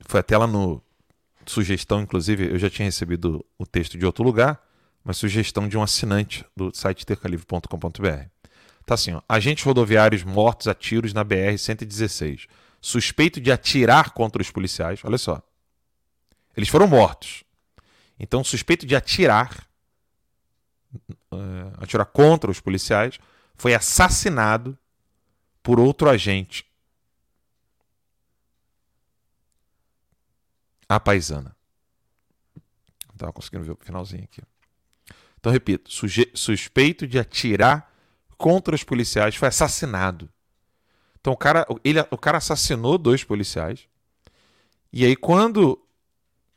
foi 0.08 0.20
até 0.20 0.38
lá 0.38 0.48
no 0.48 0.82
sugestão, 1.46 2.02
inclusive, 2.02 2.52
eu 2.52 2.60
já 2.60 2.70
tinha 2.70 2.86
recebido 2.86 3.46
o 3.58 3.66
texto 3.66 3.98
de 3.98 4.06
outro 4.06 4.24
lugar, 4.24 4.62
mas 5.04 5.18
sugestão 5.18 5.68
de 5.68 5.78
um 5.78 5.82
assinante 5.82 6.46
do 6.56 6.72
site 6.76 7.06
tercalivre.com.br. 7.06 8.30
Tá 8.86 8.94
assim, 8.94 9.14
ó, 9.14 9.22
agentes 9.28 9.64
rodoviários 9.64 10.24
mortos 10.24 10.68
a 10.68 10.74
tiros 10.74 11.14
na 11.14 11.24
BR-116. 11.24 12.48
Suspeito 12.82 13.40
de 13.42 13.52
atirar 13.52 14.12
contra 14.12 14.42
os 14.42 14.52
policiais. 14.52 15.02
Olha 15.04 15.18
só. 15.18 15.42
Eles 16.56 16.70
foram 16.70 16.88
mortos. 16.88 17.44
Então, 18.20 18.44
suspeito 18.44 18.86
de 18.86 18.96
atirar, 18.96 19.68
uh, 21.32 21.72
atirar 21.78 22.06
contra 22.06 22.50
os 22.50 22.60
policiais, 22.60 23.20
foi 23.56 23.74
assassinado 23.74 24.78
por 25.70 25.80
outro 25.80 26.10
agente. 26.10 26.66
A 30.90 31.00
paisana. 31.00 31.56
Estava 33.14 33.32
conseguindo 33.32 33.66
ver 33.66 33.74
o 33.74 33.78
finalzinho 33.80 34.24
aqui. 34.24 34.42
Então, 35.40 35.52
repito: 35.52 35.92
suspeito 36.34 37.06
de 37.06 37.20
atirar 37.20 37.94
contra 38.36 38.74
os 38.74 38.84
policiais, 38.84 39.36
foi 39.36 39.48
assassinado. 39.48 40.28
Então 41.22 41.34
o 41.34 41.38
cara, 41.38 41.68
ele, 41.84 42.00
o 42.10 42.18
cara 42.18 42.40
assassinou 42.40 42.98
dois 42.98 43.24
policiais. 43.24 43.88
E 44.92 45.06
aí 45.06 45.16
quando 45.16 45.80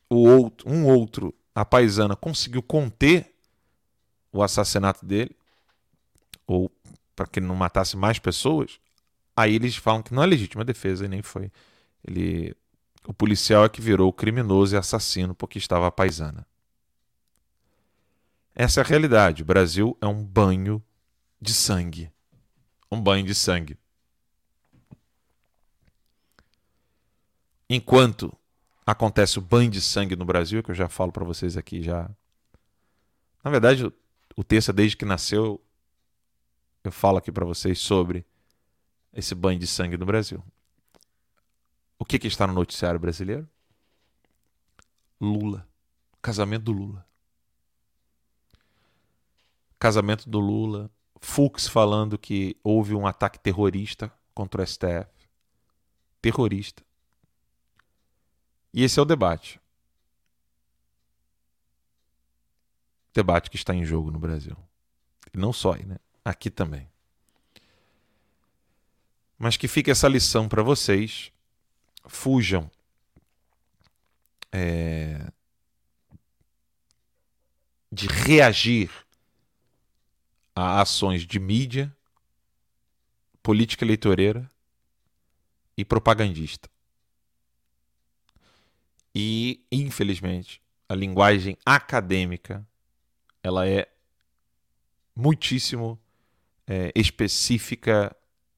o 0.09 0.27
outro, 0.27 0.71
um 0.71 0.87
outro, 0.87 1.35
a 1.55 1.67
paisana 1.67 2.17
conseguiu 2.17 2.63
conter 2.63 3.35
o 4.33 4.43
assassinato 4.43 5.05
dele, 5.05 5.37
ou 6.47 6.73
para 7.15 7.27
que 7.27 7.41
ele 7.41 7.47
não 7.47 7.57
matasse 7.57 7.95
mais 7.95 8.19
pessoas, 8.19 8.81
aí 9.37 9.55
eles 9.55 9.77
falam 9.77 10.03
que 10.03 10.15
não 10.15 10.23
é 10.23 10.27
legítima 10.27 10.65
defesa 10.65 11.05
e 11.05 11.09
nem 11.09 11.23
foi. 11.23 11.51
Ele, 12.05 12.55
o 13.07 13.13
policial 13.13 13.65
é 13.65 13.69
que 13.69 13.81
virou 13.81 14.13
criminoso 14.13 14.75
e 14.75 14.79
assassino 14.79 15.35
porque 15.35 15.59
estava 15.59 15.87
a 15.87 15.93
paisana. 15.93 16.47
Essa 18.55 18.81
é 18.81 18.85
a 18.85 18.87
realidade. 18.87 19.43
O 19.43 19.47
Brasil 19.47 19.97
é 20.01 20.07
um 20.07 20.23
banho 20.23 20.83
de 21.41 21.55
sangue. 21.55 22.11
Um 22.91 23.01
banho 23.01 23.25
de 23.25 23.35
sangue. 23.35 23.79
Enquanto 27.69 28.37
acontece 28.85 29.39
o 29.39 29.43
banho 29.43 29.71
de 29.71 29.81
sangue 29.81 30.15
no 30.15 30.25
Brasil, 30.25 30.63
que 30.63 30.71
eu 30.71 30.75
já 30.75 30.89
falo 30.89 31.11
para 31.11 31.25
vocês 31.25 31.57
aqui 31.57 31.83
já. 31.83 32.11
Na 33.43 33.51
verdade, 33.51 33.91
o 34.37 34.45
texto 34.45 34.73
desde 34.73 34.97
que 34.97 35.05
nasceu, 35.05 35.61
eu 36.85 36.93
falo 36.93 37.17
aqui 37.17 37.33
para 37.33 37.47
vocês 37.47 37.79
sobre 37.79 38.27
esse 39.13 39.35
banho 39.35 39.59
de 39.59 39.67
sangue 39.67 39.97
no 39.97 40.07
Brasil. 40.07 40.43
O 41.99 42.05
que, 42.05 42.19
que 42.19 42.27
está 42.27 42.47
no 42.47 42.53
noticiário 42.53 42.99
brasileiro? 42.99 43.49
Lula. 45.21 45.69
Casamento 46.21 46.65
do 46.65 46.73
Lula. 46.73 47.07
Casamento 49.79 50.31
do 50.31 50.39
Lula, 50.39 50.91
Fux 51.21 51.67
falando 51.67 52.19
que 52.19 52.57
houve 52.63 52.95
um 52.95 53.07
ataque 53.07 53.39
terrorista 53.39 54.13
contra 54.35 54.63
o 54.63 54.67
STF. 54.67 55.11
Terrorista. 56.21 56.83
E 58.73 58.83
esse 58.83 58.99
é 58.99 59.03
o 59.03 59.05
debate. 59.05 59.61
Debate 63.15 63.51
que 63.51 63.57
está 63.57 63.75
em 63.75 63.85
jogo 63.85 64.11
no 64.11 64.19
Brasil. 64.19 64.57
E 65.33 65.39
não 65.39 65.53
só 65.53 65.75
aí, 65.75 65.85
né? 65.85 65.99
Aqui 66.25 66.51
também. 66.51 66.89
Mas 69.43 69.57
que 69.57 69.67
fique 69.67 69.91
essa 69.91 70.07
lição 70.07 70.49
para 70.49 70.63
vocês. 70.63 71.33
Fujam. 72.07 72.71
É, 74.53 75.33
de 77.91 78.07
reagir 78.07 78.89
a 80.55 80.81
ações 80.81 81.27
de 81.27 81.41
mídia, 81.41 81.93
política 83.43 83.85
eleitoreira 83.85 84.49
e 85.77 85.85
propagandista. 85.85 86.71
E, 89.13 89.61
infelizmente, 89.73 90.63
a 90.89 90.95
linguagem 90.95 91.59
acadêmica 91.67 92.65
ela 93.43 93.67
é 93.67 93.89
muitíssimo 95.17 95.99
é, 96.65 96.93
específica 96.95 98.17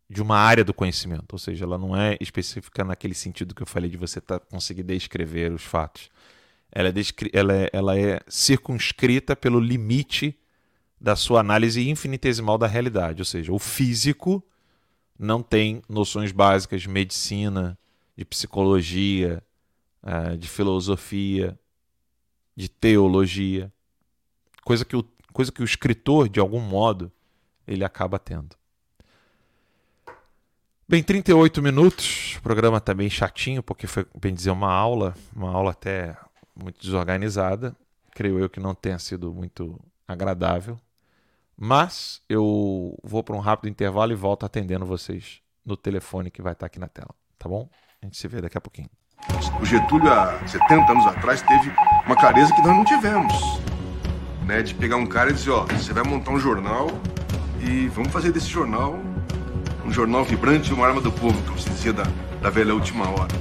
de 0.08 0.22
uma 0.22 0.36
área 0.36 0.64
do 0.64 0.74
conhecimento, 0.74 1.32
ou 1.32 1.38
seja, 1.38 1.64
ela 1.64 1.78
não 1.78 1.96
é 1.96 2.16
específica 2.20 2.84
naquele 2.84 3.14
sentido 3.14 3.54
que 3.54 3.62
eu 3.62 3.66
falei 3.66 3.88
de 3.88 3.96
você 3.96 4.20
tá, 4.20 4.38
conseguir 4.38 4.82
descrever 4.82 5.52
os 5.52 5.62
fatos. 5.62 6.10
Ela 6.70 6.88
é, 6.88 6.92
ela, 7.32 7.54
é, 7.54 7.70
ela 7.72 7.98
é 7.98 8.20
circunscrita 8.28 9.34
pelo 9.34 9.58
limite 9.58 10.38
da 11.00 11.16
sua 11.16 11.40
análise 11.40 11.88
infinitesimal 11.88 12.58
da 12.58 12.66
realidade. 12.66 13.20
Ou 13.20 13.24
seja, 13.24 13.52
o 13.52 13.58
físico 13.58 14.44
não 15.18 15.42
tem 15.42 15.82
noções 15.88 16.32
básicas 16.32 16.82
de 16.82 16.88
medicina, 16.88 17.78
de 18.16 18.24
psicologia, 18.24 19.42
eh, 20.02 20.36
de 20.36 20.48
filosofia, 20.48 21.58
de 22.56 22.68
teologia, 22.68 23.72
coisa 24.62 24.84
que 24.84 24.96
o, 24.96 25.04
coisa 25.32 25.50
que 25.50 25.62
o 25.62 25.64
escritor, 25.64 26.28
de 26.28 26.40
algum 26.40 26.60
modo, 26.60 27.10
ele 27.66 27.84
acaba 27.84 28.18
tendo. 28.18 28.56
Bem, 30.94 31.02
38 31.02 31.60
minutos, 31.60 32.36
o 32.38 32.42
programa 32.42 32.78
está 32.78 32.94
bem 32.94 33.10
chatinho, 33.10 33.64
porque 33.64 33.84
foi, 33.84 34.06
bem 34.16 34.32
dizer, 34.32 34.52
uma 34.52 34.70
aula, 34.70 35.12
uma 35.34 35.50
aula 35.50 35.72
até 35.72 36.16
muito 36.54 36.80
desorganizada. 36.80 37.74
Creio 38.12 38.38
eu 38.38 38.48
que 38.48 38.60
não 38.60 38.76
tenha 38.76 38.96
sido 39.00 39.34
muito 39.34 39.76
agradável 40.06 40.78
mas 41.56 42.22
eu 42.28 42.96
vou 43.02 43.24
para 43.24 43.34
um 43.34 43.40
rápido 43.40 43.68
intervalo 43.68 44.12
e 44.12 44.14
volto 44.14 44.46
atendendo 44.46 44.86
vocês 44.86 45.40
no 45.66 45.76
telefone 45.76 46.30
que 46.30 46.40
vai 46.40 46.52
estar 46.52 46.66
aqui 46.66 46.78
na 46.78 46.86
tela, 46.86 47.10
tá 47.40 47.48
bom? 47.48 47.68
A 48.00 48.06
gente 48.06 48.16
se 48.16 48.28
vê 48.28 48.40
daqui 48.40 48.56
a 48.56 48.60
pouquinho. 48.60 48.88
O 49.60 49.64
Getúlio, 49.64 50.12
há 50.12 50.46
70 50.46 50.92
anos 50.92 51.06
atrás, 51.06 51.42
teve 51.42 51.72
uma 52.06 52.14
clareza 52.14 52.54
que 52.54 52.62
nós 52.62 52.76
não 52.76 52.84
tivemos. 52.84 53.32
Né, 54.46 54.62
de 54.62 54.74
pegar 54.76 54.94
um 54.94 55.06
cara 55.06 55.30
e 55.30 55.32
dizer, 55.32 55.50
ó, 55.50 55.64
você 55.64 55.92
vai 55.92 56.04
montar 56.04 56.30
um 56.30 56.38
jornal 56.38 56.86
e 57.60 57.88
vamos 57.88 58.12
fazer 58.12 58.30
desse 58.30 58.48
jornal 58.48 58.96
um 59.84 59.92
jornal 59.92 60.24
vibrante 60.24 60.70
e 60.70 60.74
uma 60.74 60.86
arma 60.86 61.00
do 61.00 61.12
povo, 61.12 61.40
como 61.42 61.58
se 61.58 61.68
dizia 61.68 61.92
da, 61.92 62.04
da 62.40 62.50
velha 62.50 62.74
última 62.74 63.08
hora. 63.08 63.34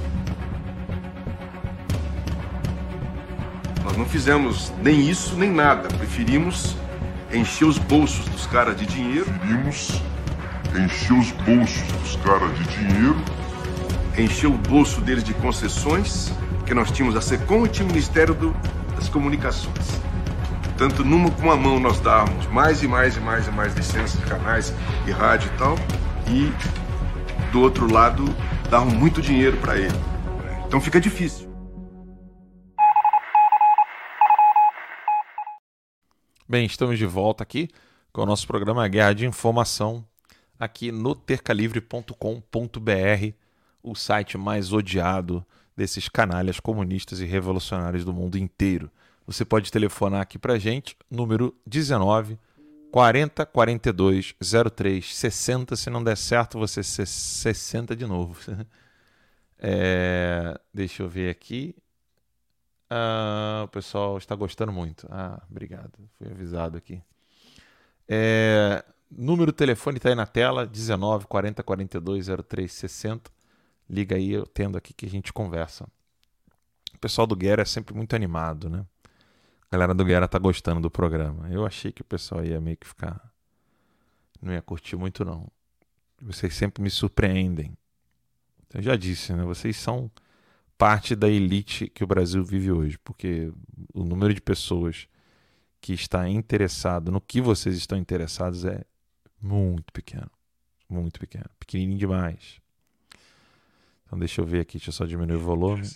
Nós 3.82 3.96
não 3.96 4.04
fizemos 4.04 4.72
nem 4.82 5.08
isso, 5.08 5.36
nem 5.36 5.50
nada. 5.50 5.88
Preferimos 5.88 6.76
encher 7.32 7.66
os 7.66 7.78
bolsos 7.78 8.26
dos 8.28 8.46
caras 8.46 8.76
de 8.76 8.86
dinheiro. 8.86 9.24
Preferimos 9.24 10.02
encher 10.76 11.12
os 11.12 11.30
bolsos 11.30 11.82
dos 12.00 12.16
caras 12.16 12.58
de 12.58 12.64
dinheiro. 12.64 13.16
Encher 14.18 14.48
o 14.48 14.58
bolso 14.58 15.00
deles 15.00 15.24
de 15.24 15.34
concessões, 15.34 16.32
que 16.64 16.74
nós 16.74 16.90
tínhamos 16.90 17.16
a 17.16 17.20
SECOM 17.20 17.66
e 17.66 17.68
tinha 17.68 17.84
o 17.84 17.88
Ministério 17.88 18.34
do, 18.34 18.54
das 18.94 19.08
Comunicações. 19.08 20.00
Tanto 20.76 21.04
numa 21.04 21.30
com 21.30 21.50
a 21.50 21.56
mão 21.56 21.78
nós 21.78 22.00
dávamos 22.00 22.46
mais 22.46 22.82
e 22.82 22.88
mais 22.88 23.16
e 23.16 23.20
mais 23.20 23.46
e 23.46 23.50
mais 23.50 23.74
licenças 23.74 24.20
de 24.20 24.26
canais 24.26 24.74
e 25.06 25.10
rádio 25.10 25.50
e 25.54 25.58
tal, 25.58 25.78
e 26.28 27.52
do 27.52 27.60
outro 27.60 27.92
lado 27.92 28.24
davam 28.70 28.90
muito 28.90 29.22
dinheiro 29.22 29.56
para 29.58 29.78
ele. 29.78 29.94
Então 30.66 30.80
fica 30.80 31.00
difícil. 31.00 31.52
Bem, 36.48 36.66
estamos 36.66 36.98
de 36.98 37.06
volta 37.06 37.42
aqui 37.42 37.68
com 38.12 38.22
o 38.22 38.26
nosso 38.26 38.46
programa 38.46 38.86
Guerra 38.86 39.12
de 39.12 39.26
Informação 39.26 40.04
aqui 40.58 40.92
no 40.92 41.14
tercalivre.com.br, 41.14 43.32
o 43.82 43.94
site 43.94 44.38
mais 44.38 44.72
odiado 44.72 45.44
desses 45.76 46.08
canalhas 46.08 46.60
comunistas 46.60 47.20
e 47.20 47.24
revolucionários 47.24 48.04
do 48.04 48.12
mundo 48.12 48.38
inteiro. 48.38 48.90
Você 49.26 49.44
pode 49.44 49.72
telefonar 49.72 50.20
aqui 50.20 50.38
para 50.38 50.58
gente, 50.58 50.96
número 51.10 51.54
19 51.66 52.38
40 52.94 53.44
42 53.44 54.36
03 54.72 55.16
60. 55.16 55.74
Se 55.74 55.90
não 55.90 56.04
der 56.04 56.16
certo, 56.16 56.60
você 56.60 56.80
60 56.80 57.96
de 57.96 58.06
novo. 58.06 58.38
É, 59.66 60.60
deixa 60.74 61.02
eu 61.02 61.08
ver 61.08 61.30
aqui. 61.30 61.74
Ah, 62.90 63.62
o 63.64 63.68
pessoal 63.68 64.18
está 64.18 64.34
gostando 64.34 64.70
muito. 64.70 65.06
Ah, 65.10 65.42
obrigado. 65.50 65.92
Fui 66.18 66.30
avisado 66.30 66.76
aqui. 66.76 67.00
É, 68.06 68.84
número 69.10 69.52
do 69.52 69.56
telefone 69.56 69.96
está 69.96 70.10
aí 70.10 70.14
na 70.14 70.26
tela: 70.26 70.66
19 70.66 71.26
40 71.26 71.62
42 71.62 72.26
03 72.46 72.70
60. 72.70 73.30
Liga 73.88 74.16
aí, 74.16 74.32
eu 74.32 74.44
tendo 74.44 74.76
aqui 74.76 74.92
que 74.92 75.06
a 75.06 75.10
gente 75.10 75.32
conversa. 75.32 75.88
O 76.94 76.98
pessoal 76.98 77.26
do 77.26 77.34
Guerra 77.34 77.62
é 77.62 77.64
sempre 77.64 77.94
muito 77.94 78.14
animado, 78.14 78.68
né? 78.68 78.84
A 79.70 79.76
galera 79.76 79.94
do 79.94 80.04
Guerra 80.04 80.28
tá 80.28 80.38
gostando 80.38 80.80
do 80.80 80.90
programa. 80.90 81.48
Eu 81.50 81.66
achei 81.66 81.90
que 81.90 82.02
o 82.02 82.04
pessoal 82.04 82.44
ia 82.44 82.60
meio 82.60 82.76
que 82.76 82.86
ficar. 82.86 83.32
Não 84.40 84.52
ia 84.52 84.62
curtir 84.62 84.96
muito, 84.96 85.24
não. 85.24 85.48
Vocês 86.20 86.54
sempre 86.54 86.82
me 86.82 86.90
surpreendem. 86.90 87.76
Eu 88.72 88.82
já 88.82 88.96
disse, 88.96 89.32
né? 89.32 89.42
Vocês 89.44 89.76
são 89.76 90.10
parte 90.76 91.14
da 91.14 91.28
elite 91.28 91.88
que 91.88 92.02
o 92.04 92.06
Brasil 92.06 92.44
vive 92.44 92.70
hoje, 92.70 92.98
porque 92.98 93.52
o 93.92 94.04
número 94.04 94.34
de 94.34 94.40
pessoas 94.40 95.08
que 95.80 95.92
está 95.92 96.28
interessado 96.28 97.12
no 97.12 97.20
que 97.20 97.40
vocês 97.40 97.76
estão 97.76 97.98
interessados 97.98 98.64
é 98.64 98.84
muito 99.40 99.92
pequeno. 99.92 100.30
Muito 100.88 101.20
pequeno. 101.20 101.48
Pequenininho 101.58 101.98
demais. 101.98 102.60
Então 104.06 104.18
deixa 104.18 104.40
eu 104.40 104.46
ver 104.46 104.60
aqui, 104.60 104.78
deixa 104.78 104.90
eu 104.90 104.92
só 104.92 105.04
diminuir 105.04 105.36
o 105.36 105.40
volume. 105.40 105.88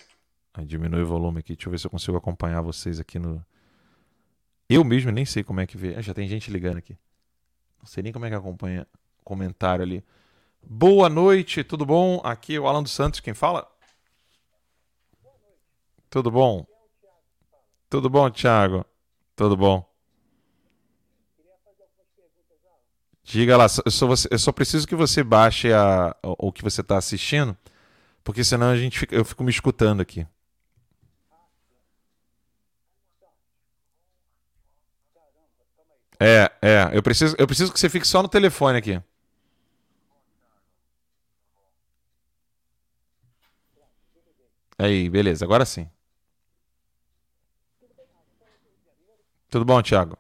Aí 0.54 0.64
diminui 0.66 1.02
o 1.02 1.06
volume 1.06 1.40
aqui, 1.40 1.54
deixa 1.54 1.68
eu 1.68 1.70
ver 1.70 1.78
se 1.78 1.86
eu 1.86 1.90
consigo 1.90 2.16
acompanhar 2.16 2.60
vocês 2.60 3.00
aqui 3.00 3.18
no. 3.18 3.44
Eu 4.68 4.84
mesmo 4.84 5.10
nem 5.10 5.24
sei 5.24 5.42
como 5.42 5.60
é 5.60 5.66
que 5.66 5.78
vê. 5.78 5.94
Ah, 5.96 6.02
já 6.02 6.12
tem 6.12 6.28
gente 6.28 6.50
ligando 6.50 6.76
aqui. 6.76 6.96
Não 7.78 7.86
sei 7.86 8.02
nem 8.02 8.12
como 8.12 8.26
é 8.26 8.28
que 8.28 8.34
acompanha 8.34 8.86
comentário 9.24 9.82
ali. 9.82 10.04
Boa 10.62 11.08
noite, 11.08 11.64
tudo 11.64 11.86
bom? 11.86 12.20
Aqui 12.22 12.56
é 12.56 12.60
o 12.60 12.66
Alan 12.66 12.82
dos 12.82 12.92
Santos, 12.92 13.20
quem 13.20 13.32
fala? 13.32 13.66
Tudo 16.10 16.30
bom? 16.30 16.66
Tudo 17.88 18.10
bom, 18.10 18.30
Thiago? 18.30 18.84
Tudo 19.34 19.56
bom? 19.56 19.88
Diga 23.22 23.56
lá, 23.56 23.66
eu 23.84 23.90
só, 23.90 24.06
eu 24.30 24.38
só 24.38 24.52
preciso 24.52 24.88
que 24.88 24.94
você 24.94 25.22
baixe 25.22 25.72
a, 25.72 26.16
o 26.22 26.50
que 26.50 26.62
você 26.62 26.80
está 26.80 26.96
assistindo, 26.96 27.56
porque 28.24 28.42
senão 28.42 28.70
a 28.70 28.76
gente 28.76 28.98
fica, 28.98 29.14
eu 29.14 29.24
fico 29.24 29.44
me 29.44 29.50
escutando 29.50 30.00
aqui. 30.00 30.26
É, 36.20 36.50
é, 36.60 36.90
eu 36.92 37.02
preciso, 37.02 37.36
eu 37.38 37.46
preciso 37.46 37.72
que 37.72 37.78
você 37.78 37.88
fique 37.88 38.06
só 38.06 38.22
no 38.22 38.28
telefone 38.28 38.78
aqui. 38.78 39.00
Aí, 44.78 45.08
beleza, 45.08 45.44
agora 45.44 45.64
sim. 45.64 45.88
Tudo 49.50 49.64
bom, 49.64 49.82
Thiago? 49.82 50.16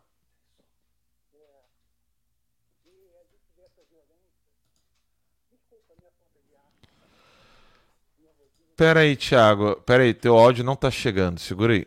Pera 8.76 9.00
aí, 9.00 9.16
Thiago. 9.16 9.76
Pera 9.82 10.02
aí, 10.04 10.14
teu 10.14 10.36
áudio 10.38 10.64
não 10.64 10.76
tá 10.76 10.90
chegando. 10.90 11.38
Segura 11.40 11.72
aí. 11.74 11.86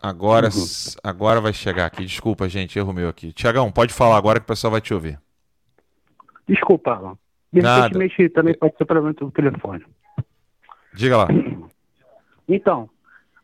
Agora, 0.00 0.48
uhum. 0.48 0.94
agora 1.02 1.40
vai 1.40 1.52
chegar 1.52 1.86
aqui. 1.86 2.04
Desculpa, 2.04 2.48
gente, 2.48 2.78
erro 2.78 2.92
meu 2.92 3.08
aqui. 3.08 3.32
Tiagão, 3.32 3.70
pode 3.70 3.92
falar 3.92 4.16
agora 4.16 4.38
que 4.38 4.44
o 4.44 4.48
pessoal 4.48 4.70
vai 4.70 4.80
te 4.80 4.94
ouvir. 4.94 5.18
Desculpa, 6.48 6.92
Alan. 6.92 7.18
Recentemente 7.52 8.28
também 8.28 8.54
pode 8.54 8.76
ser 8.76 8.84
problema 8.84 9.12
do 9.12 9.30
telefone. 9.30 9.84
Diga 10.94 11.16
lá. 11.16 11.28
Então, 12.48 12.88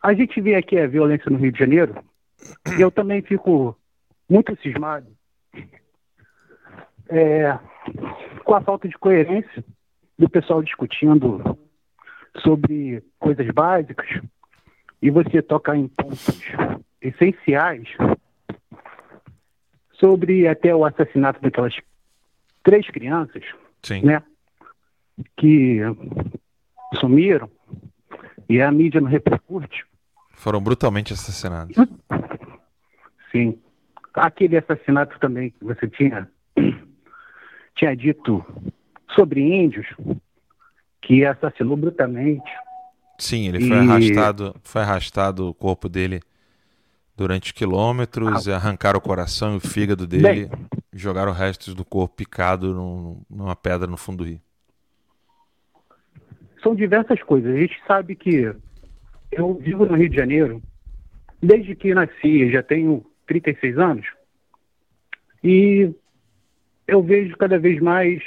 a 0.02 0.14
gente 0.14 0.40
vê 0.40 0.54
aqui 0.54 0.78
a 0.78 0.86
violência 0.86 1.30
no 1.30 1.38
Rio 1.38 1.52
de 1.52 1.58
Janeiro 1.58 1.94
e 2.76 2.80
eu 2.80 2.90
também 2.90 3.22
fico 3.22 3.76
muito 4.28 4.56
cismado 4.62 5.06
é, 7.08 7.58
com 8.44 8.54
a 8.54 8.60
falta 8.60 8.88
de 8.88 8.96
coerência 8.98 9.64
do 10.18 10.28
pessoal 10.28 10.62
discutindo 10.62 11.58
sobre 12.42 13.02
coisas 13.18 13.46
básicas 13.48 14.08
e 15.00 15.10
você 15.10 15.42
tocar 15.42 15.76
em 15.76 15.88
pontos 15.88 16.26
essenciais 17.00 17.88
sobre 19.92 20.48
até 20.48 20.74
o 20.74 20.84
assassinato 20.84 21.40
daquelas 21.40 21.74
três 22.62 22.86
crianças, 22.88 23.42
Sim. 23.82 24.02
né, 24.02 24.22
que 25.36 25.80
sumiram 26.98 27.50
e 28.48 28.60
a 28.60 28.70
mídia 28.70 29.00
não 29.00 29.08
repercute. 29.08 29.84
Foram 30.30 30.60
brutalmente 30.60 31.12
assassinados. 31.12 31.76
Sim. 33.30 33.58
Aquele 34.12 34.56
assassinato 34.56 35.18
também 35.18 35.50
que 35.50 35.64
você 35.64 35.88
tinha, 35.88 36.28
tinha 37.74 37.96
dito 37.96 38.44
sobre 39.14 39.40
índios, 39.40 39.86
que 41.02 41.24
assassinou 41.24 41.76
brutalmente. 41.76 42.50
Sim, 43.18 43.48
ele 43.48 43.60
foi 43.60 43.76
e... 43.76 43.80
arrastado, 43.80 44.56
foi 44.62 44.82
arrastado 44.82 45.48
o 45.48 45.54
corpo 45.54 45.88
dele 45.88 46.20
durante 47.16 47.54
quilômetros, 47.54 48.48
ah. 48.48 48.56
arrancaram 48.56 48.98
o 48.98 49.02
coração 49.02 49.54
e 49.54 49.56
o 49.58 49.60
fígado 49.60 50.06
dele, 50.06 50.22
Bem, 50.22 50.50
jogaram 50.92 51.32
restos 51.32 51.74
do 51.74 51.84
corpo 51.84 52.16
picado 52.16 52.74
num, 52.74 53.22
numa 53.30 53.54
pedra 53.54 53.86
no 53.86 53.96
fundo 53.96 54.18
do 54.18 54.24
rio 54.24 54.40
são 56.64 56.74
diversas 56.74 57.22
coisas. 57.22 57.54
A 57.54 57.58
gente 57.60 57.78
sabe 57.86 58.16
que 58.16 58.50
eu 59.30 59.54
vivo 59.54 59.84
no 59.84 59.94
Rio 59.94 60.08
de 60.08 60.16
Janeiro 60.16 60.62
desde 61.40 61.76
que 61.76 61.94
nasci, 61.94 62.50
já 62.50 62.62
tenho 62.62 63.04
36 63.26 63.78
anos, 63.78 64.06
e 65.42 65.94
eu 66.88 67.02
vejo 67.02 67.36
cada 67.36 67.58
vez 67.58 67.78
mais 67.80 68.22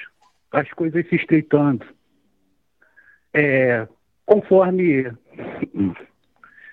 as 0.52 0.72
coisas 0.74 1.08
se 1.10 1.16
estreitando. 1.16 1.84
É, 3.34 3.88
conforme 4.28 5.12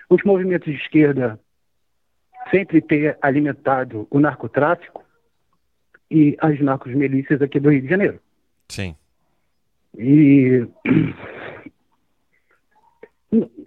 os 0.09 0.23
movimentos 0.23 0.71
de 0.71 0.79
esquerda 0.79 1.39
sempre 2.51 2.81
ter 2.81 3.17
alimentado 3.21 4.05
o 4.11 4.19
narcotráfico 4.19 5.03
e 6.11 6.37
as 6.39 6.59
narcos-milícias 6.59 7.41
aqui 7.41 7.59
do 7.59 7.71
Rio 7.71 7.81
de 7.81 7.87
Janeiro. 7.87 8.19
Sim. 8.69 8.95
E 9.97 10.67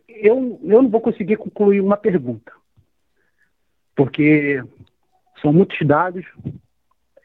eu, 0.09 0.61
eu 0.62 0.82
não 0.82 0.89
vou 0.89 1.01
conseguir 1.01 1.36
concluir 1.36 1.80
uma 1.80 1.97
pergunta, 1.97 2.53
porque 3.97 4.62
são 5.41 5.53
muitos 5.53 5.84
dados, 5.86 6.24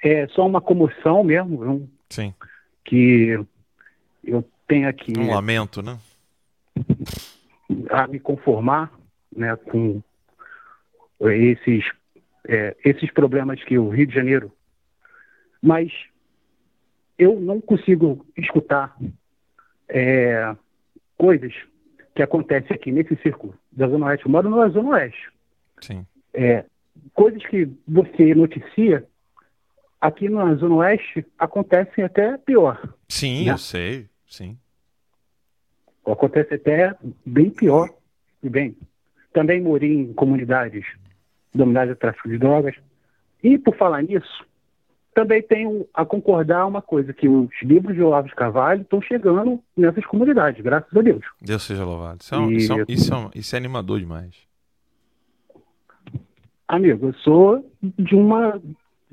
é 0.01 0.27
só 0.29 0.47
uma 0.47 0.61
comoção 0.61 1.23
mesmo, 1.23 1.89
Sim. 2.09 2.33
que 2.85 3.37
eu 4.23 4.47
tenho 4.65 4.87
aqui. 4.87 5.13
Um 5.17 5.29
lamento, 5.29 5.81
né? 5.81 5.99
A 7.89 8.07
me 8.07 8.19
conformar 8.19 8.91
né, 9.35 9.55
com 9.55 10.01
esses, 11.21 11.85
é, 12.47 12.75
esses 12.83 13.11
problemas 13.11 13.63
que 13.63 13.77
o 13.77 13.89
Rio 13.89 14.07
de 14.07 14.13
Janeiro. 14.13 14.51
Mas 15.61 15.91
eu 17.17 17.39
não 17.39 17.61
consigo 17.61 18.25
escutar 18.37 18.95
é, 19.87 20.55
coisas 21.17 21.53
que 22.15 22.21
acontece 22.21 22.71
aqui 22.73 22.91
nesse 22.91 23.15
círculo 23.17 23.57
da 23.71 23.87
Zona 23.87 24.07
Oeste. 24.07 24.25
Eu 24.25 24.31
moro 24.31 24.49
na 24.49 24.69
Zona 24.69 24.89
Oeste. 24.89 25.31
Sim. 25.81 26.05
É, 26.33 26.65
coisas 27.13 27.43
que 27.45 27.69
você 27.87 28.35
noticia 28.35 29.05
aqui 29.99 30.29
na 30.29 30.53
Zona 30.55 30.75
Oeste 30.75 31.25
acontecem 31.37 32.03
até 32.03 32.37
pior. 32.37 32.95
Sim, 33.07 33.45
né? 33.45 33.53
eu 33.53 33.57
sei, 33.57 34.09
sim. 34.27 34.57
Acontece 36.05 36.55
até 36.55 36.95
bem 37.25 37.49
pior. 37.49 37.89
E 38.41 38.49
bem, 38.49 38.75
também 39.31 39.61
morei 39.61 39.93
em 39.93 40.13
comunidades 40.13 40.85
dominadas 41.53 41.97
pelo 41.97 42.11
tráfico 42.11 42.29
de 42.29 42.37
drogas. 42.37 42.75
E 43.41 43.57
por 43.57 43.75
falar 43.75 44.01
nisso, 44.01 44.45
também 45.13 45.41
tenho 45.41 45.87
a 45.93 46.05
concordar 46.05 46.65
uma 46.65 46.81
coisa, 46.81 47.13
que 47.13 47.27
os 47.27 47.49
livros 47.61 47.95
de 47.95 48.01
Olavo 48.01 48.27
de 48.27 48.35
Carvalho 48.35 48.81
estão 48.81 49.01
chegando 49.01 49.61
nessas 49.77 50.05
comunidades, 50.05 50.61
graças 50.61 50.95
a 50.95 51.01
Deus. 51.01 51.23
Deus 51.41 51.63
seja 51.63 51.85
louvado. 51.85 52.19
Isso 52.21 52.35
é, 52.35 52.37
e... 52.37 52.55
isso, 52.55 52.73
é, 52.73 52.85
isso, 52.87 53.13
é, 53.13 53.29
isso 53.35 53.55
é 53.55 53.57
animador 53.57 53.99
demais. 53.99 54.35
Amigo, 56.67 57.07
eu 57.07 57.13
sou 57.15 57.71
de 57.81 58.15
uma. 58.15 58.59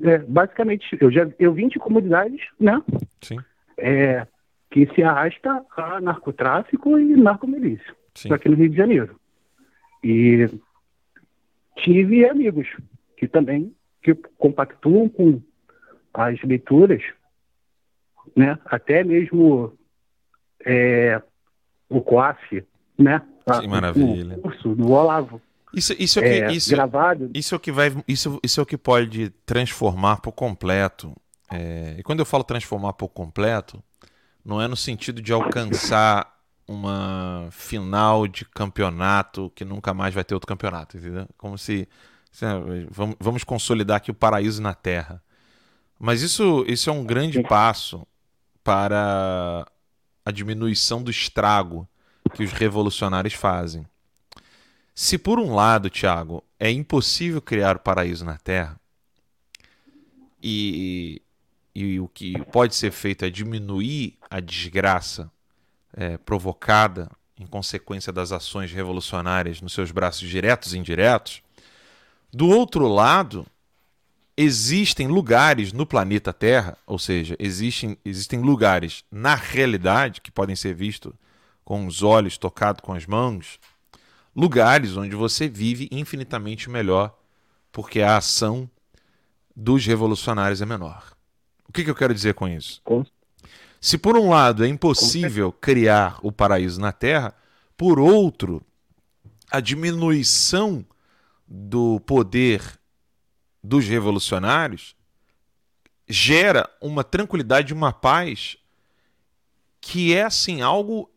É, 0.01 0.17
basicamente, 0.17 0.97
eu 0.99 1.11
já 1.11 1.29
eu 1.37 1.53
vim 1.53 1.67
de 1.67 1.77
comunidades, 1.77 2.41
né? 2.59 2.81
Sim. 3.21 3.37
É, 3.77 4.25
que 4.71 4.87
se 4.95 5.03
arrasta 5.03 5.65
a 5.75 5.99
narcotráfico 5.99 6.97
e 6.97 7.15
narcomilícia. 7.17 7.93
Aqui 8.31 8.49
no 8.49 8.55
Rio 8.55 8.69
de 8.69 8.77
Janeiro. 8.77 9.19
E 10.01 10.49
tive 11.75 12.27
amigos 12.27 12.67
que 13.17 13.27
também 13.27 13.75
que 14.01 14.15
compactuam 14.37 15.07
com 15.09 15.41
as 16.13 16.41
leituras, 16.41 17.03
né? 18.35 18.57
Até 18.65 19.03
mesmo 19.03 19.77
é, 20.65 21.21
o 21.89 22.01
COAF, 22.01 22.65
né? 22.97 23.21
Que 23.61 23.67
maravilha. 23.67 24.37
O 24.37 24.41
curso 24.41 24.73
do 24.73 24.91
Olavo. 24.91 25.41
Isso, 25.73 25.93
isso 25.99 26.19
é, 26.19 26.21
o 26.21 26.23
que, 26.47 26.55
isso, 26.55 26.69
gravado. 26.71 27.29
Isso 27.33 27.53
é 27.53 27.57
o 27.57 27.59
que 27.59 27.71
vai, 27.71 27.91
isso, 28.07 28.39
isso 28.43 28.59
é 28.59 28.63
o 28.63 28.65
que 28.65 28.77
pode 28.77 29.29
transformar 29.45 30.21
por 30.21 30.31
completo. 30.31 31.15
É, 31.51 31.95
e 31.99 32.03
quando 32.03 32.19
eu 32.19 32.25
falo 32.25 32.43
transformar 32.43 32.93
por 32.93 33.09
completo, 33.09 33.81
não 34.43 34.61
é 34.61 34.67
no 34.67 34.75
sentido 34.75 35.21
de 35.21 35.31
alcançar 35.31 36.39
uma 36.67 37.49
final 37.51 38.27
de 38.27 38.45
campeonato 38.45 39.51
que 39.55 39.65
nunca 39.65 39.93
mais 39.93 40.13
vai 40.13 40.23
ter 40.23 40.33
outro 40.33 40.47
campeonato, 40.47 40.97
entendeu? 40.97 41.27
Como 41.37 41.57
se, 41.57 41.87
se 42.31 42.45
vamos, 42.89 43.15
vamos 43.19 43.43
consolidar 43.43 43.97
aqui 43.97 44.11
o 44.11 44.15
paraíso 44.15 44.61
na 44.61 44.73
Terra. 44.73 45.21
Mas 45.99 46.21
isso, 46.21 46.65
isso 46.67 46.89
é 46.89 46.93
um 46.93 47.03
grande 47.03 47.41
passo 47.43 48.07
para 48.63 49.65
a 50.25 50.31
diminuição 50.31 51.03
do 51.03 51.11
estrago 51.11 51.87
que 52.33 52.43
os 52.43 52.51
revolucionários 52.51 53.33
fazem. 53.33 53.85
Se 54.95 55.17
por 55.17 55.39
um 55.39 55.53
lado, 55.53 55.89
Tiago, 55.89 56.43
é 56.59 56.71
impossível 56.71 57.41
criar 57.41 57.75
o 57.75 57.79
paraíso 57.79 58.23
na 58.23 58.37
Terra, 58.37 58.79
e, 60.41 61.21
e 61.73 61.99
o 61.99 62.07
que 62.07 62.33
pode 62.45 62.75
ser 62.75 62.91
feito 62.91 63.23
é 63.23 63.29
diminuir 63.29 64.17
a 64.31 64.39
desgraça 64.39 65.29
é, 65.93 66.17
provocada 66.17 67.11
em 67.37 67.45
consequência 67.45 68.13
das 68.13 68.31
ações 68.31 68.71
revolucionárias 68.71 69.59
nos 69.59 69.73
seus 69.73 69.91
braços 69.91 70.29
diretos 70.29 70.73
e 70.73 70.77
indiretos, 70.77 71.43
do 72.31 72.47
outro 72.47 72.87
lado, 72.87 73.45
existem 74.37 75.07
lugares 75.07 75.73
no 75.73 75.85
planeta 75.85 76.31
Terra, 76.31 76.77
ou 76.87 76.97
seja, 76.97 77.35
existem, 77.37 77.97
existem 78.05 78.39
lugares 78.39 79.03
na 79.11 79.35
realidade 79.35 80.21
que 80.21 80.31
podem 80.31 80.55
ser 80.55 80.73
vistos 80.73 81.13
com 81.65 81.85
os 81.85 82.01
olhos, 82.01 82.37
tocado 82.37 82.81
com 82.81 82.93
as 82.93 83.05
mãos, 83.05 83.59
lugares 84.33 84.95
onde 84.95 85.15
você 85.15 85.49
vive 85.49 85.89
infinitamente 85.91 86.69
melhor, 86.69 87.13
porque 87.69 88.01
a 88.01 88.15
ação 88.15 88.69
dos 89.53 89.85
revolucionários 89.85 90.61
é 90.61 90.65
menor. 90.65 91.15
O 91.67 91.73
que, 91.73 91.83
que 91.83 91.89
eu 91.89 91.95
quero 91.95 92.13
dizer 92.13 92.33
com 92.33 92.47
isso? 92.47 92.81
Se 93.81 93.97
por 93.97 94.15
um 94.15 94.29
lado 94.29 94.63
é 94.63 94.67
impossível 94.67 95.51
criar 95.51 96.19
o 96.21 96.31
paraíso 96.31 96.79
na 96.79 96.91
Terra, 96.91 97.33
por 97.75 97.99
outro, 97.99 98.63
a 99.49 99.59
diminuição 99.59 100.85
do 101.47 101.99
poder 102.01 102.79
dos 103.63 103.87
revolucionários 103.87 104.95
gera 106.07 106.69
uma 106.79 107.03
tranquilidade, 107.03 107.73
uma 107.73 107.91
paz 107.91 108.55
que 109.81 110.13
é 110.13 110.21
assim 110.21 110.61
algo 110.61 111.09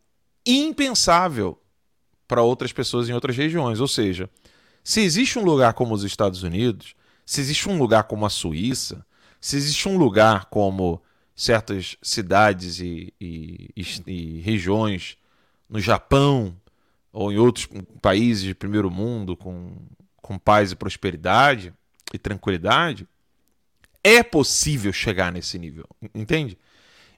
impensável 0.43 1.61
para 2.27 2.41
outras 2.41 2.73
pessoas 2.73 3.07
em 3.07 3.13
outras 3.13 3.37
regiões. 3.37 3.79
Ou 3.79 3.87
seja, 3.87 4.27
se 4.83 5.01
existe 5.01 5.37
um 5.37 5.43
lugar 5.43 5.73
como 5.73 5.93
os 5.93 6.03
Estados 6.03 6.41
Unidos, 6.41 6.95
se 7.23 7.41
existe 7.41 7.69
um 7.69 7.77
lugar 7.77 8.05
como 8.05 8.25
a 8.25 8.29
Suíça, 8.29 9.05
se 9.39 9.55
existe 9.55 9.87
um 9.87 9.97
lugar 9.97 10.45
como 10.45 11.01
certas 11.35 11.97
cidades 12.01 12.79
e, 12.79 13.13
e, 13.19 13.69
e, 14.07 14.41
regiões 14.41 15.17
no 15.69 15.79
Japão 15.79 16.55
ou 17.11 17.31
em 17.31 17.37
outros 17.37 17.67
países 18.01 18.43
de 18.43 18.55
primeiro 18.55 18.89
mundo 18.89 19.35
com, 19.35 19.75
com 20.17 20.37
paz 20.39 20.71
e 20.71 20.75
prosperidade 20.75 21.73
e 22.13 22.17
tranquilidade, 22.17 23.07
é 24.03 24.23
possível 24.23 24.93
chegar 24.93 25.31
nesse 25.31 25.57
nível, 25.57 25.85
entende? 26.13 26.57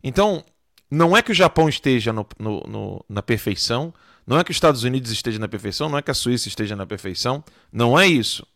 Então, 0.03 0.43
não 0.89 1.15
é 1.15 1.21
que 1.21 1.31
o 1.31 1.35
Japão 1.35 1.67
esteja 1.67 2.13
no, 2.13 2.25
no, 2.39 2.61
no, 2.61 3.05
na 3.09 3.21
perfeição, 3.21 3.93
não 4.25 4.39
é 4.39 4.43
que 4.43 4.51
os 4.51 4.57
Estados 4.57 4.83
Unidos 4.83 5.11
esteja 5.11 5.37
na 5.37 5.47
perfeição, 5.47 5.89
não 5.89 5.97
é 5.97 6.01
que 6.01 6.11
a 6.11 6.13
Suíça 6.13 6.47
esteja 6.47 6.75
na 6.75 6.85
perfeição, 6.85 7.43
não 7.71 7.99
é 7.99 8.07
isso. 8.07 8.47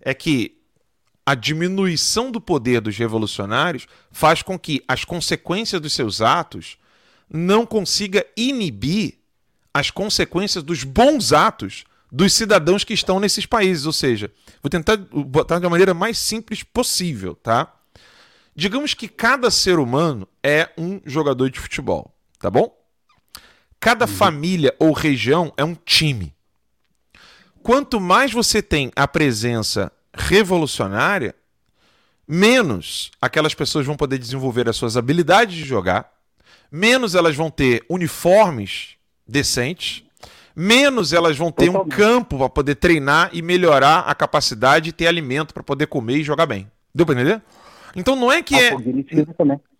É 0.00 0.14
que 0.14 0.61
a 1.24 1.34
diminuição 1.34 2.30
do 2.30 2.40
poder 2.40 2.80
dos 2.80 2.96
revolucionários 2.96 3.86
faz 4.10 4.42
com 4.42 4.58
que 4.58 4.82
as 4.88 5.04
consequências 5.04 5.80
dos 5.80 5.92
seus 5.92 6.20
atos 6.20 6.76
não 7.32 7.64
consiga 7.64 8.26
inibir 8.36 9.18
as 9.72 9.90
consequências 9.90 10.62
dos 10.62 10.84
bons 10.84 11.32
atos 11.32 11.84
dos 12.10 12.34
cidadãos 12.34 12.84
que 12.84 12.92
estão 12.92 13.18
nesses 13.18 13.46
países. 13.46 13.86
Ou 13.86 13.92
seja, 13.92 14.30
vou 14.62 14.68
tentar 14.68 14.96
botar 14.96 15.58
de 15.58 15.64
uma 15.64 15.70
maneira 15.70 15.94
mais 15.94 16.18
simples 16.18 16.62
possível, 16.62 17.34
tá? 17.34 17.72
Digamos 18.54 18.92
que 18.92 19.08
cada 19.08 19.50
ser 19.50 19.78
humano 19.78 20.28
é 20.42 20.68
um 20.76 21.00
jogador 21.06 21.48
de 21.48 21.58
futebol, 21.58 22.14
tá 22.38 22.50
bom? 22.50 22.76
Cada 23.80 24.04
uhum. 24.04 24.12
família 24.12 24.74
ou 24.78 24.92
região 24.92 25.52
é 25.56 25.64
um 25.64 25.74
time. 25.74 26.34
Quanto 27.62 27.98
mais 28.00 28.30
você 28.32 28.60
tem 28.60 28.92
a 28.94 29.08
presença 29.08 29.90
revolucionária, 30.14 31.34
menos 32.26 33.10
aquelas 33.20 33.54
pessoas 33.54 33.86
vão 33.86 33.96
poder 33.96 34.18
desenvolver 34.18 34.68
as 34.68 34.76
suas 34.76 34.96
habilidades 34.96 35.56
de 35.56 35.64
jogar, 35.64 36.12
menos 36.70 37.14
elas 37.14 37.36
vão 37.36 37.50
ter 37.50 37.84
uniformes 37.88 38.96
decentes, 39.26 40.04
menos 40.54 41.12
elas 41.12 41.36
vão 41.36 41.50
ter 41.50 41.70
um 41.70 41.86
campo 41.86 42.38
para 42.38 42.48
poder 42.48 42.74
treinar 42.76 43.30
e 43.32 43.42
melhorar 43.42 44.00
a 44.00 44.14
capacidade 44.14 44.86
de 44.86 44.92
ter 44.92 45.06
alimento 45.06 45.54
para 45.54 45.62
poder 45.62 45.86
comer 45.86 46.18
e 46.18 46.24
jogar 46.24 46.46
bem. 46.46 46.70
Deu 46.94 47.06
para 47.06 47.14
entender? 47.14 47.42
Então 47.96 48.16
não 48.16 48.30
é 48.30 48.42
que 48.42 48.54
a 48.54 48.62
é. 48.62 48.76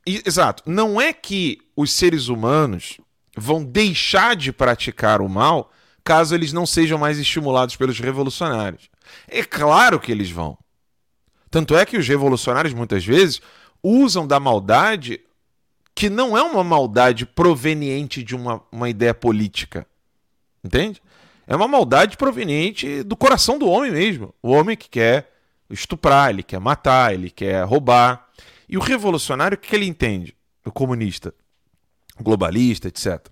Exato. 0.05 0.62
Não 0.66 1.01
é 1.01 1.12
que 1.12 1.59
os 1.76 1.93
seres 1.93 2.28
humanos 2.28 2.99
vão 3.37 3.64
deixar 3.64 4.35
de 4.35 4.53
praticar 4.53 5.20
o 5.20 5.28
mal 5.28 5.70
caso 6.05 6.35
eles 6.35 6.53
não 6.53 6.66
sejam 6.66 6.99
mais 6.99 7.18
estimulados 7.18 7.76
pelos 7.76 7.99
revolucionários. 8.01 8.91
É 9.29 9.43
claro 9.43 10.01
que 10.01 10.13
eles 10.13 10.31
vão. 10.31 10.57
Tanto 11.51 11.77
é 11.77 11.85
que 11.85 11.97
os 11.97 12.09
revolucionários 12.09 12.73
muitas 12.73 13.05
vezes 13.05 13.41
usam 13.83 14.27
da 14.27 14.41
maldade 14.41 15.21
que 15.95 16.09
não 16.09 16.37
é 16.37 16.43
uma 16.43 16.65
maldade 16.65 17.27
proveniente 17.27 18.23
de 18.23 18.35
uma, 18.35 18.63
uma 18.73 18.89
ideia 18.89 19.13
política. 19.13 19.87
Entende? 20.65 21.03
É 21.47 21.55
uma 21.55 21.69
maldade 21.69 22.17
proveniente 22.17 23.03
do 23.03 23.17
coração 23.17 23.59
do 23.59 23.69
homem 23.69 23.91
mesmo. 23.91 24.35
O 24.43 24.51
homem 24.51 24.77
que 24.77 24.89
quer 24.89 25.31
estuprar, 25.69 26.31
ele 26.31 26.43
quer 26.43 26.61
matar, 26.61 27.13
ele 27.13 27.31
quer 27.31 27.65
roubar. 27.65 28.29
E 28.69 28.77
o 28.77 28.81
revolucionário, 28.81 29.57
o 29.57 29.61
que 29.61 29.75
ele 29.75 29.87
entende? 29.87 30.35
O 30.65 30.71
comunista, 30.71 31.35
o 32.19 32.23
globalista, 32.23 32.89
etc. 32.89 33.27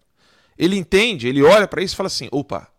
Ele 0.58 0.76
entende, 0.76 1.28
ele 1.28 1.42
olha 1.42 1.66
para 1.66 1.82
isso 1.82 1.94
e 1.94 1.96
fala 1.96 2.08
assim: 2.08 2.28
opa, 2.30 2.69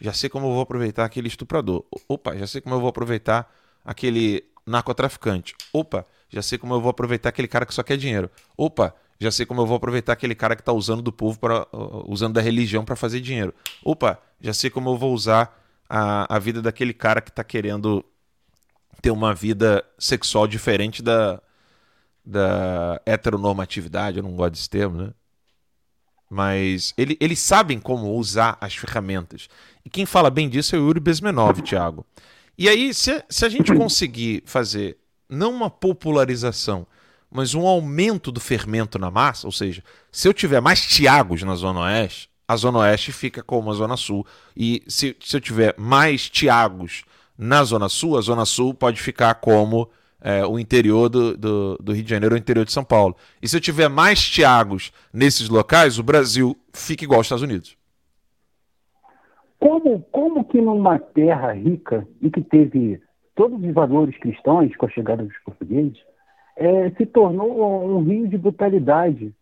já 0.00 0.12
sei 0.12 0.28
como 0.28 0.46
eu 0.46 0.52
vou 0.52 0.62
aproveitar 0.62 1.04
aquele 1.04 1.28
estuprador. 1.28 1.84
Opa, 2.08 2.36
já 2.36 2.46
sei 2.46 2.60
como 2.60 2.74
eu 2.74 2.80
vou 2.80 2.88
aproveitar 2.88 3.50
aquele 3.84 4.44
narcotraficante. 4.66 5.54
Opa, 5.72 6.06
já 6.28 6.42
sei 6.42 6.58
como 6.58 6.74
eu 6.74 6.80
vou 6.80 6.90
aproveitar 6.90 7.30
aquele 7.30 7.48
cara 7.48 7.66
que 7.66 7.74
só 7.74 7.82
quer 7.82 7.96
dinheiro. 7.96 8.30
Opa, 8.56 8.94
já 9.18 9.30
sei 9.30 9.44
como 9.44 9.60
eu 9.60 9.66
vou 9.66 9.76
aproveitar 9.76 10.12
aquele 10.12 10.34
cara 10.34 10.54
que 10.54 10.62
está 10.62 10.72
usando 10.72 11.02
do 11.02 11.12
povo 11.12 11.38
para 11.38 11.62
uh, 11.72 12.04
usando 12.10 12.34
da 12.34 12.40
religião 12.40 12.84
para 12.84 12.94
fazer 12.94 13.20
dinheiro. 13.20 13.54
Opa, 13.82 14.18
já 14.40 14.52
sei 14.52 14.70
como 14.70 14.90
eu 14.90 14.96
vou 14.96 15.12
usar 15.12 15.58
a, 15.88 16.36
a 16.36 16.38
vida 16.38 16.62
daquele 16.62 16.92
cara 16.92 17.20
que 17.20 17.30
está 17.30 17.42
querendo 17.42 18.04
ter 19.00 19.10
uma 19.10 19.34
vida 19.34 19.84
sexual 19.98 20.46
diferente 20.46 21.02
da, 21.02 21.40
da 22.24 23.00
heteronormatividade, 23.06 24.18
eu 24.18 24.22
não 24.22 24.36
gosto 24.36 24.52
desse 24.52 24.68
termo, 24.68 24.98
né? 24.98 25.12
Mas 26.28 26.92
ele, 26.96 27.16
eles 27.20 27.38
sabem 27.38 27.78
como 27.78 28.14
usar 28.14 28.58
as 28.60 28.74
ferramentas. 28.76 29.48
E 29.84 29.90
quem 29.90 30.04
fala 30.04 30.30
bem 30.30 30.48
disso 30.48 30.76
é 30.76 30.78
o 30.78 30.82
Yuri 30.82 31.00
Bezmenov, 31.00 31.62
Thiago. 31.62 32.04
E 32.56 32.68
aí, 32.68 32.92
se, 32.92 33.24
se 33.28 33.46
a 33.46 33.48
gente 33.48 33.74
conseguir 33.74 34.42
fazer 34.44 34.98
não 35.28 35.52
uma 35.52 35.70
popularização, 35.70 36.86
mas 37.30 37.54
um 37.54 37.66
aumento 37.66 38.32
do 38.32 38.40
fermento 38.40 38.98
na 38.98 39.10
massa, 39.10 39.46
ou 39.46 39.52
seja, 39.52 39.82
se 40.10 40.26
eu 40.26 40.34
tiver 40.34 40.60
mais 40.60 40.80
Tiagos 40.80 41.42
na 41.42 41.54
Zona 41.54 41.80
Oeste, 41.80 42.28
a 42.46 42.56
Zona 42.56 42.78
Oeste 42.78 43.12
fica 43.12 43.42
como 43.42 43.70
a 43.70 43.74
Zona 43.74 43.96
Sul. 43.96 44.26
E 44.56 44.82
se, 44.88 45.14
se 45.20 45.36
eu 45.36 45.40
tiver 45.40 45.74
mais 45.76 46.30
Tiagos 46.30 47.04
na 47.36 47.62
Zona 47.62 47.88
Sul, 47.88 48.16
a 48.16 48.22
Zona 48.22 48.46
Sul 48.46 48.72
pode 48.72 49.00
ficar 49.00 49.34
como 49.34 49.88
é, 50.20 50.44
o 50.44 50.58
interior 50.58 51.08
do, 51.08 51.36
do, 51.36 51.76
do, 51.78 51.92
Rio 51.92 52.02
de 52.02 52.10
Janeiro 52.10 52.34
o 52.34 52.38
interior 52.38 52.64
de 52.64 52.72
São 52.72 52.84
Paulo. 52.84 53.16
E 53.40 53.48
se 53.48 53.56
eu 53.56 53.60
tiver 53.60 53.88
mais 53.88 54.20
Tiagos 54.20 54.92
nesses 55.12 55.48
locais, 55.48 55.98
o 55.98 56.02
Brasil 56.02 56.56
fica 56.72 57.04
igual 57.04 57.20
aos 57.20 57.26
Estados 57.26 57.42
Unidos. 57.42 57.76
Como, 59.58 60.00
como 60.12 60.44
que 60.44 60.60
numa 60.60 60.98
terra 60.98 61.52
rica 61.52 62.06
e 62.20 62.30
que 62.30 62.40
teve 62.40 63.00
todos 63.34 63.62
os 63.62 63.72
valores 63.72 64.18
cristãos 64.18 64.74
com 64.76 64.86
a 64.86 64.90
chegada 64.90 65.22
dos 65.22 65.38
portugueses, 65.44 65.98
é, 66.56 66.90
se 66.90 67.06
tornou 67.06 67.96
um 67.96 68.02
rio 68.02 68.26
de 68.26 68.36
brutalidade. 68.36 69.32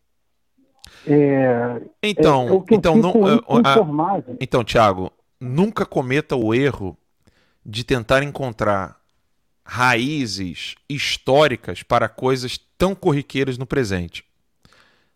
É, 1.06 1.80
então, 2.02 2.64
é, 2.70 2.74
então 2.74 2.96
não, 2.96 3.10
a, 3.10 4.22
então, 4.38 4.62
Tiago, 4.62 5.10
nunca 5.40 5.86
cometa 5.86 6.36
o 6.36 6.54
erro 6.54 6.96
de 7.64 7.84
tentar 7.84 8.22
encontrar 8.22 8.96
raízes 9.66 10.76
históricas 10.88 11.82
para 11.82 12.08
coisas 12.08 12.58
tão 12.78 12.94
corriqueiras 12.94 13.58
no 13.58 13.66
presente. 13.66 14.24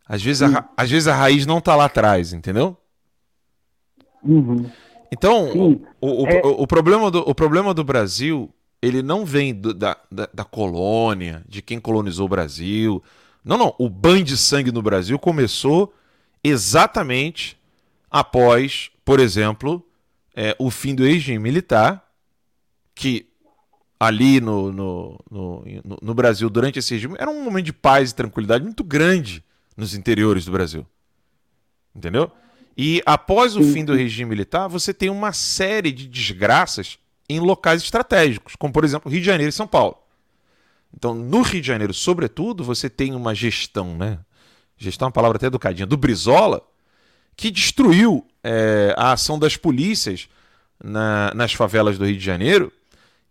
Às 0.07 0.23
vezes, 0.23 0.43
a, 0.43 0.69
às 0.77 0.91
vezes 0.91 1.07
a 1.07 1.15
raiz 1.15 1.47
não 1.47 1.59
está 1.59 1.77
lá 1.77 1.85
atrás, 1.85 2.33
entendeu? 2.33 2.77
Uhum. 4.23 4.69
Então, 5.13 5.51
o, 5.57 5.83
o, 6.01 6.27
é... 6.27 6.41
o, 6.45 6.63
o, 6.63 6.67
problema 6.67 7.11
do, 7.11 7.21
o 7.21 7.35
problema 7.35 7.73
do 7.73 7.85
Brasil, 7.85 8.53
ele 8.83 9.03
não 9.03 9.25
vem 9.25 9.55
do, 9.55 9.73
da, 9.73 9.97
da, 10.11 10.29
da, 10.35 10.45
colônia, 10.45 11.45
de 11.49 11.63
quem 11.63 11.79
colonizou 11.79 12.27
o 12.27 12.29
Brasil. 12.29 13.03
Não, 13.45 13.57
não. 13.57 13.75
O 13.79 13.89
banho 13.89 14.25
de 14.25 14.37
sangue 14.37 14.73
no 14.73 14.83
Brasil 14.83 15.17
começou 15.17 15.95
exatamente 16.43 17.57
após, 18.11 18.91
por 19.05 19.21
exemplo, 19.21 19.85
é, 20.35 20.57
o 20.59 20.71
fim 20.71 20.95
do 20.95 21.05
regime 21.05 21.39
militar, 21.39 22.05
que 22.97 23.30
ali 24.01 24.41
no, 24.41 24.73
no, 24.73 25.21
no, 25.31 25.65
no, 26.01 26.15
Brasil, 26.15 26.49
durante 26.49 26.79
esse 26.79 26.95
regime, 26.95 27.17
era 27.19 27.31
um 27.31 27.45
momento 27.45 27.67
de 27.67 27.73
paz 27.75 28.11
e 28.11 28.15
tranquilidade 28.15 28.65
muito 28.65 28.83
grande 28.83 29.45
nos 29.77 29.95
interiores 29.95 30.47
do 30.47 30.53
Brasil. 30.53 30.87
Entendeu? 31.95 32.33
E 32.75 33.03
após 33.05 33.57
o 33.57 33.63
fim 33.63 33.85
do 33.85 33.95
regime 33.95 34.31
militar, 34.31 34.69
você 34.69 34.95
tem 34.95 35.11
uma 35.11 35.35
série 35.35 35.93
de 35.93 36.09
desgraças 36.09 36.99
em 37.29 37.39
locais 37.39 37.83
estratégicos, 37.83 38.57
como 38.57 38.73
por 38.73 38.85
exemplo 38.85 39.11
Rio 39.11 39.21
de 39.21 39.27
Janeiro 39.27 39.51
e 39.51 39.53
São 39.53 39.67
Paulo. 39.67 39.99
Então, 40.97 41.15
no 41.15 41.43
Rio 41.43 41.61
de 41.61 41.67
Janeiro, 41.67 41.93
sobretudo, 41.93 42.65
você 42.65 42.89
tem 42.89 43.15
uma 43.15 43.35
gestão, 43.35 43.97
né? 43.97 44.19
Gestão 44.79 45.07
é 45.07 45.09
uma 45.09 45.13
palavra 45.13 45.37
até 45.37 45.47
educadinha, 45.47 45.87
do 45.87 45.97
Brizola, 45.97 46.63
que 47.37 47.51
destruiu 47.51 48.27
é, 48.43 48.95
a 48.97 49.13
ação 49.13 49.39
das 49.39 49.57
polícias 49.57 50.29
na, 50.83 51.33
nas 51.35 51.53
favelas 51.53 51.99
do 51.99 52.07
Rio 52.07 52.17
de 52.17 52.25
Janeiro 52.25 52.73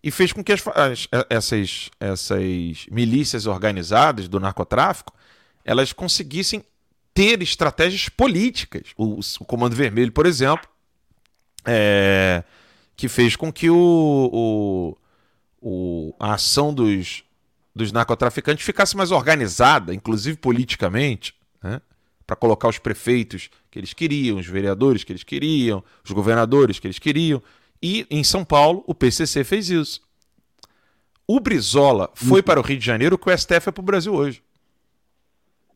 e 0.04 0.12
fez 0.12 0.32
com 0.32 0.44
que 0.44 0.54
as, 0.54 0.64
as, 0.68 1.08
essas, 1.30 1.90
essas 2.00 2.86
milícias 2.90 3.46
organizadas 3.46 4.28
do 4.28 4.40
narcotráfico 4.40 5.14
elas 5.64 5.94
conseguissem 5.94 6.64
ter 7.14 7.42
estratégias 7.42 8.10
políticas. 8.10 8.84
O, 8.98 9.20
o 9.20 9.46
Comando 9.46 9.76
Vermelho, 9.76 10.12
por 10.12 10.26
exemplo, 10.26 10.68
é, 11.66 12.44
que 12.96 13.08
fez 13.08 13.36
com 13.36 13.52
que 13.52 13.70
o, 13.70 13.78
o, 14.34 14.98
o, 15.62 16.16
a 16.20 16.34
ação 16.34 16.74
dos, 16.74 17.24
dos 17.76 17.92
narcotraficantes 17.92 18.66
ficasse 18.66 18.96
mais 18.96 19.12
organizada, 19.12 19.94
inclusive 19.94 20.38
politicamente, 20.38 21.36
né? 21.62 21.82
para 22.26 22.36
colocar 22.36 22.68
os 22.68 22.78
prefeitos 22.78 23.50
que 23.72 23.80
eles 23.80 23.94
queriam, 23.94 24.38
os 24.38 24.46
vereadores 24.46 25.04
que 25.04 25.12
eles 25.12 25.24
queriam, 25.24 25.84
os 26.04 26.12
governadores 26.12 26.78
que 26.78 26.88
eles 26.88 27.00
queriam. 27.00 27.42
E 27.82 28.06
em 28.10 28.24
São 28.24 28.44
Paulo, 28.44 28.84
o 28.86 28.94
PCC 28.94 29.44
fez 29.44 29.70
isso. 29.70 30.02
O 31.28 31.40
Brizola 31.40 32.10
foi 32.16 32.40
uhum. 32.40 32.44
para 32.44 32.60
o 32.60 32.64
Rio 32.64 32.80
de 32.80 32.86
Janeiro 32.86 33.16
o 33.16 33.20
que 33.20 33.30
o 33.30 33.38
STF 33.38 33.70
é 33.70 33.72
para 33.72 33.82
o 33.82 33.86
Brasil 33.86 34.14
hoje. 34.14 34.42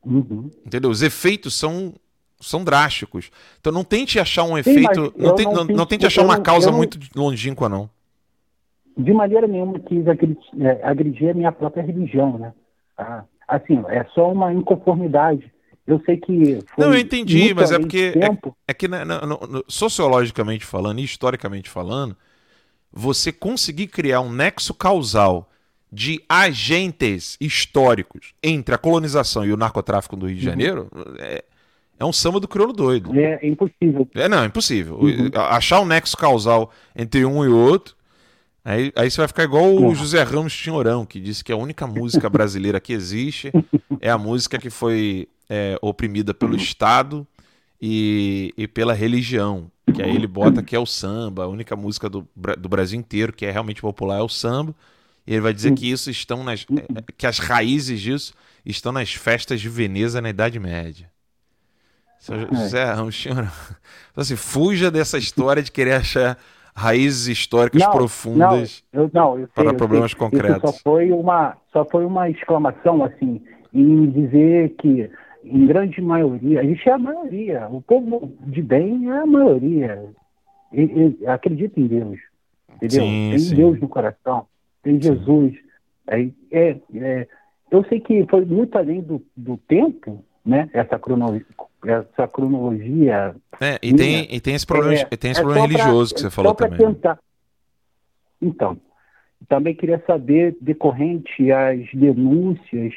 Uhum. 0.03 0.49
Entendeu? 0.65 0.89
Os 0.89 1.03
efeitos 1.03 1.53
são, 1.53 1.93
são 2.41 2.63
drásticos. 2.63 3.29
Então 3.59 3.71
não 3.71 3.83
tente 3.83 4.19
achar 4.19 4.43
um 4.45 4.57
efeito. 4.57 5.05
Sim, 5.05 5.13
não, 5.15 5.35
te, 5.35 5.45
não, 5.45 5.63
não, 5.65 5.85
tente 5.85 6.07
achar 6.07 6.25
uma 6.25 6.41
causa 6.41 6.71
muito 6.71 6.97
longínqua, 7.15 7.69
não. 7.69 7.87
De 8.97 9.13
maneira 9.13 9.45
nenhuma 9.45 9.79
quis 9.79 10.03
é, 10.07 10.81
agredir 10.83 11.29
a 11.29 11.33
minha 11.35 11.51
própria 11.51 11.83
religião, 11.83 12.37
né? 12.39 12.51
Ah, 12.97 13.23
assim, 13.47 13.83
é 13.89 14.03
só 14.15 14.31
uma 14.31 14.51
inconformidade. 14.51 15.52
Eu 15.85 16.01
sei 16.05 16.17
que. 16.17 16.59
não, 16.77 16.93
eu 16.93 16.99
entendi, 16.99 17.53
mas 17.53 17.71
é 17.71 17.77
porque. 17.77 18.13
É, 18.15 18.49
é, 18.69 18.73
que, 18.73 18.87
né, 18.87 18.99
sociologicamente 19.67 20.65
falando 20.65 20.99
e 20.99 21.03
historicamente 21.03 21.69
falando, 21.69 22.15
você 22.91 23.31
conseguir 23.31 23.87
criar 23.87 24.21
um 24.21 24.31
nexo 24.31 24.73
causal 24.73 25.49
de 25.91 26.23
agentes 26.27 27.37
históricos 27.39 28.33
entre 28.41 28.73
a 28.73 28.77
colonização 28.77 29.45
e 29.45 29.53
o 29.53 29.57
narcotráfico 29.57 30.15
do 30.15 30.25
Rio 30.27 30.37
de 30.37 30.45
uhum. 30.45 30.51
Janeiro 30.51 30.87
uhum. 30.91 31.15
é, 31.19 31.43
é, 31.99 32.05
um 32.05 32.13
samba 32.13 32.39
do 32.39 32.47
crioulo 32.47 32.73
doido. 32.73 33.13
É, 33.19 33.39
é 33.41 33.47
impossível. 33.47 34.07
É, 34.15 34.27
não, 34.27 34.43
é 34.43 34.45
impossível. 34.45 34.97
Uhum. 34.99 35.29
Achar 35.35 35.81
um 35.81 35.85
nexo 35.85 36.17
causal 36.17 36.71
entre 36.95 37.25
um 37.25 37.43
e 37.43 37.47
outro. 37.47 37.95
Aí, 38.65 38.93
aí 38.95 39.11
você 39.11 39.17
vai 39.17 39.27
ficar 39.27 39.43
igual 39.43 39.75
o 39.75 39.93
José 39.93 40.23
Ramos 40.23 40.55
Tinhorão, 40.55 41.05
que 41.05 41.19
disse 41.19 41.43
que 41.43 41.51
a 41.51 41.57
única 41.57 41.85
música 41.85 42.29
brasileira 42.29 42.79
que 42.79 42.93
existe 42.93 43.51
é 43.99 44.09
a 44.09 44.17
música 44.17 44.57
que 44.57 44.69
foi 44.69 45.27
é, 45.49 45.77
oprimida 45.81 46.33
pelo 46.33 46.55
Estado 46.55 47.27
e, 47.81 48.53
e 48.57 48.67
pela 48.67 48.93
religião. 48.93 49.69
Que 49.93 50.01
aí 50.01 50.15
ele 50.15 50.27
bota 50.27 50.63
que 50.63 50.75
é 50.75 50.79
o 50.79 50.85
samba, 50.85 51.43
a 51.43 51.47
única 51.47 51.75
música 51.75 52.09
do, 52.09 52.25
do 52.57 52.69
Brasil 52.69 52.97
inteiro 52.97 53.33
que 53.33 53.45
é 53.45 53.51
realmente 53.51 53.81
popular 53.81 54.19
é 54.19 54.21
o 54.21 54.29
samba. 54.29 54.73
E 55.27 55.33
ele 55.33 55.41
vai 55.41 55.53
dizer 55.53 55.73
que 55.73 55.89
isso 55.89 56.09
estão 56.09 56.43
nas. 56.43 56.65
É, 56.71 56.99
é, 56.99 57.03
que 57.17 57.27
as 57.27 57.39
raízes 57.39 57.99
disso 57.99 58.33
estão 58.65 58.93
nas 58.93 59.13
festas 59.13 59.59
de 59.59 59.67
Veneza 59.67 60.21
na 60.21 60.29
Idade 60.29 60.57
Média. 60.59 61.11
É. 62.29 62.55
José 62.55 62.85
Ramos 62.85 63.25
Então, 63.25 63.51
assim, 64.15 64.37
fuja 64.37 64.89
dessa 64.89 65.17
história 65.17 65.61
de 65.61 65.71
querer 65.71 65.95
achar 65.95 66.37
raízes 66.75 67.27
históricas 67.27 67.81
não, 67.81 67.91
profundas 67.91 68.83
não, 68.91 69.03
eu, 69.03 69.11
não, 69.13 69.39
eu 69.39 69.47
sei, 69.47 69.63
para 69.63 69.73
problemas 69.73 70.11
sei. 70.11 70.19
concretos. 70.19 70.57
Isso 70.57 70.67
só 70.67 70.79
foi 70.83 71.11
uma 71.11 71.57
só 71.71 71.85
foi 71.85 72.05
uma 72.05 72.29
exclamação 72.29 73.03
assim 73.03 73.41
em 73.73 74.09
dizer 74.09 74.75
que 74.77 75.09
em 75.43 75.65
grande 75.65 76.01
maioria, 76.01 76.61
a 76.61 76.63
gente 76.63 76.87
é 76.87 76.93
a 76.93 76.97
maioria, 76.97 77.67
o 77.69 77.81
povo 77.81 78.31
de 78.41 78.61
bem 78.61 79.09
é 79.09 79.17
a 79.17 79.25
maioria. 79.25 80.03
E, 80.71 80.81
e, 80.81 81.27
acredita 81.27 81.79
em 81.79 81.87
Deus, 81.87 82.19
entendeu? 82.75 83.03
Sim, 83.03 83.29
Tem 83.29 83.39
sim. 83.39 83.55
Deus 83.55 83.79
no 83.79 83.87
coração, 83.87 84.47
tem 84.81 84.99
Jesus. 85.01 85.53
É, 86.07 86.29
é, 86.51 86.77
é, 86.95 87.27
eu 87.69 87.83
sei 87.85 87.99
que 87.99 88.25
foi 88.29 88.45
muito 88.45 88.75
além 88.77 89.01
do, 89.01 89.21
do 89.35 89.57
tempo, 89.57 90.23
né? 90.45 90.69
Essa, 90.73 90.97
crono, 90.97 91.39
essa 91.85 92.27
cronologia. 92.27 93.35
É, 93.59 93.79
e, 93.81 93.93
tem, 93.93 94.27
e 94.29 94.39
tem 94.39 94.55
esse 94.55 94.65
problema, 94.65 95.07
é, 95.11 95.17
tem 95.17 95.31
esse 95.31 95.39
é 95.39 95.43
problema 95.43 95.67
religioso 95.67 96.13
pra, 96.13 96.15
que 96.15 96.21
você 96.21 96.29
falou 96.29 96.55
também. 96.55 96.79
Né? 96.79 96.85
Tentar. 96.85 97.19
Então, 98.41 98.77
também 99.47 99.75
queria 99.75 100.01
saber, 100.05 100.55
decorrente 100.59 101.51
às 101.51 101.89
denúncias 101.93 102.93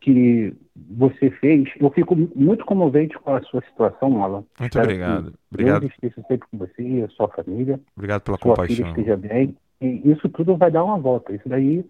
que 0.00 0.54
você 0.74 1.30
fez. 1.30 1.68
Eu 1.80 1.90
fico 1.90 2.14
muito 2.14 2.64
comovente 2.64 3.18
com 3.18 3.34
a 3.34 3.42
sua 3.42 3.60
situação, 3.62 4.22
Alan. 4.22 4.44
Muito 4.58 4.72
Espero 4.72 4.84
obrigado. 4.84 5.34
Obrigado. 5.50 5.80
Deus 5.80 5.92
esteja 5.92 6.26
sempre 6.28 6.48
com 6.50 6.58
você 6.58 6.82
e 6.82 7.02
a 7.02 7.08
sua 7.08 7.28
família. 7.28 7.80
Obrigado 7.96 8.22
pela 8.22 8.38
sua 8.38 8.54
compaixão. 8.54 8.76
Filha 8.76 8.88
esteja 8.88 9.16
bem. 9.16 9.56
E 9.80 10.10
isso 10.10 10.28
tudo 10.28 10.56
vai 10.56 10.70
dar 10.70 10.84
uma 10.84 10.98
volta. 10.98 11.34
Isso 11.34 11.48
daí 11.48 11.84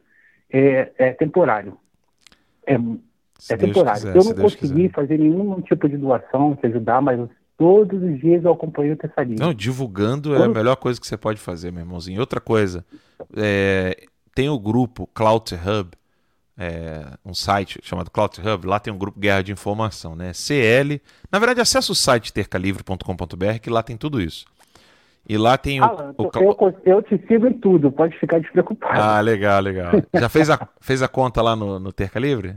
é, 0.50 0.92
é 0.96 1.12
temporário. 1.12 1.76
É, 2.66 2.76
é 3.48 3.56
temporário. 3.56 4.00
Quiser, 4.00 4.16
eu 4.16 4.24
não 4.24 4.34
consegui 4.34 4.88
fazer 4.88 5.18
nenhum 5.18 5.60
tipo 5.60 5.88
de 5.88 5.96
doação, 5.96 6.56
te 6.56 6.66
ajudar, 6.66 7.00
mas 7.00 7.20
todos 7.56 8.02
os 8.02 8.20
dias 8.20 8.44
eu 8.44 8.52
acompanho 8.52 8.94
o 8.94 8.96
Tessalino. 8.96 9.38
Não, 9.38 9.54
divulgando 9.54 10.34
é 10.34 10.44
a 10.44 10.48
melhor 10.48 10.76
coisa 10.76 11.00
que 11.00 11.06
você 11.06 11.16
pode 11.16 11.40
fazer, 11.40 11.70
meu 11.70 11.82
irmãozinho. 11.82 12.20
Outra 12.20 12.40
coisa, 12.40 12.84
é, 13.36 13.96
tem 14.34 14.48
o 14.48 14.58
grupo 14.58 15.08
Cloud 15.14 15.54
Hub, 15.54 15.90
é, 16.58 17.04
um 17.24 17.34
site 17.34 17.78
chamado 17.82 18.10
Cloud 18.10 18.40
Hub, 18.40 18.66
lá 18.66 18.80
tem 18.80 18.92
um 18.92 18.98
grupo 18.98 19.18
Guerra 19.18 19.42
de 19.42 19.52
Informação, 19.52 20.16
né? 20.16 20.32
CL. 20.32 21.00
Na 21.30 21.38
verdade, 21.38 21.60
acessa 21.60 21.92
o 21.92 21.94
site 21.94 22.32
tercalivre.com.br 22.32 23.58
que 23.60 23.70
lá 23.70 23.82
tem 23.82 23.96
tudo 23.96 24.20
isso. 24.20 24.46
E 25.28 25.36
lá 25.36 25.58
tem 25.58 25.80
o. 25.80 25.84
O... 25.84 26.30
Eu, 26.34 26.74
eu, 26.84 27.02
te 27.02 27.18
sigo 27.26 27.48
em 27.48 27.54
tudo, 27.54 27.90
pode 27.90 28.16
ficar 28.18 28.38
despreocupado. 28.38 29.00
Ah, 29.00 29.20
legal, 29.20 29.60
legal. 29.60 29.90
Já 30.14 30.28
fez 30.28 30.48
a, 30.48 30.68
fez 30.80 31.02
a 31.02 31.08
conta 31.08 31.42
lá 31.42 31.56
no, 31.56 31.80
no 31.80 31.92
Terca 31.92 32.20
Livre? 32.20 32.56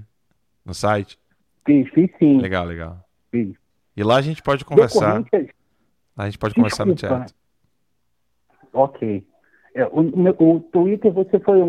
No 0.66 0.74
site? 0.74 1.20
Fiz, 1.66 1.90
fiz 1.90 2.10
sim. 2.18 2.40
Legal, 2.40 2.66
legal. 2.66 2.98
Fiz. 3.32 3.56
E 3.96 4.04
lá 4.04 4.18
a 4.18 4.22
gente 4.22 4.42
pode 4.42 4.64
conversar. 4.64 5.24
Lá 6.16 6.24
a 6.24 6.26
gente 6.26 6.38
pode 6.38 6.54
Desculpa. 6.54 6.86
conversar 6.86 6.86
no 6.86 6.98
chat. 6.98 7.34
Ok. 8.74 9.26
É, 9.76 9.86
o, 9.86 10.56
o, 10.56 10.60
Twitter 10.60 11.12
você 11.12 11.40
foi 11.40 11.60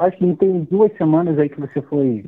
acho 0.00 0.18
que 0.18 0.36
tem 0.36 0.64
duas 0.70 0.94
semanas 0.96 1.38
aí 1.38 1.48
que 1.48 1.60
você 1.60 1.80
foi 1.82 2.24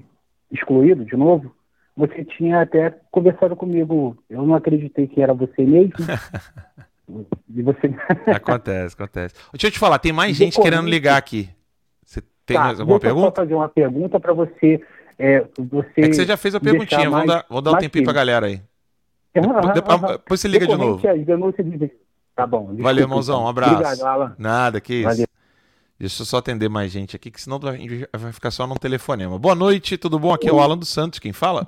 excluído 0.51 1.05
de 1.05 1.17
novo. 1.17 1.55
Você 1.97 2.25
tinha 2.25 2.61
até 2.61 2.91
conversado 3.11 3.57
comigo. 3.57 4.17
Eu 4.29 4.43
não 4.43 4.55
acreditei 4.55 5.07
que 5.07 5.21
era 5.21 5.35
você 5.35 5.65
mesmo. 5.65 5.95
E 7.55 7.63
você... 7.63 7.95
acontece, 8.35 8.95
acontece. 8.95 9.35
Deixa 9.53 9.69
eu 9.69 9.71
te 9.71 9.79
falar, 9.79 9.99
tem 10.01 10.13
mais 10.13 10.37
gente 10.37 10.61
querendo 10.61 10.89
ligar 10.89 11.17
aqui. 11.17 11.49
Você 12.05 12.21
tem 12.45 12.57
tá, 12.57 12.65
mais 12.65 12.81
alguma 12.81 12.99
pergunta? 12.99 13.29
Eu 13.29 13.33
fazer 13.33 13.55
uma 13.55 13.69
pergunta 13.69 14.19
para 14.19 14.33
você, 14.33 14.85
é, 15.19 15.47
você. 15.59 16.01
É 16.01 16.09
que 16.09 16.15
você 16.15 16.27
já 16.27 16.37
fez 16.37 16.55
a 16.55 16.61
perguntinha, 16.61 17.09
vamos 17.09 17.27
dar, 17.27 17.45
vamos 17.49 17.65
dar 17.65 17.73
um 17.73 17.79
tempinho 17.79 18.05
para 18.05 18.13
a 18.13 18.17
galera 18.17 18.47
aí. 18.47 18.61
Depois, 19.35 20.01
depois, 20.13 20.41
você 20.41 20.49
liga 20.49 20.67
de 20.67 20.77
novo. 20.77 21.03
Tá 22.35 22.47
bom. 22.47 22.61
Desculpa, 22.61 22.83
Valeu, 22.83 23.03
irmãozão. 23.03 23.45
Um 23.45 23.49
abraço. 23.49 23.75
Obrigado, 23.75 24.03
Alan. 24.03 24.35
Nada, 24.39 24.81
que 24.81 24.95
isso. 24.95 25.09
Valeu. 25.09 25.27
Deixa 25.99 26.21
eu 26.21 26.27
só 26.27 26.39
atender 26.39 26.69
mais 26.69 26.93
gente 26.93 27.17
aqui, 27.17 27.31
que 27.31 27.41
senão 27.41 27.59
vai 27.59 28.33
ficar 28.33 28.51
só 28.51 28.67
num 28.67 28.75
telefonema. 28.75 29.39
Boa 29.39 29.55
noite, 29.55 29.97
tudo 29.97 30.19
bom? 30.19 30.35
Aqui 30.35 30.47
é 30.47 30.53
o 30.53 30.61
Alan 30.61 30.77
dos 30.77 30.91
Santos, 30.91 31.19
quem 31.19 31.33
fala? 31.33 31.67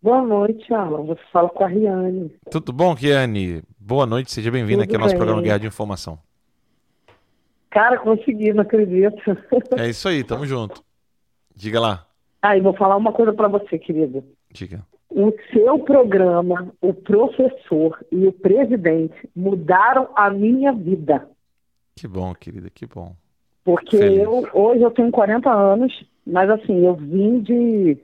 Boa 0.00 0.22
noite, 0.22 0.72
Alan. 0.72 1.02
Você 1.04 1.20
fala 1.32 1.48
com 1.48 1.64
a 1.64 1.66
Riane. 1.66 2.30
Tudo 2.50 2.72
bom, 2.72 2.94
Kiane? 2.94 3.62
Boa 3.76 4.06
noite, 4.06 4.30
seja 4.30 4.52
bem-vindo 4.52 4.82
Tudo 4.82 4.84
aqui 4.84 4.94
ao 4.94 5.00
nosso 5.00 5.12
bem. 5.12 5.18
programa 5.18 5.42
Guerra 5.42 5.58
de 5.58 5.66
Informação. 5.66 6.18
Cara, 7.70 7.98
consegui, 7.98 8.52
não 8.52 8.62
acredito. 8.62 9.16
É 9.76 9.88
isso 9.88 10.06
aí, 10.06 10.22
tamo 10.22 10.46
junto. 10.46 10.80
Diga 11.54 11.80
lá, 11.80 12.06
Ah, 12.42 12.56
e 12.56 12.60
vou 12.60 12.74
falar 12.74 12.96
uma 12.96 13.12
coisa 13.12 13.32
pra 13.32 13.48
você, 13.48 13.78
querido. 13.78 14.24
diga. 14.50 14.84
O 15.10 15.32
seu 15.52 15.78
programa, 15.78 16.72
o 16.80 16.92
professor 16.92 18.04
e 18.10 18.26
o 18.26 18.32
presidente 18.32 19.14
mudaram 19.34 20.08
a 20.16 20.28
minha 20.28 20.72
vida. 20.72 21.28
Que 21.94 22.08
bom, 22.08 22.34
querida, 22.34 22.68
que 22.68 22.84
bom. 22.84 23.14
Porque 23.64 23.96
Feliz. 23.96 24.18
eu, 24.24 24.48
hoje 24.52 24.82
eu 24.82 24.90
tenho 24.90 25.12
40 25.12 25.48
anos, 25.50 26.04
mas 26.26 26.50
assim, 26.50 26.84
eu 26.84 26.96
vim 26.96 27.38
de, 27.40 27.96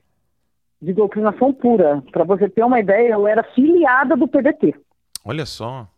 de 0.80 0.92
doutrinação 0.92 1.52
pura. 1.52 2.00
Pra 2.12 2.22
você 2.22 2.48
ter 2.48 2.62
uma 2.64 2.78
ideia, 2.78 3.12
eu 3.14 3.26
era 3.26 3.42
filiada 3.42 4.16
do 4.16 4.28
PDT. 4.28 4.74
Olha 5.24 5.44
só. 5.44 5.88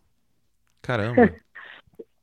Caramba. 0.81 1.31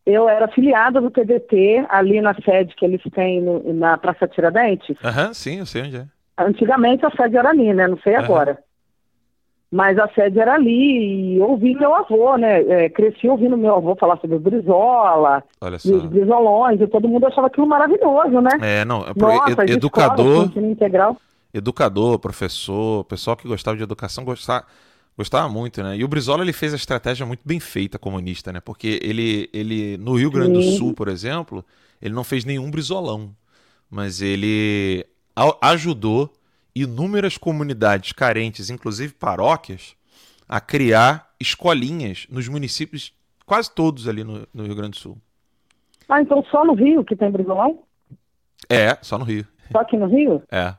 Eu 0.07 0.29
era 0.29 0.49
filiada 0.49 1.01
do 1.01 1.11
PDT 1.11 1.85
ali 1.89 2.21
na 2.21 2.35
sede 2.35 2.75
que 2.75 2.85
eles 2.85 3.03
têm 3.15 3.41
no- 3.43 3.73
na 3.75 3.97
Praça 3.99 4.27
Tiradentes. 4.27 4.97
Aham, 5.05 5.33
sim, 5.35 5.59
eu 5.59 5.67
sei 5.67 5.83
onde 5.83 5.97
é. 5.97 6.07
Antigamente 6.39 7.05
a 7.05 7.11
sede 7.11 7.37
era 7.37 7.51
ali, 7.51 7.73
né? 7.75 7.87
Não 7.87 7.99
sei 7.99 8.15
Aham. 8.15 8.25
agora. 8.25 8.59
Mas 9.73 9.97
a 10.01 10.09
sede 10.09 10.41
era 10.41 10.55
ali 10.55 11.37
e 11.37 11.41
ouvi 11.41 11.75
meu 11.77 11.95
avô, 11.95 12.37
né? 12.37 12.61
É, 12.63 12.89
cresci 12.89 13.29
ouvindo 13.29 13.57
meu 13.57 13.77
avô 13.77 13.95
falar 13.95 14.19
sobre 14.19 14.37
Brizola, 14.39 15.45
e 15.63 15.79
só. 15.79 15.95
os 15.95 16.07
Brizolões, 16.07 16.81
e 16.81 16.89
todo 16.89 17.07
mundo 17.07 17.27
achava 17.27 17.47
aquilo 17.47 17.69
maravilhoso, 17.69 18.41
né? 18.41 18.51
É, 18.61 18.85
não, 18.85 19.03
é 19.03 19.13
Nossa, 19.15 19.63
ed- 19.65 19.71
educador, 19.75 20.27
escola, 20.27 20.47
ensino 20.47 20.71
integral. 20.71 21.17
educador, 21.55 22.19
professor, 22.19 23.05
pessoal 23.05 23.37
que 23.37 23.47
gostava 23.47 23.77
de 23.77 23.85
educação 23.85 24.25
gostava, 24.25 24.65
gostava 25.21 25.51
muito, 25.51 25.83
né? 25.83 25.99
E 25.99 26.03
o 26.03 26.09
Brizola 26.09 26.43
ele 26.43 26.53
fez 26.53 26.73
a 26.73 26.77
estratégia 26.77 27.27
muito 27.27 27.43
bem 27.45 27.61
feita 27.61 27.99
comunista, 27.99 28.51
né? 28.51 28.59
Porque 28.59 28.99
ele, 29.03 29.51
ele 29.53 29.99
no 29.99 30.15
Rio 30.15 30.31
Grande 30.31 30.55
do. 30.55 30.63
Sul, 30.79 30.95
por 30.95 31.09
exemplo, 31.09 31.63
ele 32.01 32.15
não 32.15 32.25
fez 32.25 32.47
nenhum 32.47 32.71
brizolão, 32.71 33.31
mas 33.91 34.23
ele 34.23 35.05
ajudou 35.61 36.33
inúmeras 36.75 37.37
comunidades 37.37 38.13
carentes, 38.13 38.71
inclusive 38.71 39.13
paróquias, 39.13 39.95
a 40.49 40.59
criar 40.59 41.31
escolinhas 41.39 42.27
nos 42.31 42.49
municípios 42.49 43.13
quase 43.45 43.71
todos 43.71 44.09
ali 44.09 44.25
no, 44.25 44.49
no 44.55 44.65
Rio 44.65 44.75
Grande 44.75 44.93
do 44.93 44.97
Sul. 44.97 45.19
Ah, 46.09 46.23
então 46.23 46.43
só 46.51 46.65
no 46.65 46.73
Rio 46.73 47.05
que 47.05 47.15
tem 47.15 47.31
Brizolão? 47.31 47.81
É, 48.71 48.97
só 49.03 49.19
no 49.19 49.25
Rio. 49.27 49.47
Só 49.71 49.81
aqui 49.81 49.99
no 49.99 50.07
Rio? 50.07 50.43
É. 50.51 50.75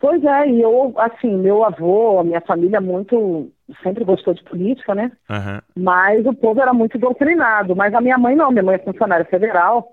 Pois 0.00 0.22
é, 0.22 0.48
e 0.48 0.60
eu, 0.60 0.92
assim, 0.96 1.36
meu 1.36 1.64
avô, 1.64 2.18
a 2.18 2.24
minha 2.24 2.40
família 2.40 2.80
muito, 2.80 3.50
sempre 3.82 4.04
gostou 4.04 4.34
de 4.34 4.42
política, 4.44 4.94
né? 4.94 5.10
Aham. 5.30 5.62
Mas 5.76 6.26
o 6.26 6.34
povo 6.34 6.60
era 6.60 6.74
muito 6.74 6.98
doutrinado. 6.98 7.74
Mas 7.74 7.94
a 7.94 8.00
minha 8.00 8.18
mãe 8.18 8.34
não, 8.34 8.50
minha 8.50 8.62
mãe 8.62 8.76
é 8.76 8.78
funcionária 8.78 9.24
federal. 9.24 9.92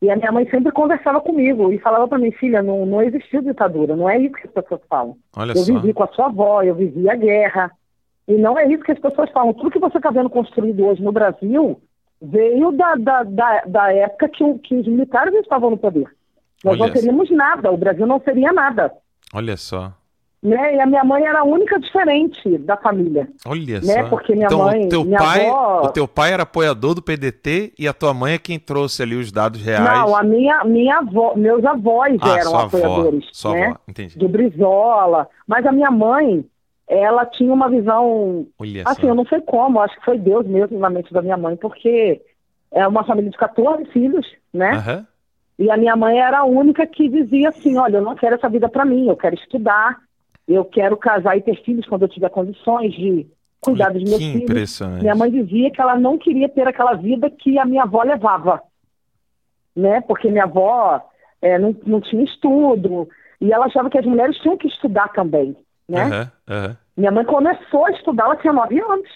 E 0.00 0.10
a 0.10 0.16
minha 0.16 0.32
mãe 0.32 0.48
sempre 0.50 0.72
conversava 0.72 1.20
comigo 1.20 1.72
e 1.72 1.78
falava 1.78 2.08
para 2.08 2.18
mim, 2.18 2.32
filha, 2.32 2.60
não, 2.60 2.84
não 2.84 3.00
existiu 3.00 3.40
ditadura, 3.40 3.94
não 3.94 4.10
é 4.10 4.18
isso 4.18 4.34
que 4.34 4.48
as 4.48 4.52
pessoas 4.52 4.80
falam. 4.88 5.16
Olha 5.36 5.52
eu 5.52 5.56
só. 5.56 5.74
vivi 5.74 5.92
com 5.92 6.02
a 6.02 6.08
sua 6.08 6.26
avó, 6.26 6.60
eu 6.62 6.74
vivi 6.74 7.08
a 7.08 7.14
guerra. 7.14 7.70
E 8.26 8.34
não 8.34 8.58
é 8.58 8.66
isso 8.66 8.82
que 8.82 8.90
as 8.90 8.98
pessoas 8.98 9.30
falam. 9.30 9.54
Tudo 9.54 9.70
que 9.70 9.78
você 9.78 9.98
está 9.98 10.10
vendo 10.10 10.28
construído 10.28 10.84
hoje 10.86 11.00
no 11.02 11.12
Brasil 11.12 11.80
veio 12.20 12.72
da, 12.72 12.94
da, 12.96 13.22
da, 13.22 13.62
da 13.64 13.92
época 13.92 14.28
que, 14.28 14.58
que 14.58 14.74
os 14.74 14.86
militares 14.86 15.34
estavam 15.34 15.70
no 15.70 15.78
poder. 15.78 16.08
Nós 16.64 16.74
Olha 16.74 16.86
não 16.86 16.92
teríamos 16.92 17.30
nada, 17.30 17.70
o 17.70 17.76
Brasil 17.76 18.06
não 18.06 18.20
seria 18.20 18.52
nada. 18.52 18.92
Olha 19.32 19.56
só. 19.56 19.92
Né? 20.42 20.74
E 20.74 20.80
a 20.80 20.86
minha 20.86 21.04
mãe 21.04 21.22
era 21.24 21.38
a 21.40 21.44
única 21.44 21.78
diferente 21.78 22.58
da 22.58 22.76
família. 22.76 23.28
Olha 23.46 23.80
Né? 23.80 24.02
só. 24.02 24.08
Porque 24.08 24.34
minha 24.34 24.46
então, 24.46 24.58
mãe- 24.58 24.86
o 24.86 24.88
teu 24.88 25.04
pai, 25.08 25.46
avó- 25.46 25.82
o 25.84 25.88
teu 25.92 26.08
pai 26.08 26.32
era 26.32 26.42
apoiador 26.42 26.94
do 26.96 27.02
PDT 27.02 27.72
e 27.78 27.86
a 27.86 27.92
tua 27.92 28.12
mãe 28.12 28.34
é 28.34 28.38
quem 28.38 28.58
trouxe 28.58 29.02
ali 29.04 29.14
os 29.14 29.30
dados 29.30 29.62
reais. 29.62 29.84
Não, 29.84 30.16
a 30.16 30.22
minha, 30.24 30.64
minha 30.64 30.98
avó, 30.98 31.34
meus 31.36 31.64
avós 31.64 32.18
ah, 32.20 32.38
eram 32.40 32.56
avó, 32.56 32.66
apoiadores, 32.66 33.24
sua 33.32 33.52
né? 33.54 33.66
avó, 33.68 33.76
entendi. 33.86 34.18
Do 34.18 34.28
Brizola. 34.28 35.28
Mas 35.46 35.64
a 35.64 35.70
minha 35.70 35.92
mãe, 35.92 36.44
ela 36.88 37.24
tinha 37.24 37.52
uma 37.52 37.70
visão, 37.70 38.44
Olha 38.58 38.82
assim, 38.84 39.02
só. 39.02 39.06
eu 39.08 39.14
não 39.14 39.24
sei 39.26 39.40
como, 39.42 39.78
acho 39.80 39.96
que 39.96 40.04
foi 40.04 40.18
Deus 40.18 40.44
mesmo 40.44 40.76
na 40.76 40.90
mente 40.90 41.12
da 41.12 41.22
minha 41.22 41.36
mãe, 41.36 41.54
porque 41.56 42.20
é 42.72 42.84
uma 42.88 43.04
família 43.04 43.30
de 43.30 43.36
14 43.38 43.84
filhos, 43.92 44.26
né? 44.52 44.72
Aham. 44.72 45.06
E 45.58 45.70
a 45.70 45.76
minha 45.76 45.94
mãe 45.94 46.18
era 46.18 46.38
a 46.38 46.44
única 46.44 46.86
que 46.86 47.08
dizia 47.08 47.50
assim, 47.50 47.76
olha, 47.76 47.98
eu 47.98 48.02
não 48.02 48.14
quero 48.14 48.34
essa 48.34 48.48
vida 48.48 48.68
para 48.68 48.84
mim, 48.84 49.08
eu 49.08 49.16
quero 49.16 49.34
estudar, 49.34 50.00
eu 50.48 50.64
quero 50.64 50.96
casar 50.96 51.36
e 51.36 51.42
ter 51.42 51.62
filhos 51.62 51.86
quando 51.86 52.02
eu 52.02 52.08
tiver 52.08 52.30
condições 52.30 52.92
de 52.92 53.26
cuidar 53.60 53.90
dos 53.90 54.02
meus 54.02 54.18
Que 54.18 54.32
filhos. 54.32 54.80
Minha 55.00 55.14
mãe 55.14 55.30
dizia 55.30 55.70
que 55.70 55.80
ela 55.80 55.96
não 55.98 56.18
queria 56.18 56.48
ter 56.48 56.66
aquela 56.66 56.94
vida 56.94 57.30
que 57.30 57.58
a 57.58 57.64
minha 57.64 57.84
avó 57.84 58.02
levava, 58.02 58.60
né? 59.74 60.00
Porque 60.00 60.30
minha 60.30 60.44
avó 60.44 61.00
é, 61.40 61.58
não, 61.58 61.74
não 61.86 62.00
tinha 62.00 62.24
estudo 62.24 63.08
e 63.40 63.52
ela 63.52 63.66
achava 63.66 63.88
que 63.88 63.98
as 63.98 64.06
mulheres 64.06 64.36
tinham 64.38 64.56
que 64.56 64.66
estudar 64.66 65.08
também, 65.08 65.56
né? 65.88 66.02
Aham, 66.02 66.32
aham. 66.48 66.76
Minha 66.96 67.10
mãe 67.10 67.24
começou 67.24 67.86
a 67.86 67.90
estudar, 67.92 68.24
ela 68.24 68.36
tinha 68.36 68.52
nove 68.52 68.78
anos, 68.80 69.08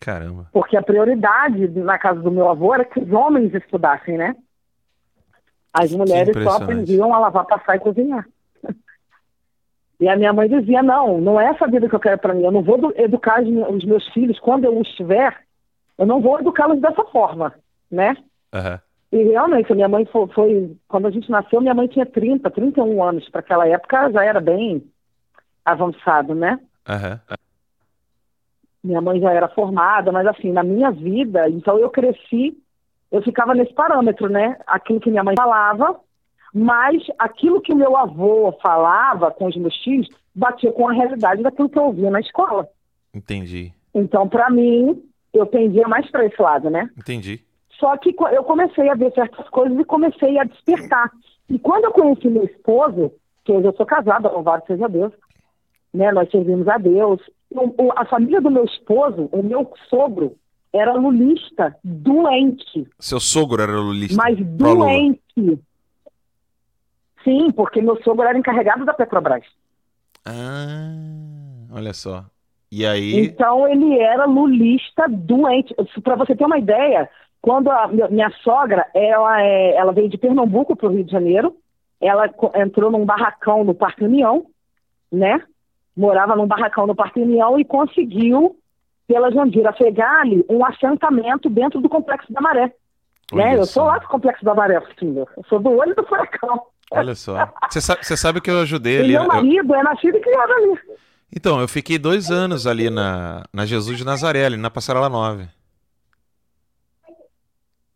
Caramba. 0.00 0.48
porque 0.52 0.76
a 0.76 0.82
prioridade 0.82 1.68
na 1.68 1.98
casa 1.98 2.20
do 2.20 2.30
meu 2.30 2.48
avô 2.48 2.72
era 2.72 2.84
que 2.84 3.00
os 3.00 3.10
homens 3.10 3.52
estudassem, 3.52 4.16
né? 4.16 4.36
As 5.72 5.90
mulheres 5.92 6.34
só 6.34 6.50
aprendiam 6.64 7.14
a 7.14 7.18
lavar, 7.18 7.44
passar 7.46 7.76
e 7.76 7.80
cozinhar. 7.80 8.26
E 10.00 10.08
a 10.08 10.16
minha 10.16 10.32
mãe 10.32 10.48
dizia, 10.48 10.82
não, 10.82 11.20
não 11.20 11.38
é 11.40 11.46
essa 11.46 11.66
vida 11.66 11.88
que 11.88 11.94
eu 11.94 12.00
quero 12.00 12.18
para 12.18 12.32
mim. 12.34 12.42
Eu 12.44 12.50
não 12.50 12.62
vou 12.62 12.92
educar 12.96 13.42
os 13.42 13.48
me- 13.48 13.62
os 13.62 13.84
meus 13.84 14.06
filhos 14.12 14.38
quando 14.40 14.64
eu 14.64 14.78
os 14.78 14.88
tiver, 14.94 15.36
eu 15.98 16.06
não 16.06 16.20
vou 16.22 16.40
educá-los 16.40 16.80
dessa 16.80 17.04
forma, 17.04 17.54
né? 17.90 18.16
Aham. 18.52 18.80
E 19.12 19.22
realmente, 19.24 19.70
a 19.70 19.74
minha 19.74 19.88
mãe 19.88 20.06
foi, 20.06 20.26
foi- 20.28 20.76
quando 20.88 21.06
a 21.06 21.10
gente 21.10 21.30
nasceu, 21.30 21.60
minha 21.60 21.74
mãe 21.74 21.86
tinha 21.88 22.06
30, 22.06 22.50
31 22.50 23.02
anos. 23.02 23.28
Para 23.28 23.40
aquela 23.40 23.68
época 23.68 24.10
já 24.10 24.24
era 24.24 24.40
bem 24.40 24.82
avançado, 25.64 26.34
né? 26.34 26.58
Aham. 26.88 27.20
Minha 28.82 29.00
mãe 29.02 29.20
já 29.20 29.30
era 29.32 29.48
formada, 29.48 30.10
mas 30.10 30.26
assim, 30.26 30.50
na 30.52 30.62
minha 30.62 30.90
vida, 30.90 31.48
então 31.50 31.78
eu 31.78 31.90
cresci, 31.90 32.56
eu 33.10 33.22
ficava 33.22 33.54
nesse 33.54 33.74
parâmetro, 33.74 34.28
né? 34.28 34.56
Aquilo 34.66 35.00
que 35.00 35.10
minha 35.10 35.24
mãe 35.24 35.34
falava, 35.36 35.98
mas 36.52 37.02
aquilo 37.18 37.60
que 37.60 37.74
meu 37.74 37.96
avô 37.96 38.52
falava 38.62 39.30
com 39.30 39.46
os 39.46 39.56
meus 39.56 39.76
filhos 39.82 40.08
batia 40.34 40.72
com 40.72 40.88
a 40.88 40.92
realidade 40.92 41.42
daquilo 41.42 41.68
que 41.68 41.78
eu 41.78 41.84
ouvia 41.84 42.10
na 42.10 42.20
escola. 42.20 42.68
Entendi. 43.12 43.72
Então, 43.94 44.28
para 44.28 44.48
mim, 44.50 45.02
eu 45.32 45.46
pendia 45.46 45.86
mais 45.88 46.08
para 46.10 46.24
esse 46.24 46.40
lado, 46.40 46.70
né? 46.70 46.88
Entendi. 46.96 47.44
Só 47.78 47.96
que 47.96 48.14
eu 48.32 48.44
comecei 48.44 48.88
a 48.88 48.94
ver 48.94 49.12
certas 49.12 49.48
coisas 49.48 49.78
e 49.78 49.84
comecei 49.84 50.38
a 50.38 50.44
despertar. 50.44 51.10
E 51.48 51.58
quando 51.58 51.84
eu 51.84 51.92
conheci 51.92 52.28
meu 52.28 52.44
esposo, 52.44 53.12
que 53.44 53.52
hoje 53.52 53.66
eu 53.66 53.74
sou 53.74 53.86
casada, 53.86 54.30
louvado 54.30 54.64
seja 54.66 54.88
Deus, 54.88 55.12
né? 55.92 56.12
Nós 56.12 56.30
servimos 56.30 56.68
a 56.68 56.78
Deus. 56.78 57.20
A 57.96 58.04
família 58.04 58.40
do 58.40 58.50
meu 58.50 58.64
esposo, 58.64 59.28
o 59.32 59.42
meu 59.42 59.72
sogro, 59.88 60.36
era 60.72 60.92
lulista, 60.94 61.76
doente, 61.82 62.86
Seu 62.98 63.18
sogro 63.20 63.62
era 63.62 63.72
lulista. 63.72 64.16
mas 64.16 64.38
doente. 64.38 65.58
Sim, 67.24 67.50
porque 67.52 67.82
meu 67.82 68.02
sogro 68.02 68.22
era 68.26 68.38
encarregado 68.38 68.84
da 68.84 68.94
Petrobras. 68.94 69.44
Ah, 70.24 70.92
olha 71.72 71.92
só. 71.92 72.24
E 72.72 72.86
aí. 72.86 73.26
Então 73.26 73.66
ele 73.68 73.98
era 73.98 74.24
lulista 74.26 75.06
doente. 75.08 75.74
Para 76.02 76.14
você 76.16 76.34
ter 76.36 76.44
uma 76.44 76.58
ideia, 76.58 77.10
quando 77.42 77.70
a 77.70 77.88
minha- 77.88 78.30
sogra, 78.42 78.86
ela, 78.94 79.42
é- 79.42 79.74
ela 79.76 79.92
veio 79.92 80.08
de 80.08 80.16
Pernambuco 80.16 80.76
para 80.76 80.86
o 80.88 80.92
Rio 80.92 81.04
de 81.04 81.10
Janeiro, 81.10 81.56
ela 82.00 82.30
entrou 82.56 82.90
num 82.90 83.04
barracão 83.04 83.64
no 83.64 83.74
Parque 83.74 84.04
União, 84.04 84.46
né? 85.10 85.42
Morava 85.96 86.36
num 86.36 86.46
barracão 86.46 86.86
no 86.86 86.94
Parque 86.94 87.20
União 87.20 87.58
e 87.58 87.64
conseguiu, 87.64 88.56
pela 89.10 89.28
Jandira 89.32 89.72
Fegali, 89.72 90.44
um 90.48 90.64
assentamento 90.64 91.50
dentro 91.50 91.80
do 91.80 91.88
Complexo 91.88 92.32
da 92.32 92.40
Maré. 92.40 92.72
Olha 93.32 93.44
Né? 93.44 93.56
Eu 93.58 93.66
sou 93.66 93.84
lá 93.84 93.98
do 93.98 94.06
Complexo 94.06 94.44
da 94.44 94.54
Maré, 94.54 94.80
filho. 94.96 95.26
Eu 95.36 95.44
sou 95.48 95.58
do 95.58 95.70
olho 95.76 95.92
do 95.96 96.06
furacão. 96.06 96.62
Olha 96.92 97.16
só. 97.16 97.52
Você 97.68 97.80
sabe, 97.80 98.04
sabe 98.04 98.40
que 98.40 98.48
eu 98.48 98.60
ajudei 98.60 98.98
E 98.98 99.00
ali. 99.00 99.12
meu 99.14 99.22
eu- 99.22 99.26
marido 99.28 99.74
é 99.74 99.82
nascido 99.82 100.16
e 100.16 100.20
criado 100.20 100.52
ali. 100.52 100.78
Então, 101.34 101.60
eu 101.60 101.66
fiquei 101.66 101.98
dois 101.98 102.30
anos 102.30 102.68
ali 102.68 102.88
na, 102.88 103.42
na 103.52 103.66
Jesus 103.66 103.98
de 103.98 104.04
Nazaré, 104.04 104.46
ali 104.46 104.56
na 104.56 104.70
Passarela 104.70 105.08
9. 105.08 105.48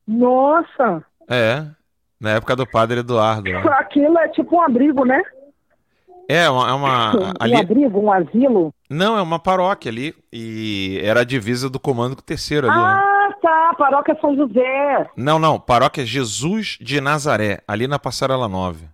Nossa! 0.07 1.05
É, 1.29 1.65
na 2.21 2.31
época 2.31 2.57
do 2.57 2.67
padre 2.67 3.01
Eduardo. 3.01 3.49
lá. 3.53 3.61
Aquilo 3.79 4.19
é 4.19 4.29
tipo 4.29 4.57
um 4.57 4.63
abrigo, 4.63 5.05
né? 5.05 5.23
É, 6.29 6.49
uma, 6.49 6.69
é 6.69 6.73
uma. 6.73 7.13
Um 7.17 7.33
Ali, 7.41 7.57
abrigo, 7.57 8.01
um 8.01 8.11
asilo. 8.13 8.73
não, 8.89 9.17
é 9.19 9.23
uma 9.23 9.39
paróquia 9.39 9.91
ali. 9.91 10.15
E 10.33 11.01
era 11.03 11.21
a 11.21 11.25
divisa 11.25 11.69
do 11.69 11.79
comando 11.79 12.17
terceiro 12.17 12.71
ali, 12.71 12.77
né? 12.77 12.83
Ah, 12.85 13.29
tá, 13.43 13.75
paróquia 13.77 14.17
São 14.21 14.35
José. 14.37 15.07
Não, 15.17 15.39
não, 15.39 15.59
paróquia 15.61 16.05
Jesus 16.07 16.79
de 16.81 17.01
Nazaré, 17.01 17.61
ali 17.69 17.87
na 17.87 17.99
Passarela 17.99 18.49
9. 18.49 18.87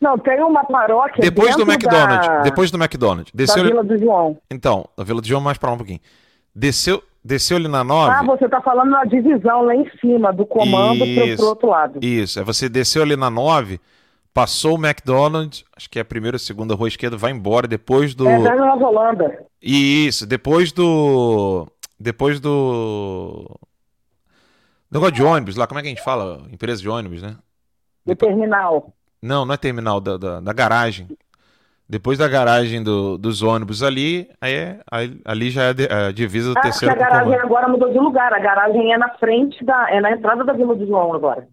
Não, 0.00 0.18
tem 0.18 0.42
uma 0.42 0.64
paróquia 0.64 1.20
Depois 1.22 1.54
do 1.54 1.62
McDonald's. 1.62 2.26
da, 2.26 2.40
Depois 2.40 2.70
do 2.72 2.76
McDonald's. 2.76 3.32
da 3.32 3.36
Desceu 3.38 3.64
Vila 3.64 3.84
do 3.84 3.96
João. 3.96 4.36
Então, 4.50 4.84
da 4.98 5.04
Vila 5.04 5.20
do 5.20 5.26
João 5.28 5.40
mais 5.40 5.56
pra 5.58 5.68
lá 5.70 5.74
um 5.74 5.78
pouquinho. 5.78 6.00
Desceu, 6.54 7.00
desceu 7.24 7.56
ali 7.56 7.68
na 7.68 7.84
9. 7.84 8.12
Ah, 8.12 8.22
você 8.24 8.48
tá 8.48 8.60
falando 8.60 8.90
na 8.90 9.04
divisão 9.04 9.62
lá 9.62 9.74
em 9.76 9.88
cima, 10.00 10.32
do 10.32 10.44
comando 10.44 10.98
pro, 10.98 11.06
Isso. 11.24 11.36
pro 11.36 11.46
outro 11.46 11.68
lado. 11.68 11.98
Isso, 12.02 12.40
é 12.40 12.42
você 12.44 12.68
desceu 12.68 13.02
ali 13.02 13.16
na 13.16 13.30
9, 13.30 13.80
passou 14.34 14.76
o 14.78 14.84
McDonald's, 14.86 15.64
acho 15.76 15.88
que 15.90 15.98
é 15.98 16.02
a 16.02 16.04
primeira 16.04 16.34
ou 16.36 16.38
segunda 16.38 16.74
rua 16.74 16.88
esquerda, 16.88 17.16
vai 17.16 17.30
embora, 17.32 17.66
depois 17.68 18.14
do. 18.14 18.28
É 18.28 18.42
da 18.42 18.54
Nova 18.56 18.86
Holanda. 18.86 19.44
Isso, 19.60 20.26
depois 20.26 20.72
do. 20.72 21.66
Depois 21.98 22.40
do. 22.40 23.48
Negócio 24.90 25.14
de 25.14 25.22
ônibus 25.22 25.56
lá, 25.56 25.66
como 25.66 25.78
é 25.80 25.82
que 25.82 25.88
a 25.88 25.90
gente 25.90 26.02
fala? 26.04 26.42
Empresa 26.50 26.80
de 26.82 26.88
ônibus, 26.88 27.22
né? 27.22 27.36
Do 28.04 28.14
terminal. 28.14 28.92
Não, 29.22 29.44
não 29.46 29.54
é 29.54 29.56
terminal, 29.56 30.00
da, 30.00 30.16
da, 30.16 30.40
da 30.40 30.52
garagem. 30.52 31.08
Depois 31.88 32.18
da 32.18 32.26
garagem 32.28 32.82
do- 32.82 33.16
dos 33.18 33.42
ônibus 33.42 33.82
ali, 33.82 34.28
aí 34.40 34.52
é- 34.54 34.80
aí- 34.90 35.20
ali 35.24 35.50
já 35.50 35.62
é 35.64 35.68
a 35.68 35.72
de- 35.72 35.92
a 35.92 36.12
divisa 36.12 36.48
do 36.50 36.54
que 36.54 36.62
terceiro 36.62 36.94
a 36.94 36.96
garagem 36.98 37.24
comando. 37.32 37.44
agora 37.44 37.68
mudou 37.68 37.90
de 37.92 37.98
lugar. 37.98 38.32
A 38.32 38.38
garagem 38.38 38.92
é 38.92 38.98
na 38.98 39.10
frente 39.18 39.62
da. 39.64 39.90
É 39.90 40.00
na 40.00 40.10
entrada 40.12 40.42
da 40.44 40.52
Vila 40.52 40.74
do 40.74 40.86
João 40.86 41.12
agora. 41.14 41.46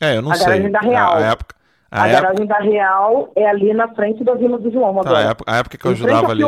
É, 0.00 0.16
eu 0.16 0.22
não 0.22 0.32
a 0.32 0.34
sei. 0.34 0.46
garagem 0.46 0.70
da 0.70 0.80
Real. 0.80 1.12
A, 1.14 1.16
a 1.18 1.20
época, 1.32 1.54
A, 1.90 2.02
a, 2.02 2.08
época, 2.08 2.22
garagem 2.22 2.46
da 2.46 2.58
Real 2.58 3.32
é 3.34 3.48
ali 3.48 3.74
na 3.74 3.92
frente 3.94 4.22
da 4.22 4.34
Vila 4.34 4.58
do 4.58 4.70
João 4.70 4.94
tá, 4.94 5.00
agora. 5.00 5.18
a 5.18 5.30
época, 5.30 5.52
a 5.52 5.56
época 5.56 5.76
que 5.76 5.84
eu 5.84 5.90
Em 5.90 5.94
ajudava 5.94 6.30
ali. 6.30 6.44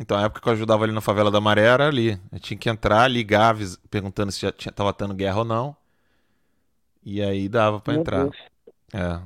Então, 0.00 0.16
a 0.16 0.22
época 0.22 0.40
que 0.40 0.48
eu 0.48 0.52
ajudava 0.54 0.84
ali 0.84 0.92
na 0.92 1.02
favela 1.02 1.30
da 1.30 1.40
Maré 1.40 1.66
era 1.66 1.86
ali. 1.86 2.18
Eu 2.32 2.40
tinha 2.40 2.56
que 2.56 2.70
entrar, 2.70 3.06
ligar, 3.06 3.54
perguntando 3.90 4.32
se 4.32 4.40
já 4.40 4.50
tinha, 4.50 4.72
tava 4.72 4.94
tendo 4.94 5.12
guerra 5.12 5.40
ou 5.40 5.44
não. 5.44 5.76
E 7.04 7.22
aí 7.22 7.48
dava 7.48 7.80
pra 7.80 7.92
Meu 7.92 8.00
entrar. 8.00 8.22
Deus. 8.22 8.36
É. 8.94 9.20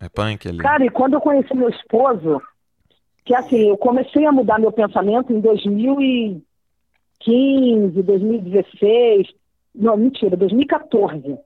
É 0.00 0.08
punk 0.08 0.48
ali. 0.48 0.58
Cara, 0.58 0.84
e 0.84 0.90
quando 0.90 1.14
eu 1.14 1.20
conheci 1.20 1.52
meu 1.56 1.68
esposo, 1.68 2.40
que 3.24 3.34
assim, 3.34 3.68
eu 3.68 3.76
comecei 3.76 4.24
a 4.26 4.32
mudar 4.32 4.60
meu 4.60 4.70
pensamento 4.70 5.32
em 5.32 5.40
2015, 5.40 8.00
2016, 8.02 9.26
não, 9.74 9.96
mentira, 9.96 10.36
2014, 10.36 11.36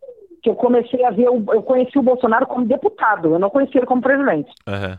que 0.42 0.50
eu 0.50 0.54
comecei 0.56 1.04
a 1.04 1.10
ver, 1.10 1.28
o- 1.28 1.44
eu 1.52 1.62
conheci 1.62 1.98
o 1.98 2.02
Bolsonaro 2.02 2.46
como 2.46 2.66
deputado, 2.66 3.32
eu 3.34 3.38
não 3.38 3.48
conheci 3.50 3.78
ele 3.78 3.86
como 3.86 4.02
presidente. 4.02 4.52
Aham. 4.66 4.98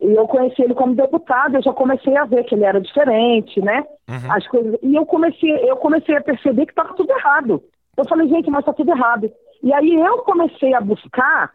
E 0.00 0.12
eu 0.12 0.26
conheci 0.26 0.60
ele 0.62 0.74
como 0.74 0.94
deputado, 0.94 1.54
eu 1.56 1.62
já 1.62 1.72
comecei 1.72 2.16
a 2.16 2.24
ver 2.24 2.44
que 2.44 2.54
ele 2.54 2.64
era 2.64 2.80
diferente, 2.80 3.60
né? 3.60 3.84
Uhum. 4.10 4.32
As 4.32 4.46
coisas. 4.48 4.76
E 4.82 4.94
eu 4.94 5.06
comecei, 5.06 5.50
eu 5.70 5.76
comecei 5.76 6.16
a 6.16 6.20
perceber 6.20 6.66
que 6.66 6.72
estava 6.72 6.92
tudo 6.94 7.10
errado. 7.12 7.62
Eu 7.96 8.04
falei, 8.06 8.28
gente, 8.28 8.50
mas 8.50 8.60
está 8.60 8.72
tudo 8.72 8.90
errado. 8.90 9.30
E 9.62 9.72
aí 9.72 9.94
eu 9.94 10.18
comecei 10.18 10.74
a 10.74 10.80
buscar 10.80 11.52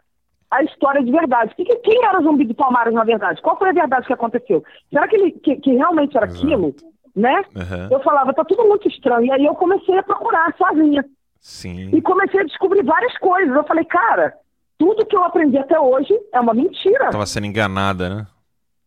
a 0.50 0.62
história 0.64 1.04
de 1.04 1.12
verdade. 1.12 1.54
Que, 1.54 1.64
que- 1.64 1.76
quem 1.76 2.02
era 2.04 2.18
o 2.18 2.22
zumbi 2.24 2.44
de 2.46 2.54
Palmares, 2.54 2.94
na 2.94 3.04
verdade? 3.04 3.40
Qual 3.42 3.56
foi 3.58 3.68
a 3.68 3.72
verdade 3.74 4.06
que 4.06 4.12
aconteceu? 4.14 4.64
Será 4.90 5.06
que, 5.06 5.16
ele, 5.16 5.32
que, 5.32 5.56
que 5.56 5.74
realmente 5.76 6.16
era 6.16 6.26
aquilo? 6.26 6.74
Né? 7.14 7.44
Aham. 7.54 7.88
Eu 7.90 8.00
falava, 8.00 8.32
tá 8.32 8.44
tudo 8.44 8.64
muito 8.66 8.88
estranho. 8.88 9.26
E 9.26 9.30
aí 9.32 9.44
eu 9.44 9.54
comecei 9.54 9.96
a 9.98 10.02
procurar 10.02 10.52
sozinha. 10.56 11.04
Sim. 11.40 11.90
E 11.94 12.02
comecei 12.02 12.40
a 12.40 12.44
descobrir 12.44 12.82
várias 12.84 13.16
coisas. 13.18 13.54
Eu 13.54 13.64
falei, 13.64 13.84
cara, 13.84 14.34
tudo 14.78 15.06
que 15.06 15.16
eu 15.16 15.24
aprendi 15.24 15.56
até 15.58 15.78
hoje 15.80 16.12
é 16.32 16.40
uma 16.40 16.54
mentira. 16.54 17.10
Tava 17.10 17.26
sendo 17.26 17.46
enganada, 17.46 18.08
né? 18.08 18.26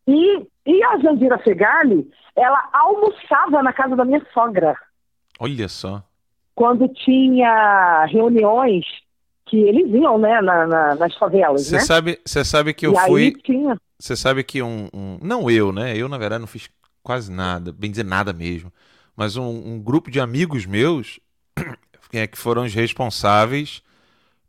E, 0.07 0.45
e 0.65 0.83
a 0.83 0.97
Jandira 0.99 1.37
Fegali, 1.39 2.07
ela 2.35 2.69
almoçava 2.73 3.63
na 3.63 3.73
casa 3.73 3.95
da 3.95 4.05
minha 4.05 4.23
sogra. 4.33 4.75
Olha 5.39 5.67
só. 5.67 6.03
Quando 6.55 6.87
tinha 6.89 8.05
reuniões 8.05 8.85
que 9.45 9.57
eles 9.57 9.91
iam, 9.93 10.17
né, 10.17 10.39
na, 10.41 10.67
na- 10.67 10.95
nas 10.95 11.15
favelas, 11.17 11.63
Você 11.65 11.75
né? 11.75 11.81
sabe, 11.81 12.19
você 12.23 12.45
sabe 12.45 12.73
que 12.73 12.85
eu 12.85 12.93
e 12.93 12.99
fui. 13.07 13.33
Você 13.99 14.15
sabe 14.15 14.43
que 14.43 14.61
um, 14.61 14.87
um- 14.93 15.17
Não 15.21 15.49
eu, 15.49 15.71
né? 15.71 15.95
Eu, 15.97 16.07
na 16.07 16.17
verdade, 16.17 16.41
não 16.41 16.47
fiz 16.47 16.69
quase 17.01 17.31
nada, 17.31 17.71
bem 17.71 17.89
dizer 17.89 18.05
nada 18.05 18.31
mesmo. 18.33 18.71
Mas 19.15 19.35
um, 19.37 19.43
um 19.49 19.79
grupo 19.81 20.09
de 20.11 20.19
amigos 20.19 20.65
meus 20.65 21.19
é, 22.13 22.27
que 22.27 22.37
foram 22.37 22.63
os 22.63 22.73
responsáveis 22.73 23.81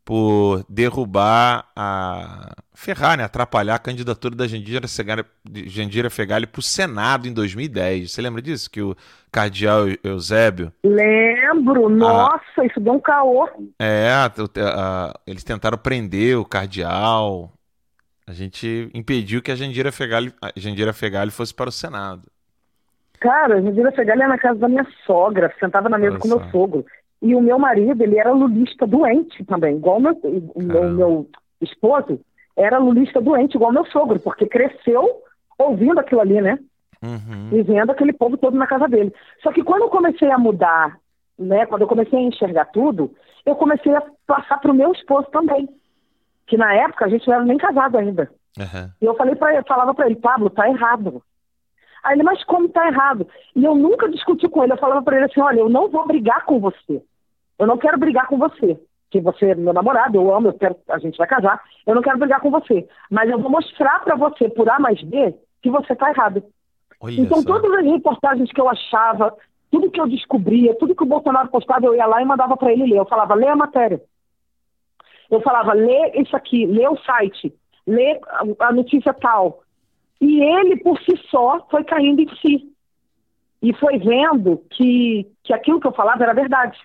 por 0.04 0.64
derrubar 0.68 1.66
a. 1.74 2.54
ferrar, 2.74 3.16
né? 3.16 3.24
Atrapalhar 3.24 3.76
a 3.76 3.78
candidatura 3.78 4.34
da 4.36 4.46
Jandira 4.46 4.86
Fegali, 4.86 5.24
Jandira 5.66 6.10
Fegali 6.10 6.46
para 6.46 6.58
o 6.60 6.62
Senado 6.62 7.26
em 7.26 7.32
2010. 7.32 8.12
Você 8.12 8.20
lembra 8.20 8.42
disso? 8.42 8.70
Que 8.70 8.82
o 8.82 8.94
cardeal 9.32 9.84
Eusébio. 10.02 10.70
Lembro, 10.84 11.88
nossa, 11.88 12.64
isso 12.66 12.78
deu 12.80 12.92
um 12.94 13.00
caô. 13.00 13.48
É, 13.78 14.10
a- 14.10 14.30
a- 14.58 15.20
eles 15.26 15.42
tentaram 15.42 15.78
prender 15.78 16.38
o 16.38 16.44
cardeal. 16.44 17.50
A 18.26 18.32
gente 18.32 18.90
impediu 18.94 19.42
que 19.42 19.50
a 19.52 19.56
Jandira 19.56 19.90
Fegali, 19.92 20.32
a 20.42 20.52
Jandira 20.56 20.92
Fegali 20.92 21.30
fosse 21.30 21.54
para 21.54 21.68
o 21.68 21.72
Senado. 21.72 22.28
Cara, 23.20 23.56
a 23.56 23.60
Jandira 23.62 23.90
Fegali 23.92 24.20
era 24.20 24.28
na 24.28 24.38
casa 24.38 24.58
da 24.58 24.68
minha 24.68 24.86
sogra, 25.06 25.54
sentava 25.58 25.88
na 25.88 25.98
mesa 25.98 26.12
Olha 26.12 26.20
com 26.20 26.28
meu 26.28 26.40
sogro. 26.50 26.84
E 27.24 27.34
o 27.34 27.40
meu 27.40 27.58
marido, 27.58 28.02
ele 28.02 28.18
era 28.18 28.30
lulista 28.30 28.86
doente 28.86 29.42
também, 29.46 29.76
igual 29.76 29.96
o 29.96 30.00
meu, 30.00 30.20
o 30.54 30.62
meu, 30.62 30.90
meu 30.90 31.28
esposo 31.58 32.20
era 32.54 32.76
lulista 32.76 33.18
doente, 33.18 33.54
igual 33.54 33.72
meu 33.72 33.86
sogro, 33.86 34.20
porque 34.20 34.46
cresceu 34.46 35.22
ouvindo 35.58 35.98
aquilo 35.98 36.20
ali, 36.20 36.40
né? 36.42 36.58
Uhum. 37.02 37.50
e 37.52 37.62
vendo 37.62 37.90
aquele 37.90 38.14
povo 38.14 38.36
todo 38.38 38.56
na 38.56 38.66
casa 38.66 38.88
dele. 38.88 39.12
Só 39.42 39.52
que 39.52 39.62
quando 39.62 39.82
eu 39.82 39.88
comecei 39.90 40.30
a 40.30 40.38
mudar, 40.38 40.98
né, 41.38 41.66
quando 41.66 41.82
eu 41.82 41.88
comecei 41.88 42.18
a 42.18 42.22
enxergar 42.22 42.66
tudo, 42.66 43.10
eu 43.44 43.54
comecei 43.56 43.94
a 43.94 44.02
passar 44.26 44.58
para 44.58 44.70
o 44.70 44.74
meu 44.74 44.92
esposo 44.92 45.26
também. 45.30 45.68
Que 46.46 46.56
na 46.56 46.74
época 46.74 47.04
a 47.04 47.08
gente 47.08 47.26
não 47.26 47.34
era 47.34 47.44
nem 47.44 47.58
casado 47.58 47.98
ainda. 47.98 48.30
Aham. 48.58 48.90
E 49.00 49.04
eu 49.04 49.14
falei 49.16 49.34
para 49.34 49.54
ele, 49.54 49.64
falava 49.66 49.92
para 49.94 50.06
ele, 50.06 50.16
Pablo, 50.16 50.48
tá 50.48 50.68
errado. 50.68 51.22
Aí 52.02 52.16
ele, 52.16 52.22
mas 52.22 52.42
como 52.44 52.68
tá 52.68 52.86
errado? 52.86 53.26
E 53.56 53.64
eu 53.64 53.74
nunca 53.74 54.08
discuti 54.08 54.48
com 54.48 54.62
ele, 54.62 54.72
eu 54.72 54.78
falava 54.78 55.02
para 55.02 55.16
ele 55.16 55.26
assim, 55.26 55.40
olha, 55.40 55.60
eu 55.60 55.68
não 55.68 55.90
vou 55.90 56.06
brigar 56.06 56.44
com 56.44 56.58
você. 56.58 57.02
Eu 57.59 57.66
não 57.66 57.78
quero 57.78 57.98
brigar 57.98 58.26
com 58.26 58.38
você. 58.38 58.78
Que 59.11 59.20
você 59.20 59.50
é 59.50 59.55
meu 59.55 59.72
namorado, 59.72 60.16
eu 60.16 60.34
amo, 60.34 60.48
eu 60.48 60.55
quero, 60.55 60.76
a 60.88 60.98
gente 60.98 61.16
vai 61.16 61.26
casar. 61.26 61.62
Eu 61.86 61.94
não 61.94 62.02
quero 62.02 62.18
brigar 62.18 62.40
com 62.40 62.50
você. 62.50 62.88
Mas 63.11 63.30
eu 63.30 63.38
vou 63.38 63.50
mostrar 63.50 64.00
para 64.02 64.16
você, 64.16 64.48
por 64.48 64.68
A 64.68 64.78
mais 64.80 65.00
B, 65.02 65.34
que 65.62 65.70
você 65.70 65.94
tá 65.94 66.11
errado. 66.11 66.42
Olha 67.00 67.20
Então, 67.20 67.40
só. 67.40 67.46
todas 67.46 67.70
as 67.78 67.84
reportagens 67.84 68.50
que 68.50 68.61
eu 68.61 68.68
achava, 68.68 69.36
tudo 69.70 69.90
que 69.90 70.00
eu 70.00 70.09
descobria, 70.09 70.74
tudo 70.76 70.94
que 70.96 71.02
o 71.02 71.07
Bolsonaro 71.07 71.48
postava, 71.48 71.86
eu 71.86 71.94
ia 71.94 72.07
lá 72.07 72.20
e 72.20 72.24
mandava 72.24 72.57
para 72.57 72.72
ele 72.72 72.86
ler. 72.86 72.98
Eu 72.98 73.07
falava, 73.07 73.34
lê 73.34 73.46
a 73.46 73.55
matéria. 73.57 74.00
Eu 75.30 75.40
falava, 75.40 75.72
lê 75.72 76.11
isso 76.20 76.36
aqui, 76.36 76.66
lê 76.66 76.86
o 76.88 76.96
site, 76.98 77.55
lê 77.86 78.20
a- 78.28 78.66
a 78.68 78.72
notícia 78.72 79.12
tal. 79.14 79.62
E 80.20 80.42
ele, 80.42 80.76
por 80.76 80.98
si 81.00 81.16
só, 81.30 81.66
foi 81.70 81.84
caindo 81.84 82.20
em 82.20 82.28
si. 82.36 82.72
E 83.62 83.72
foi 83.74 83.98
vendo 83.98 84.59
que, 84.70 85.26
que 85.42 85.52
aquilo 85.55 85.80
que 85.80 85.86
eu 85.86 85.92
falava 85.92 86.22
era 86.22 86.34
verdade. 86.34 86.78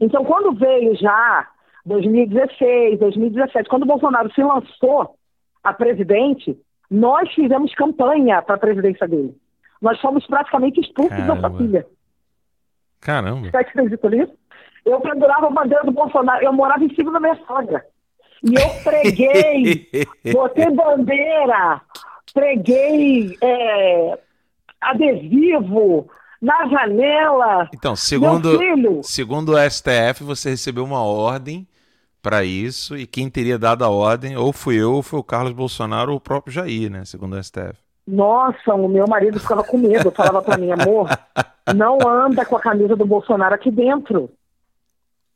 Então, 0.00 0.24
quando 0.24 0.52
veio 0.52 0.96
já 0.96 1.46
2016, 1.84 2.98
2017, 2.98 3.68
quando 3.68 3.82
o 3.82 3.86
Bolsonaro 3.86 4.32
se 4.32 4.42
lançou 4.42 5.14
a 5.62 5.72
presidente, 5.72 6.58
nós 6.90 7.32
fizemos 7.34 7.74
campanha 7.74 8.40
para 8.42 8.56
a 8.56 8.58
presidência 8.58 9.06
dele. 9.06 9.36
Nós 9.80 10.00
fomos 10.00 10.26
praticamente 10.26 10.80
expulsos 10.80 11.16
da 11.18 11.26
Caramba. 11.26 11.50
família. 11.50 11.86
Caramba. 13.00 13.50
Você 13.50 13.56
acredita 13.56 14.10
nisso? 14.10 14.32
Eu 14.84 15.00
pendurava 15.00 15.46
a 15.46 15.50
bandeira 15.50 15.84
do 15.84 15.92
Bolsonaro, 15.92 16.42
eu 16.42 16.52
morava 16.52 16.84
em 16.84 16.94
cima 16.94 17.12
da 17.12 17.20
minha 17.20 17.36
sogra. 17.46 17.84
E 18.42 18.54
eu 18.54 18.70
preguei, 18.82 19.88
botei 20.32 20.70
bandeira, 20.70 21.80
preguei 22.32 23.36
é, 23.42 24.18
adesivo 24.80 26.10
na 26.40 26.66
janela. 26.68 27.68
Então, 27.74 27.94
segundo, 27.96 28.58
segundo 29.02 29.52
o 29.54 29.70
STF, 29.70 30.22
você 30.24 30.50
recebeu 30.50 30.84
uma 30.84 31.02
ordem 31.02 31.66
para 32.22 32.44
isso 32.44 32.96
e 32.96 33.06
quem 33.06 33.30
teria 33.30 33.58
dado 33.58 33.84
a 33.84 33.88
ordem 33.88 34.36
ou 34.36 34.52
fui 34.52 34.76
eu 34.76 34.92
ou 34.94 35.02
foi 35.02 35.18
o 35.20 35.24
Carlos 35.24 35.52
Bolsonaro 35.52 36.10
ou 36.12 36.16
o 36.18 36.20
próprio 36.20 36.52
Jair, 36.52 36.90
né? 36.90 37.04
Segundo 37.04 37.34
o 37.34 37.42
STF. 37.42 37.74
Nossa, 38.06 38.74
o 38.74 38.88
meu 38.88 39.06
marido 39.06 39.38
ficava 39.38 39.62
com 39.62 39.78
medo. 39.78 40.10
Falava 40.10 40.42
pra 40.42 40.56
mim, 40.58 40.70
amor, 40.72 41.08
não 41.74 41.98
anda 42.08 42.44
com 42.44 42.56
a 42.56 42.60
camisa 42.60 42.96
do 42.96 43.06
Bolsonaro 43.06 43.54
aqui 43.54 43.70
dentro. 43.70 44.30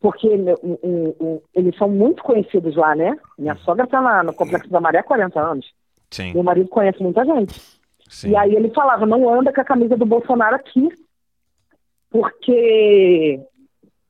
Porque 0.00 0.28
o- 0.62 0.78
o- 0.82 1.16
o- 1.18 1.42
eles 1.54 1.74
são 1.78 1.88
muito 1.88 2.22
conhecidos 2.22 2.76
lá, 2.76 2.94
né? 2.94 3.16
Minha 3.38 3.54
sogra 3.56 3.86
tá 3.86 4.00
lá 4.00 4.22
no 4.22 4.34
Complexo 4.34 4.68
da 4.70 4.80
Maré 4.80 4.98
há 4.98 5.02
40 5.02 5.40
anos. 5.40 5.66
Sim. 6.10 6.34
Meu 6.34 6.42
marido 6.42 6.68
conhece 6.68 7.02
muita 7.02 7.24
gente. 7.24 7.58
Sim. 8.14 8.30
E 8.30 8.36
aí 8.36 8.54
ele 8.54 8.70
falava, 8.70 9.04
não 9.04 9.28
anda 9.28 9.52
com 9.52 9.60
a 9.60 9.64
camisa 9.64 9.96
do 9.96 10.06
Bolsonaro 10.06 10.54
aqui. 10.54 10.88
Porque 12.10 13.40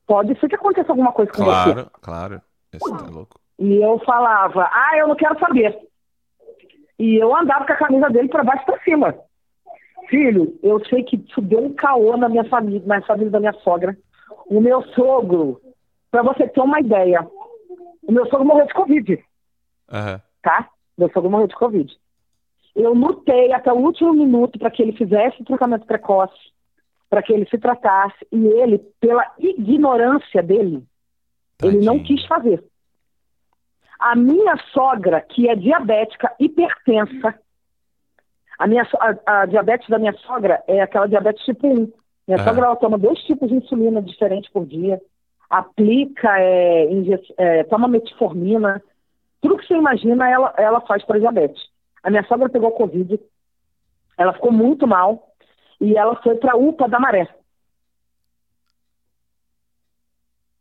pode 0.05 0.39
ser 0.39 0.47
que 0.47 0.53
aconteça 0.53 0.91
alguma 0.91 1.11
coisa 1.11 1.31
com 1.31 1.43
você. 1.43 1.73
Claro, 1.73 1.91
claro. 2.01 2.41
Tá 2.71 3.09
louco. 3.11 3.39
E 3.57 3.81
eu 3.81 3.97
falava, 4.05 4.69
ah, 4.71 4.97
eu 4.97 5.07
não 5.07 5.15
quero 5.15 5.39
saber. 5.39 5.75
E 6.99 7.15
eu 7.15 7.35
andava 7.35 7.65
com 7.65 7.73
a 7.73 7.77
camisa 7.77 8.07
dele 8.09 8.29
para 8.29 8.43
baixo 8.43 8.61
e 8.61 8.65
para 8.65 8.83
cima. 8.83 9.15
Filho, 10.07 10.55
eu 10.61 10.85
sei 10.85 11.03
que 11.03 11.15
isso 11.15 11.41
deu 11.41 11.65
um 11.65 11.73
caô 11.73 12.15
na 12.15 12.29
minha 12.29 12.45
família, 12.45 12.83
na 12.85 13.01
família 13.01 13.31
da 13.31 13.39
minha 13.39 13.53
sogra. 13.53 13.97
o 14.47 14.61
meu 14.61 14.83
sogro, 14.89 15.59
para 16.11 16.21
você 16.21 16.47
ter 16.47 16.61
uma 16.61 16.79
ideia, 16.79 17.27
o 18.03 18.11
meu 18.11 18.25
sogro 18.27 18.45
morreu 18.45 18.67
de 18.67 18.73
Covid, 18.73 19.25
Aham. 19.91 20.21
tá? 20.43 20.69
Meu 20.95 21.09
sogro 21.11 21.31
morreu 21.31 21.47
de 21.47 21.55
Covid. 21.55 21.91
Eu 22.75 22.93
lutei 22.93 23.53
até 23.53 23.71
o 23.71 23.77
último 23.77 24.13
minuto 24.13 24.59
para 24.59 24.69
que 24.69 24.81
ele 24.81 24.91
fizesse 24.91 25.41
o 25.41 25.45
tratamento 25.45 25.85
precoce, 25.85 26.33
para 27.09 27.21
que 27.23 27.31
ele 27.31 27.47
se 27.47 27.57
tratasse, 27.57 28.17
e 28.31 28.45
ele, 28.45 28.79
pela 28.99 29.25
ignorância 29.39 30.43
dele, 30.43 30.83
ele 31.63 31.85
não 31.85 31.99
quis 32.03 32.25
fazer. 32.25 32.63
A 33.97 34.15
minha 34.15 34.57
sogra, 34.73 35.21
que 35.21 35.47
é 35.47 35.55
diabética, 35.55 36.33
hipertensa, 36.39 37.39
a, 38.59 38.67
minha, 38.67 38.87
a, 38.99 39.41
a 39.41 39.45
diabetes 39.45 39.87
da 39.89 39.97
minha 39.97 40.13
sogra 40.13 40.61
é 40.67 40.81
aquela 40.81 41.07
diabetes 41.07 41.43
tipo 41.45 41.67
1. 41.67 41.73
Minha 42.27 42.39
Ah. 42.41 42.43
sogra 42.43 42.65
ela 42.65 42.75
toma 42.75 42.97
dois 42.97 43.19
tipos 43.23 43.47
de 43.49 43.55
insulina 43.55 44.01
diferentes 44.01 44.51
por 44.51 44.65
dia, 44.65 45.01
aplica, 45.49 46.39
é, 46.39 46.87
é, 47.37 47.63
toma 47.65 47.87
metformina, 47.87 48.81
tudo 49.41 49.57
que 49.57 49.67
você 49.67 49.75
imagina 49.75 50.29
ela, 50.29 50.53
ela 50.57 50.81
faz 50.81 51.05
para 51.05 51.19
diabetes. 51.19 51.61
A 52.05 52.11
minha 52.11 52.23
sogra 52.25 52.47
pegou 52.47 52.69
Covid, 52.71 53.19
ela 54.15 54.31
ficou 54.31 54.51
muito 54.51 54.85
mal 54.85 55.31
e 55.81 55.97
ela 55.97 56.15
foi 56.21 56.35
para 56.35 56.53
a 56.53 56.55
UPA 56.55 56.87
da 56.87 56.99
Maré. 56.99 57.27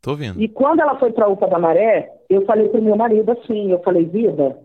Tô 0.00 0.12
ouvindo. 0.12 0.40
E 0.40 0.48
quando 0.48 0.80
ela 0.80 0.98
foi 0.98 1.12
para 1.12 1.26
a 1.26 1.28
UPA 1.28 1.46
da 1.46 1.58
Maré, 1.58 2.10
eu 2.30 2.46
falei 2.46 2.70
para 2.70 2.80
o 2.80 2.82
meu 2.82 2.96
marido 2.96 3.30
assim, 3.32 3.70
eu 3.70 3.82
falei, 3.82 4.06
vida, 4.06 4.58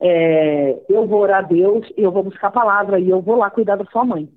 é, 0.00 0.76
eu 0.88 1.06
vou 1.06 1.20
orar 1.20 1.44
a 1.44 1.46
Deus 1.46 1.86
e 1.96 2.02
eu 2.02 2.10
vou 2.10 2.24
buscar 2.24 2.48
a 2.48 2.50
palavra 2.50 2.98
e 2.98 3.08
eu 3.08 3.22
vou 3.22 3.36
lá 3.36 3.48
cuidar 3.48 3.76
da 3.76 3.84
sua 3.84 4.04
mãe. 4.04 4.28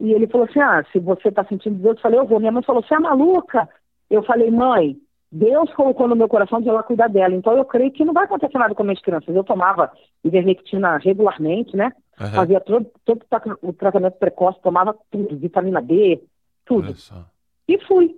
E 0.00 0.12
ele 0.12 0.26
falou 0.26 0.48
assim, 0.50 0.58
ah, 0.58 0.84
se 0.90 0.98
você 0.98 1.28
está 1.28 1.44
sentindo 1.44 1.80
Deus, 1.80 1.96
eu 1.96 2.02
falei, 2.02 2.18
eu 2.18 2.26
vou. 2.26 2.40
Minha 2.40 2.50
mãe 2.50 2.62
falou, 2.64 2.82
você 2.82 2.92
é 2.92 2.98
maluca? 2.98 3.68
Eu 4.10 4.24
falei, 4.24 4.50
mãe, 4.50 4.98
Deus 5.36 5.72
colocou 5.74 6.06
no 6.06 6.14
meu 6.14 6.28
coração 6.28 6.60
de 6.60 6.68
ela 6.68 6.82
cuidar 6.84 7.08
dela, 7.08 7.34
então 7.34 7.56
eu 7.58 7.64
creio 7.64 7.90
que 7.90 8.04
não 8.04 8.12
vai 8.14 8.24
acontecer 8.24 8.56
nada 8.56 8.72
com 8.72 8.82
as 8.82 8.86
minhas 8.86 9.02
crianças. 9.02 9.34
Eu 9.34 9.42
tomava 9.42 9.90
ivermectina 10.22 10.96
regularmente, 10.98 11.76
né? 11.76 11.92
Aham. 12.20 12.30
Fazia 12.30 12.60
todo, 12.60 12.86
todo 13.04 13.22
o 13.22 13.26
tra- 13.26 13.56
o 13.62 13.72
tratamento 13.72 14.14
precoce, 14.18 14.60
tomava 14.62 14.96
tudo, 15.10 15.36
vitamina 15.36 15.82
D, 15.82 16.20
tudo. 16.64 16.86
E 17.66 17.78
fui. 17.80 18.14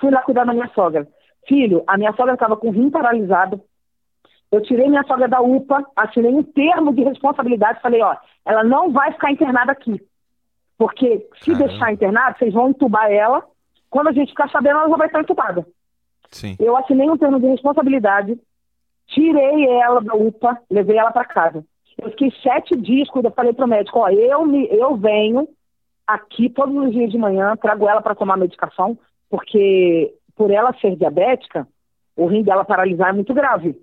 Fui 0.00 0.10
lá 0.12 0.22
cuidar 0.22 0.44
da 0.44 0.52
minha 0.52 0.68
sogra. 0.68 1.08
Filho, 1.48 1.82
a 1.86 1.96
minha 1.98 2.12
sogra 2.12 2.34
estava 2.34 2.56
com 2.56 2.68
o 2.68 2.72
rim 2.72 2.90
paralisado. 2.90 3.60
Eu 4.52 4.62
tirei 4.62 4.88
minha 4.88 5.02
sogra 5.02 5.26
da 5.26 5.40
UPA, 5.40 5.84
assinei 5.96 6.32
um 6.32 6.44
termo 6.44 6.94
de 6.94 7.02
responsabilidade. 7.02 7.80
Falei, 7.80 8.00
ó, 8.02 8.14
ela 8.44 8.62
não 8.62 8.92
vai 8.92 9.10
ficar 9.12 9.32
internada 9.32 9.72
aqui. 9.72 10.00
Porque 10.78 11.26
se 11.40 11.50
deixar 11.58 11.92
internada, 11.92 12.36
vocês 12.38 12.54
vão 12.54 12.68
entubar 12.70 13.10
ela. 13.10 13.42
Quando 13.90 14.08
a 14.08 14.12
gente 14.12 14.28
ficar 14.30 14.48
sabendo, 14.50 14.78
ela 14.78 14.88
já 14.90 14.96
vai 14.96 15.06
estar 15.08 15.20
entubada. 15.20 15.66
Sim. 16.30 16.56
Eu 16.58 16.76
assinei 16.76 17.08
um 17.08 17.16
termo 17.16 17.40
de 17.40 17.46
responsabilidade, 17.46 18.38
tirei 19.06 19.66
ela 19.68 20.00
da 20.00 20.14
UPA, 20.14 20.60
levei 20.70 20.98
ela 20.98 21.10
para 21.10 21.24
casa. 21.24 21.64
Eu 21.98 22.10
fiquei 22.10 22.30
sete 22.42 22.76
dias 22.76 23.08
quando 23.08 23.26
eu 23.26 23.30
falei 23.30 23.52
pro 23.52 23.66
médico, 23.66 24.00
ó, 24.00 24.08
eu, 24.08 24.44
me, 24.44 24.68
eu 24.70 24.96
venho 24.96 25.48
aqui 26.06 26.48
todos 26.50 26.74
os 26.76 26.92
dias 26.92 27.10
de 27.10 27.18
manhã, 27.18 27.56
trago 27.56 27.88
ela 27.88 28.02
para 28.02 28.14
tomar 28.14 28.36
medicação, 28.36 28.98
porque 29.30 30.14
por 30.36 30.50
ela 30.50 30.74
ser 30.80 30.94
diabética, 30.96 31.66
o 32.14 32.26
rim 32.26 32.42
dela 32.42 32.64
paralisar 32.64 33.08
é 33.08 33.12
muito 33.12 33.32
grave. 33.32 33.80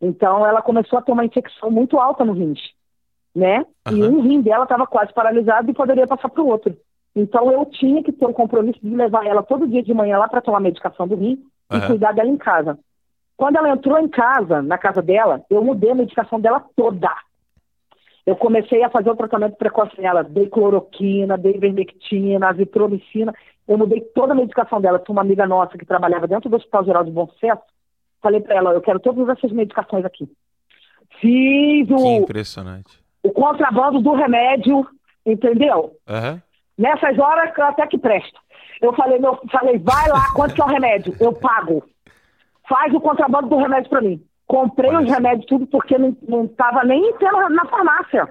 Então 0.00 0.46
ela 0.46 0.62
começou 0.62 0.98
a 0.98 1.02
ter 1.02 1.12
uma 1.12 1.24
infecção 1.24 1.70
muito 1.70 1.98
alta 1.98 2.24
no 2.24 2.32
rins, 2.32 2.60
né? 3.34 3.66
E 3.90 4.02
um 4.02 4.22
rim 4.22 4.40
dela 4.40 4.64
estava 4.64 4.86
quase 4.86 5.12
paralisado 5.12 5.70
e 5.70 5.74
poderia 5.74 6.06
passar 6.06 6.28
para 6.30 6.42
o 6.42 6.48
outro. 6.48 6.76
Então 7.14 7.50
eu 7.52 7.66
tinha 7.66 8.02
que 8.02 8.12
ter 8.12 8.26
um 8.26 8.32
compromisso 8.32 8.78
de 8.80 8.94
levar 8.94 9.26
ela 9.26 9.42
todo 9.42 9.68
dia 9.68 9.82
de 9.82 9.92
manhã 9.92 10.18
lá 10.18 10.28
para 10.28 10.40
tomar 10.40 10.60
medicação 10.60 11.06
do 11.06 11.16
rim 11.16 11.44
e 11.70 11.76
Aham. 11.76 11.86
cuidar 11.86 12.12
dela 12.12 12.28
em 12.28 12.36
casa. 12.36 12.78
Quando 13.36 13.56
ela 13.56 13.70
entrou 13.70 13.98
em 13.98 14.08
casa, 14.08 14.60
na 14.60 14.76
casa 14.76 15.00
dela, 15.00 15.42
eu 15.48 15.64
mudei 15.64 15.90
a 15.90 15.94
medicação 15.94 16.38
dela 16.40 16.62
toda. 16.76 17.10
Eu 18.26 18.36
comecei 18.36 18.82
a 18.84 18.90
fazer 18.90 19.10
o 19.10 19.16
tratamento 19.16 19.56
precoce 19.56 19.98
nela, 20.00 20.22
dei 20.22 20.46
cloroquina, 20.48 21.38
dei 21.38 21.54
ivermectina, 21.56 22.48
azitromicina. 22.48 23.34
Eu 23.66 23.78
mudei 23.78 24.00
toda 24.14 24.32
a 24.32 24.36
medicação 24.36 24.80
dela. 24.80 24.98
Tinha 24.98 25.14
uma 25.14 25.22
amiga 25.22 25.46
nossa 25.46 25.78
que 25.78 25.86
trabalhava 25.86 26.28
dentro 26.28 26.50
do 26.50 26.56
Hospital 26.56 26.84
Geral 26.84 27.04
de 27.04 27.10
Bom 27.10 27.26
Sucesso. 27.28 27.62
Falei 28.20 28.40
para 28.40 28.56
ela, 28.56 28.72
eu 28.72 28.80
quero 28.82 29.00
todas 29.00 29.26
essas 29.28 29.50
medicações 29.52 30.04
aqui. 30.04 30.28
Fiz 31.18 31.86
Que 31.88 31.94
o, 31.94 32.06
impressionante. 32.22 33.00
o 33.22 33.30
contrabando 33.30 34.00
do 34.00 34.12
remédio, 34.12 34.86
entendeu? 35.24 35.96
Aham. 36.06 36.42
Nessas 36.80 37.18
horas 37.18 37.52
até 37.58 37.86
que 37.86 37.98
presta. 37.98 38.38
Eu 38.80 38.94
falei, 38.94 39.18
meu, 39.18 39.38
falei, 39.52 39.78
vai 39.78 40.08
lá, 40.08 40.32
quanto 40.34 40.54
que 40.54 40.62
é 40.62 40.64
o 40.64 40.68
remédio? 40.68 41.14
Eu 41.20 41.30
pago. 41.34 41.84
Faz 42.66 42.94
o 42.94 43.00
contrabando 43.00 43.48
do 43.50 43.58
remédio 43.58 43.90
pra 43.90 44.00
mim. 44.00 44.24
Comprei 44.46 44.96
os 44.96 45.04
remédios 45.06 45.44
tudo 45.44 45.66
porque 45.66 45.98
não, 45.98 46.16
não 46.26 46.48
tava 46.48 46.82
nem 46.82 47.12
tendo 47.18 47.50
na 47.50 47.66
farmácia. 47.66 48.26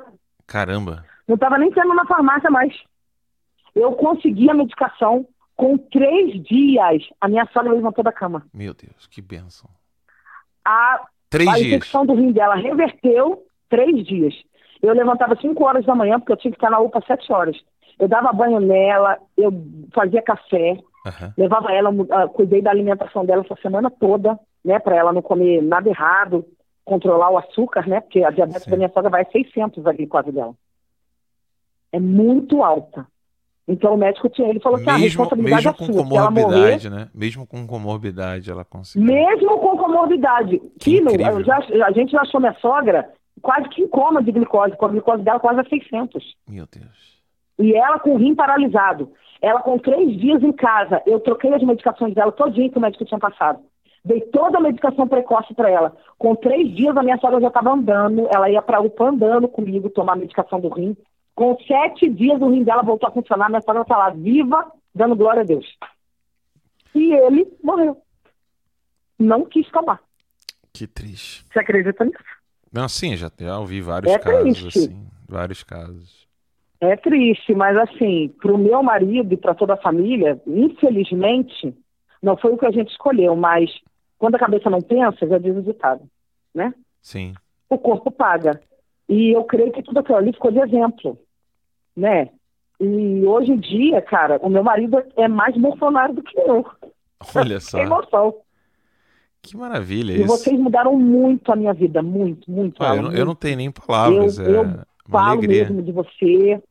Caramba. 0.47 1.05
Não 1.27 1.37
tava 1.37 1.59
nem 1.59 1.71
tendo 1.71 1.93
na 1.93 2.05
farmácia 2.05 2.49
mais. 2.49 2.73
Eu 3.75 3.91
consegui 3.91 4.49
a 4.49 4.53
medicação 4.55 5.27
com 5.55 5.77
três 5.77 6.41
dias. 6.43 7.03
A 7.21 7.27
minha 7.27 7.47
sogra 7.53 7.71
levantou 7.71 8.03
da 8.03 8.11
cama. 8.11 8.47
Meu 8.51 8.73
Deus, 8.73 9.05
que 9.05 9.21
benção. 9.21 9.69
A, 10.65 11.01
Três 11.29 11.47
a 11.47 11.53
dias. 11.53 11.67
infecção 11.67 12.03
do 12.03 12.15
rim 12.15 12.31
dela 12.31 12.55
reverteu 12.55 13.43
três 13.69 14.03
dias. 14.07 14.33
Eu 14.81 14.93
levantava 14.95 15.35
5 15.35 15.63
horas 15.63 15.85
da 15.85 15.93
manhã, 15.93 16.19
porque 16.19 16.31
eu 16.31 16.37
tinha 16.37 16.51
que 16.51 16.57
estar 16.57 16.69
na 16.71 16.79
UPA 16.79 17.03
7 17.05 17.31
horas. 17.31 17.55
Eu 17.99 18.07
dava 18.07 18.31
banho 18.31 18.59
nela, 18.61 19.17
eu 19.37 19.51
fazia 19.93 20.21
café, 20.21 20.77
Aham. 21.05 21.33
levava 21.37 21.71
ela, 21.73 21.91
ah, 22.11 22.27
cuidei 22.29 22.61
da 22.61 22.71
alimentação 22.71 23.25
dela 23.25 23.43
essa 23.43 23.61
semana 23.61 23.91
toda, 23.91 24.39
né, 24.63 24.79
para 24.79 24.95
ela 24.95 25.11
não 25.13 25.21
comer 25.21 25.61
nada 25.61 25.89
errado, 25.89 26.45
controlar 26.85 27.29
o 27.29 27.37
açúcar, 27.37 27.87
né, 27.87 27.99
porque 28.01 28.23
a 28.23 28.31
diabetes 28.31 28.65
da 28.65 28.77
minha 28.77 28.89
sogra 28.89 29.09
vai 29.09 29.23
a 29.23 29.31
600 29.31 29.85
a 29.85 29.91
glicose 29.93 30.31
dela. 30.31 30.53
É 31.91 31.99
muito 31.99 32.63
alta. 32.63 33.05
Então 33.67 33.93
o 33.93 33.97
médico 33.97 34.29
tinha, 34.29 34.49
ele 34.49 34.59
falou 34.59 34.79
que 34.79 34.89
a 34.89 34.93
Mesmo, 34.93 35.05
responsabilidade 35.05 35.65
mesmo 35.67 35.69
é 35.69 35.73
com 35.77 35.85
sua, 35.93 36.05
se 36.07 36.17
ela 36.17 36.31
morrer, 36.31 36.43
comorbidade, 36.47 36.89
né? 36.89 37.07
Mesmo 37.13 37.45
com 37.45 37.67
comorbidade, 37.67 38.49
ela 38.49 38.65
conseguiu. 38.65 39.05
mesmo 39.07 39.59
com 39.59 39.77
comorbidade. 39.77 40.59
Eu 41.39 41.43
já- 41.43 41.85
a 41.85 41.91
gente 41.91 42.11
já 42.11 42.21
achou 42.21 42.39
minha 42.39 42.55
sogra 42.55 43.07
quase 43.41 43.69
que 43.69 43.83
em 43.83 43.87
coma 43.87 44.23
de 44.23 44.31
glicose, 44.31 44.75
com 44.75 44.85
a 44.85 44.89
glicose 44.89 45.21
dela 45.23 45.39
quase 45.39 45.59
a 45.59 45.63
600. 45.65 46.35
Meu 46.47 46.65
Deus. 46.65 47.08
E 47.59 47.73
ela 47.75 47.99
com 47.99 48.13
o 48.13 48.17
rim 48.17 48.33
paralisado. 48.33 49.11
Ela 49.41 49.61
com 49.61 49.77
três 49.77 50.17
dias 50.17 50.41
em 50.41 50.51
casa. 50.51 51.01
Eu 51.05 51.19
troquei 51.19 51.53
as 51.53 51.61
medicações 51.61 52.13
dela 52.13 52.31
todinha 52.31 52.69
que 52.69 52.77
o 52.77 52.81
médico 52.81 53.05
tinha 53.05 53.19
passado. 53.19 53.59
Dei 54.03 54.21
toda 54.21 54.57
a 54.57 54.61
medicação 54.61 55.07
precoce 55.07 55.53
para 55.53 55.69
ela. 55.69 55.95
Com 56.17 56.35
três 56.35 56.73
dias 56.75 56.95
a 56.95 57.03
minha 57.03 57.17
sogra 57.17 57.39
já 57.41 57.47
estava 57.49 57.71
andando. 57.71 58.27
Ela 58.33 58.49
ia 58.49 58.61
para 58.61 58.79
UPA 58.81 59.09
andando 59.09 59.47
comigo 59.47 59.89
tomar 59.89 60.13
a 60.13 60.15
medicação 60.15 60.59
do 60.59 60.69
rim. 60.69 60.95
Com 61.35 61.57
sete 61.67 62.09
dias 62.09 62.41
o 62.41 62.49
rim 62.49 62.63
dela 62.63 62.81
voltou 62.81 63.07
a 63.09 63.11
funcionar. 63.11 63.49
Minha 63.49 63.61
sogra 63.61 63.81
está 63.81 63.97
lá 63.97 64.09
viva, 64.09 64.71
dando 64.95 65.15
glória 65.15 65.41
a 65.41 65.45
Deus. 65.45 65.65
E 66.95 67.13
ele 67.13 67.47
morreu. 67.63 67.97
Não 69.17 69.45
quis 69.45 69.69
tomar. 69.69 69.99
Que 70.73 70.87
triste. 70.87 71.45
Você 71.51 71.59
acredita 71.59 72.05
nisso? 72.05 72.17
Não, 72.71 72.87
sim, 72.87 73.15
já, 73.17 73.29
já 73.37 73.59
ouvi 73.59 73.81
vários 73.81 74.13
É 74.13 74.17
casos, 74.19 74.59
triste. 74.61 74.79
assim. 74.79 75.07
Vários 75.27 75.63
casos. 75.63 76.27
É 76.81 76.95
triste, 76.95 77.53
mas 77.53 77.77
assim, 77.77 78.29
para 78.41 78.53
o 78.53 78.57
meu 78.57 78.81
marido 78.81 79.33
e 79.33 79.37
para 79.37 79.53
toda 79.53 79.73
a 79.73 79.77
família, 79.81 80.41
infelizmente, 80.47 81.75
não 82.21 82.37
foi 82.37 82.53
o 82.53 82.57
que 82.57 82.65
a 82.65 82.71
gente 82.71 82.89
escolheu, 82.91 83.35
mas 83.35 83.69
quando 84.17 84.35
a 84.35 84.39
cabeça 84.39 84.69
não 84.69 84.81
pensa, 84.81 85.27
já 85.27 85.37
diz 85.37 85.55
o 85.57 85.61
ditado, 85.61 86.01
né? 86.53 86.73
Sim. 87.01 87.33
O 87.69 87.77
corpo 87.77 88.09
paga. 88.09 88.61
E 89.07 89.31
eu 89.35 89.43
creio 89.43 89.71
que 89.71 89.83
tudo 89.83 89.99
aquilo 89.99 90.17
ali 90.17 90.31
ficou 90.33 90.51
de 90.51 90.59
exemplo, 90.59 91.17
né? 91.95 92.29
E 92.79 93.25
hoje 93.25 93.51
em 93.51 93.57
dia, 93.57 94.01
cara, 94.01 94.39
o 94.41 94.49
meu 94.49 94.63
marido 94.63 95.03
é 95.17 95.27
mais 95.27 95.55
Bolsonaro 95.57 96.13
do 96.13 96.23
que 96.23 96.39
eu. 96.39 96.65
Olha 97.35 97.59
só. 97.59 97.77
Tem 97.77 97.87
noção. 97.87 98.35
Que 99.41 99.55
maravilha 99.57 100.13
E 100.13 100.17
isso. 100.19 100.27
vocês 100.27 100.57
mudaram 100.59 100.97
muito 100.97 101.51
a 101.51 101.55
minha 101.55 101.73
vida, 101.73 102.01
muito, 102.01 102.49
muito. 102.49 102.81
Ah, 102.83 102.95
eu, 102.95 103.01
não, 103.01 103.11
eu 103.11 103.25
não 103.25 103.35
tenho 103.35 103.57
nem 103.57 103.71
palavras. 103.71 104.37
Eu- 104.39 104.45
é 104.45 104.59
eu 104.59 104.79
Falo 105.09 105.31
alegria. 105.39 105.63
mesmo 105.63 105.81
de 105.81 105.91
você. 105.91 106.61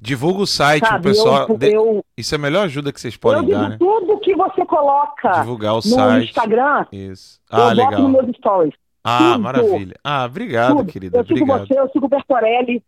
Divulga 0.00 0.40
o 0.42 0.46
site, 0.46 0.86
Sabe, 0.86 0.98
o 0.98 1.02
pessoal. 1.02 1.46
eu- 1.48 1.58
eu- 1.70 2.04
Isso 2.16 2.34
é 2.34 2.38
a 2.38 2.40
melhor 2.40 2.64
ajuda 2.64 2.92
que 2.92 3.00
vocês 3.00 3.14
eu 3.14 3.20
podem 3.20 3.44
digo 3.46 3.52
dar, 3.58 3.70
né? 3.70 3.76
tudo 3.78 4.18
que 4.20 4.34
você 4.34 4.64
coloca 4.66 5.30
Divulgar 5.40 5.72
o 5.72 5.76
no 5.76 5.82
site. 5.82 6.28
Instagram, 6.28 6.86
Isso. 6.92 7.40
eu 7.50 7.58
Ah, 7.58 7.62
boto 7.74 7.76
legal. 7.76 8.00
nos 8.02 8.12
meus 8.12 8.36
stories. 8.36 8.74
Ah, 9.02 9.18
Tudo. 9.32 9.42
maravilha. 9.42 9.96
Ah, 10.02 10.24
obrigado, 10.24 10.76
Tudo. 10.76 10.92
querida. 10.92 11.18
Eu 11.18 11.24
sigo 11.26 11.40
Obrigado. 11.42 11.66
você, 11.68 11.78
eu 11.78 11.88
sigo 11.90 12.06
o 12.06 12.08
Bertorelli. 12.08 12.82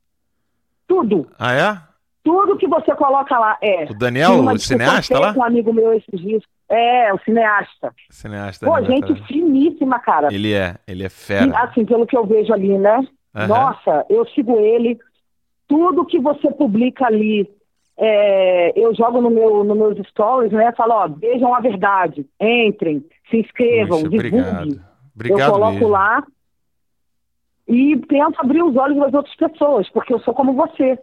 Tudo. 0.88 1.28
Ah, 1.38 1.52
é? 1.52 1.78
Tudo 2.24 2.56
que 2.56 2.66
você 2.66 2.94
coloca 2.96 3.38
lá 3.38 3.56
é. 3.62 3.84
O 3.84 3.94
Daniel, 3.94 4.40
o 4.44 4.58
cineasta 4.58 5.18
lá? 5.18 5.32
um 5.36 5.44
amigo 5.44 5.72
meu 5.72 5.92
esses 5.92 6.20
dias. 6.20 6.42
É, 6.68 7.12
o 7.14 7.18
cineasta. 7.20 7.92
Cineasta. 8.10 8.66
Pô, 8.66 8.80
gente 8.82 9.14
finíssima, 9.26 9.98
cara. 10.00 10.32
Ele 10.34 10.52
é, 10.52 10.74
ele 10.88 11.04
é 11.04 11.08
fera. 11.08 11.56
Assim, 11.60 11.84
pelo 11.84 12.04
que 12.06 12.16
eu 12.16 12.26
vejo 12.26 12.52
ali, 12.52 12.76
né? 12.78 13.06
Aham. 13.34 13.46
Nossa, 13.46 14.06
eu 14.10 14.26
sigo 14.30 14.58
ele. 14.58 14.98
Tudo 15.68 16.06
que 16.06 16.18
você 16.20 16.50
publica 16.52 17.06
ali 17.06 17.48
é, 17.98 18.78
eu 18.78 18.94
jogo 18.94 19.20
no 19.20 19.30
meu, 19.30 19.64
no 19.64 19.74
meus 19.74 19.98
stories, 20.08 20.52
né? 20.52 20.72
Falo, 20.76 20.92
ó, 20.94 21.08
vejam 21.08 21.54
a 21.54 21.60
verdade, 21.60 22.26
entrem, 22.40 23.04
se 23.30 23.38
inscrevam, 23.38 24.02
Puxa, 24.02 24.08
divulguem. 24.10 24.40
obrigado. 24.40 24.80
Obrigado 25.14 25.48
eu 25.48 25.52
coloco 25.52 25.72
mesmo. 25.72 25.88
lá 25.88 26.22
e 27.66 27.96
tento 28.08 28.38
abrir 28.40 28.62
os 28.62 28.76
olhos 28.76 28.98
das 28.98 29.14
outras 29.14 29.34
pessoas, 29.34 29.88
porque 29.90 30.12
eu 30.12 30.20
sou 30.20 30.34
como 30.34 30.52
você. 30.52 30.98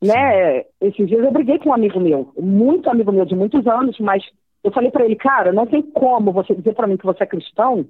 Né? 0.00 0.64
Esses 0.80 1.06
dias 1.08 1.22
eu 1.24 1.32
briguei 1.32 1.58
com 1.58 1.70
um 1.70 1.74
amigo 1.74 2.00
meu, 2.00 2.32
muito 2.38 2.88
amigo 2.88 3.12
meu 3.12 3.24
de 3.24 3.34
muitos 3.34 3.66
anos, 3.66 3.98
mas 3.98 4.24
eu 4.62 4.70
falei 4.72 4.90
pra 4.90 5.04
ele, 5.04 5.16
cara, 5.16 5.52
não 5.52 5.66
tem 5.66 5.82
como 5.82 6.32
você 6.32 6.54
dizer 6.54 6.74
pra 6.74 6.86
mim 6.86 6.96
que 6.96 7.04
você 7.04 7.24
é 7.24 7.26
cristão 7.26 7.84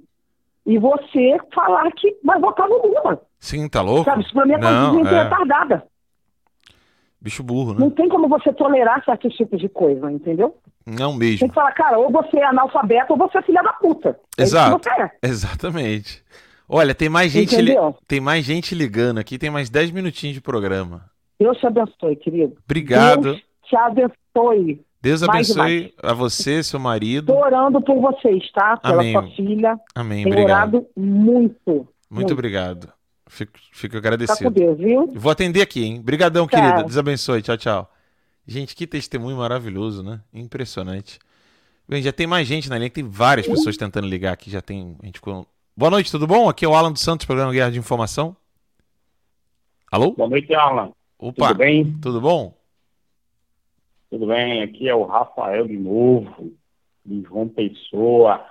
e 0.66 0.78
você 0.78 1.38
falar 1.54 1.90
que 1.92 2.16
vai 2.24 2.40
votar 2.40 2.68
no 2.68 2.76
Lula. 2.78 3.20
Sim, 3.38 3.68
tá 3.68 3.82
louco? 3.82 4.04
Sabe, 4.04 4.22
isso 4.22 4.32
pra 4.32 4.46
mim 4.46 4.54
é 4.54 4.58
Não, 4.58 5.06
é. 5.06 5.22
retardada. 5.22 5.84
Bicho 7.20 7.42
burro, 7.42 7.72
né? 7.74 7.80
Não 7.80 7.90
tem 7.90 8.08
como 8.08 8.28
você 8.28 8.52
tolerar 8.52 9.04
certos 9.04 9.34
tipos 9.34 9.58
de 9.60 9.68
coisa, 9.68 10.10
entendeu? 10.10 10.56
Não 10.86 11.10
Tem 11.10 11.30
mesmo. 11.30 11.48
que 11.48 11.54
falar, 11.54 11.72
cara, 11.72 11.98
ou 11.98 12.10
você 12.10 12.38
é 12.38 12.44
analfabeto 12.46 13.12
ou 13.12 13.18
você 13.18 13.38
é 13.38 13.42
filha 13.42 13.62
da 13.62 13.72
puta. 13.72 14.18
É 14.38 14.42
Exato. 14.42 14.78
você 14.82 15.02
é. 15.02 15.10
Exatamente. 15.22 16.22
Olha, 16.68 16.94
tem 16.94 17.08
mais 17.08 17.32
gente 17.32 17.60
li- 17.60 17.74
tem 18.06 18.20
mais 18.20 18.44
gente 18.44 18.74
ligando 18.74 19.18
aqui, 19.18 19.36
tem 19.38 19.50
mais 19.50 19.68
10 19.68 19.90
minutinhos 19.90 20.34
de 20.34 20.40
programa. 20.40 21.06
Deus 21.40 21.58
te 21.58 21.66
abençoe, 21.66 22.16
querido. 22.16 22.56
Obrigado. 22.64 23.22
Deus 23.22 23.42
te 23.64 23.76
abençoe. 23.76 24.80
Deus 25.00 25.22
Mais 25.22 25.50
abençoe 25.56 25.94
a 26.02 26.12
você, 26.12 26.62
seu 26.62 26.78
marido. 26.80 27.32
Tô 27.32 27.38
orando 27.38 27.80
por 27.80 28.00
vocês, 28.00 28.50
tá? 28.52 28.76
Pela 28.76 28.94
Amém. 29.00 29.12
sua 29.12 29.22
filha. 29.30 29.78
Amém, 29.94 30.24
Tenho 30.24 30.34
obrigado. 30.34 30.74
orado 30.76 30.86
muito. 30.96 31.88
Muito 32.10 32.32
obrigado. 32.32 32.92
Fico, 33.28 33.52
fico 33.72 33.92
Tá 33.92 33.98
agradecido. 33.98 34.50
com 34.50 34.50
Deus, 34.52 34.78
viu? 34.78 35.12
Vou 35.14 35.30
atender 35.30 35.62
aqui, 35.62 35.84
hein? 35.84 36.00
Brigadão, 36.00 36.46
Tchau. 36.46 36.60
querida. 36.60 36.82
Deus 36.82 36.96
abençoe. 36.96 37.42
Tchau, 37.42 37.56
tchau. 37.56 37.92
Gente, 38.46 38.74
que 38.74 38.86
testemunho 38.86 39.36
maravilhoso, 39.36 40.02
né? 40.02 40.20
Impressionante. 40.32 41.18
Bem, 41.88 42.02
já 42.02 42.12
tem 42.12 42.26
mais 42.26 42.46
gente 42.46 42.68
na 42.68 42.76
linha, 42.78 42.90
tem 42.90 43.04
várias 43.04 43.46
pessoas 43.46 43.76
tentando 43.76 44.06
ligar 44.06 44.32
aqui. 44.32 44.50
Já 44.50 44.60
tem. 44.60 44.96
A 45.02 45.06
gente 45.06 45.16
ficou... 45.16 45.46
Boa 45.76 45.90
noite, 45.90 46.10
tudo 46.10 46.26
bom? 46.26 46.48
Aqui 46.48 46.64
é 46.64 46.68
o 46.68 46.74
Alan 46.74 46.92
dos 46.92 47.02
Santos, 47.02 47.24
programa 47.26 47.52
Guerra 47.52 47.70
de 47.70 47.78
Informação. 47.78 48.36
Alô? 49.90 50.12
Boa 50.12 50.28
noite, 50.28 50.52
Alan. 50.54 50.90
Opa. 51.18 51.48
Tudo 51.48 51.58
bem? 51.58 51.98
Tudo 52.00 52.20
bom? 52.20 52.54
Tudo 54.10 54.26
bem, 54.26 54.62
aqui 54.62 54.88
é 54.88 54.94
o 54.94 55.04
Rafael 55.04 55.66
de 55.66 55.76
novo, 55.76 56.52
de 57.08 57.22
João 57.22 57.48
Pessoa. 57.48 58.44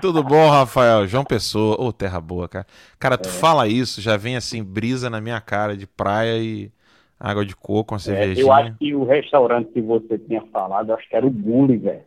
Tudo 0.00 0.22
bom, 0.22 0.48
Rafael? 0.48 1.06
João 1.06 1.24
Pessoa. 1.24 1.76
Ô, 1.80 1.92
terra 1.92 2.20
boa, 2.20 2.48
cara. 2.48 2.66
Cara, 2.98 3.14
É. 3.16 3.18
tu 3.18 3.28
fala 3.28 3.66
isso, 3.66 4.00
já 4.00 4.16
vem 4.16 4.36
assim, 4.36 4.62
brisa 4.62 5.10
na 5.10 5.20
minha 5.20 5.40
cara 5.40 5.76
de 5.76 5.86
praia 5.86 6.38
e 6.38 6.70
água 7.18 7.44
de 7.44 7.56
coco, 7.56 7.94
uma 7.94 7.98
É, 7.98 8.00
cervejinha. 8.00 8.46
eu 8.46 8.52
acho 8.52 8.74
que 8.78 8.94
o 8.94 9.04
restaurante 9.04 9.72
que 9.72 9.80
você 9.80 10.18
tinha 10.18 10.42
falado, 10.52 10.92
acho 10.92 11.08
que 11.08 11.16
era 11.16 11.26
o 11.26 11.30
Gulliver. 11.30 12.04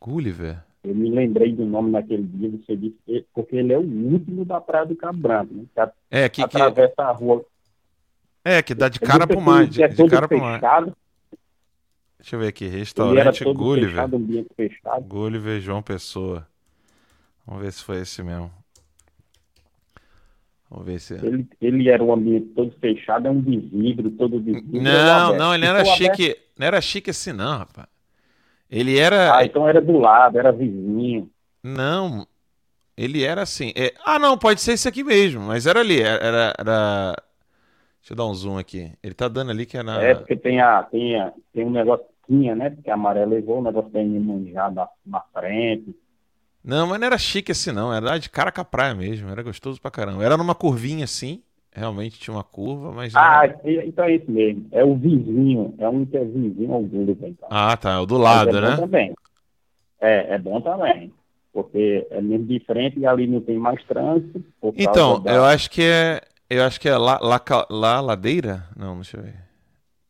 Gulliver? 0.00 0.58
Eu 0.82 0.94
me 0.94 1.08
lembrei 1.10 1.50
do 1.52 1.64
nome 1.64 1.90
naquele 1.90 2.24
dia, 2.24 2.50
você 2.50 2.76
disse, 2.76 2.96
que- 3.06 3.24
porque 3.34 3.56
ele 3.56 3.72
é 3.72 3.78
o 3.78 3.82
último 3.82 4.44
da 4.44 4.60
Praia 4.60 4.84
do 4.84 4.94
Cabo 4.94 5.18
Branco, 5.18 5.54
né? 5.54 5.64
Que 5.74 5.80
É, 6.10 6.28
que, 6.28 6.46
que, 6.46 6.56
atravessa 6.56 7.02
a 7.04 7.10
rua. 7.12 7.42
é, 8.44 8.62
que 8.62 8.74
dá 8.74 8.88
de 8.90 8.98
Você 8.98 9.06
cara 9.06 9.26
pro 9.26 9.38
que 9.38 9.42
mar. 9.42 9.66
De, 9.66 9.82
é 9.82 9.88
de 9.88 10.06
cara 10.08 10.28
pro 10.28 10.38
mar. 10.38 10.60
Deixa 12.24 12.36
eu 12.36 12.40
ver 12.40 12.46
aqui. 12.48 12.64
ele 12.64 12.76
era 13.20 13.30
Restaurante 13.30 13.44
Gulliver. 13.54 13.90
fechado, 13.90 14.16
ambiente 14.16 14.48
fechado. 14.56 15.04
Gulliver 15.04 15.60
João 15.60 15.82
Pessoa. 15.82 16.48
Vamos 17.46 17.62
ver 17.62 17.70
se 17.70 17.84
foi 17.84 18.00
esse 18.00 18.22
mesmo. 18.22 18.50
Vamos 20.70 20.86
ver 20.86 20.98
se. 21.00 21.14
Ele, 21.14 21.46
ele 21.60 21.90
era 21.90 22.02
um 22.02 22.14
ambiente 22.14 22.46
todo 22.54 22.74
fechado, 22.80 23.28
é 23.28 23.30
um 23.30 23.42
de 23.42 23.58
vidro, 23.58 24.10
todo 24.12 24.40
de 24.40 24.52
vidro. 24.52 24.80
Não, 24.80 25.36
não, 25.36 25.54
ele 25.54 25.66
não 25.66 25.74
era 25.74 25.84
Ficou 25.84 25.94
aberto. 25.96 26.16
chique. 26.16 26.40
Não 26.58 26.66
era 26.66 26.80
chique 26.80 27.10
assim, 27.10 27.32
não, 27.34 27.58
rapaz. 27.58 27.86
Ele 28.70 28.98
era. 28.98 29.36
Ah, 29.36 29.44
então 29.44 29.68
era 29.68 29.82
do 29.82 29.98
lado, 29.98 30.38
era 30.38 30.50
vizinho. 30.50 31.30
Não. 31.62 32.26
Ele 32.96 33.22
era 33.22 33.42
assim. 33.42 33.70
é- 33.76 33.92
Ah, 34.02 34.18
não, 34.18 34.38
pode 34.38 34.62
ser 34.62 34.72
esse 34.72 34.88
aqui 34.88 35.04
mesmo, 35.04 35.42
mas 35.42 35.66
era 35.66 35.80
ali. 35.80 36.00
Era, 36.00 36.24
era, 36.24 36.54
era- 36.58 37.22
Deixa 38.00 38.12
eu 38.12 38.16
dar 38.16 38.26
um 38.26 38.34
zoom 38.34 38.58
aqui. 38.58 38.92
Ele 39.02 39.14
tá 39.14 39.28
dando 39.28 39.50
ali 39.50 39.66
que 39.66 39.76
é 39.76 39.82
na. 39.82 40.02
É, 40.02 40.14
porque 40.14 40.36
tem, 40.36 40.60
a, 40.60 40.82
tem, 40.82 41.18
a, 41.20 41.32
tem 41.52 41.64
um 41.64 41.70
negócio, 41.70 42.04
tinha, 42.26 42.54
né? 42.54 42.70
Porque 42.70 42.90
a 42.90 42.94
Amarela 42.94 43.26
levou 43.34 43.58
o 43.58 43.62
negócio 43.62 43.90
da 43.90 44.02
manjado 44.02 44.74
na, 44.74 44.88
na 45.06 45.20
frente. 45.32 45.94
Não, 46.64 46.86
mas 46.86 46.98
não 46.98 47.06
era 47.06 47.18
chique 47.18 47.52
assim, 47.52 47.72
não. 47.72 47.92
Era 47.92 48.16
de 48.18 48.30
cara 48.30 48.50
com 48.50 48.60
a 48.60 48.64
praia 48.64 48.94
mesmo. 48.94 49.28
Era 49.28 49.42
gostoso 49.42 49.80
pra 49.80 49.90
caramba. 49.90 50.24
Era 50.24 50.36
numa 50.36 50.54
curvinha 50.54 51.04
assim. 51.04 51.42
Realmente 51.72 52.18
tinha 52.18 52.34
uma 52.34 52.44
curva, 52.44 52.92
mas. 52.92 53.12
Ah, 53.14 53.44
era- 53.44 53.60
então 53.84 54.04
é 54.04 54.14
isso 54.14 54.30
mesmo. 54.30 54.66
É 54.70 54.84
o 54.84 54.94
vizinho. 54.96 55.74
É 55.78 55.88
um 55.88 56.06
que 56.06 56.16
é 56.16 56.24
vizinho 56.24 56.72
ao 56.72 56.82
Gulliver, 56.82 57.28
então. 57.28 57.48
Ah, 57.50 57.76
tá. 57.76 58.00
O 58.00 58.06
do 58.06 58.16
lado, 58.16 58.56
é 58.56 58.60
né? 58.60 58.76
também. 58.76 59.14
É, 60.00 60.34
é 60.34 60.38
bom 60.38 60.60
também. 60.60 61.12
Porque 61.52 62.06
é 62.10 62.20
mesmo 62.20 62.46
de 62.46 62.60
frente 62.60 62.98
e 62.98 63.06
ali 63.06 63.26
não 63.26 63.40
tem 63.40 63.58
mais 63.58 63.82
trânsito. 63.84 64.42
Então, 64.76 65.22
da- 65.22 65.32
eu 65.32 65.44
acho 65.44 65.70
que 65.70 65.82
é. 65.82 66.20
Eu 66.48 66.62
acho 66.64 66.80
que 66.80 66.88
é 66.88 66.96
lá, 66.96 67.18
lá, 67.20 67.40
lá 67.70 68.00
ladeira? 68.00 68.68
Não, 68.76 68.96
deixa 68.96 69.16
eu 69.16 69.22
ver. 69.22 69.34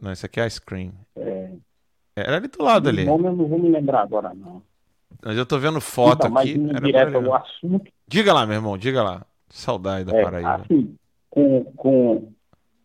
Não, 0.01 0.13
isso 0.13 0.27
aqui 0.27 0.41
é 0.41 0.47
ice 0.47 0.61
cream. 0.61 0.93
É, 1.17 1.51
Era 2.17 2.37
ali 2.37 2.49
do 2.49 2.63
lado 2.63 2.89
ali. 2.89 3.05
nome 3.05 3.27
eu 3.27 3.37
não 3.37 3.47
vou 3.47 3.59
me 3.59 3.69
lembrar 3.71 4.03
agora, 4.03 4.33
não. 4.35 4.63
Mas 5.23 5.37
eu 5.37 5.47
tô 5.47 5.59
vendo 5.59 5.81
foto 5.81 6.27
Então, 6.27 6.39
aqui. 6.39 6.59
direto 6.83 7.17
ao 7.17 7.35
assunto, 7.35 7.91
Diga 8.07 8.33
lá, 8.33 8.47
meu 8.47 8.57
irmão, 8.57 8.77
diga 8.79 9.03
lá. 9.03 9.27
Saudade 9.49 10.05
da 10.05 10.17
É, 10.17 10.23
Paraíba. 10.23 10.55
assim, 10.57 10.95
com, 11.31 11.65
com, 11.77 12.33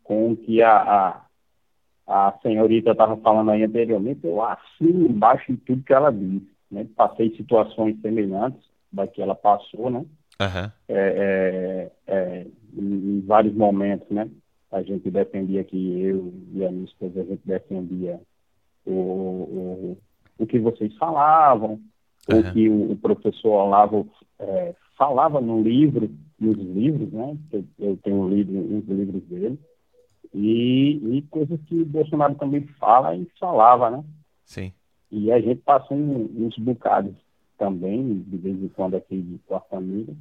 com 0.03 0.31
o 0.31 0.37
que 0.37 0.61
a, 0.61 1.21
a, 2.07 2.27
a 2.29 2.39
senhorita 2.41 2.91
estava 2.91 3.17
falando 3.17 3.51
aí 3.51 3.63
anteriormente, 3.63 4.25
eu 4.25 4.41
assino 4.41 5.07
embaixo 5.07 5.51
de 5.51 5.57
tudo 5.59 5.83
que 5.83 5.93
ela 5.93 6.11
disse. 6.11 6.47
Né? 6.71 6.87
Passei 6.95 7.35
situações 7.35 7.99
semelhantes 8.01 8.61
da 8.91 9.05
que 9.07 9.21
ela 9.21 9.35
passou, 9.35 9.89
né? 9.89 10.05
Aham. 10.39 10.71
É, 10.87 11.91
é, 12.07 12.13
é, 12.13 12.47
em, 12.77 13.17
em 13.17 13.21
vários 13.25 13.53
momentos, 13.53 14.07
né? 14.09 14.29
A 14.71 14.81
gente 14.83 15.09
defendia 15.11 15.63
que 15.63 15.99
eu 16.01 16.31
e 16.53 16.63
a 16.65 16.71
minha 16.71 16.85
esposa, 16.85 17.21
a 17.21 17.25
gente 17.25 17.41
defendia 17.43 18.19
o, 18.91 19.97
o, 20.37 20.43
o 20.43 20.45
que 20.45 20.59
vocês 20.59 20.95
falavam, 20.97 21.79
Aham. 22.29 22.39
o 22.39 22.53
que 22.53 22.69
o, 22.69 22.91
o 22.91 22.95
professor 22.97 23.49
Olavo 23.51 24.07
é, 24.39 24.75
falava 24.97 25.39
no 25.41 25.61
livro, 25.61 26.09
nos 26.39 26.57
livros, 26.57 27.11
né? 27.11 27.37
Eu, 27.51 27.65
eu 27.79 27.97
tenho 28.03 28.27
lido 28.29 28.51
uns 28.57 28.85
livros 28.87 29.23
dele, 29.23 29.59
e, 30.33 31.17
e 31.17 31.21
coisas 31.29 31.59
que 31.67 31.75
o 31.81 31.85
Bolsonaro 31.85 32.35
também 32.35 32.61
fala 32.79 33.15
e 33.15 33.27
falava, 33.39 33.89
né? 33.89 34.03
Sim. 34.45 34.71
E 35.11 35.31
a 35.31 35.39
gente 35.41 35.61
passou 35.61 35.97
um- 35.97 36.29
uns 36.37 36.57
bocados 36.57 37.13
também, 37.57 38.23
de 38.27 38.37
vez 38.37 38.61
em 38.61 38.67
quando 38.69 38.95
aqui 38.95 39.39
com 39.47 39.55
a 39.55 39.59
família, 39.61 40.15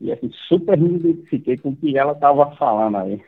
e 0.00 0.10
assim, 0.10 0.30
super 0.48 0.76
me 0.76 0.96
identifiquei 0.96 1.56
com 1.56 1.70
o 1.70 1.76
que 1.76 1.96
ela 1.96 2.12
estava 2.12 2.50
falando 2.56 2.96
aí. 2.96 3.22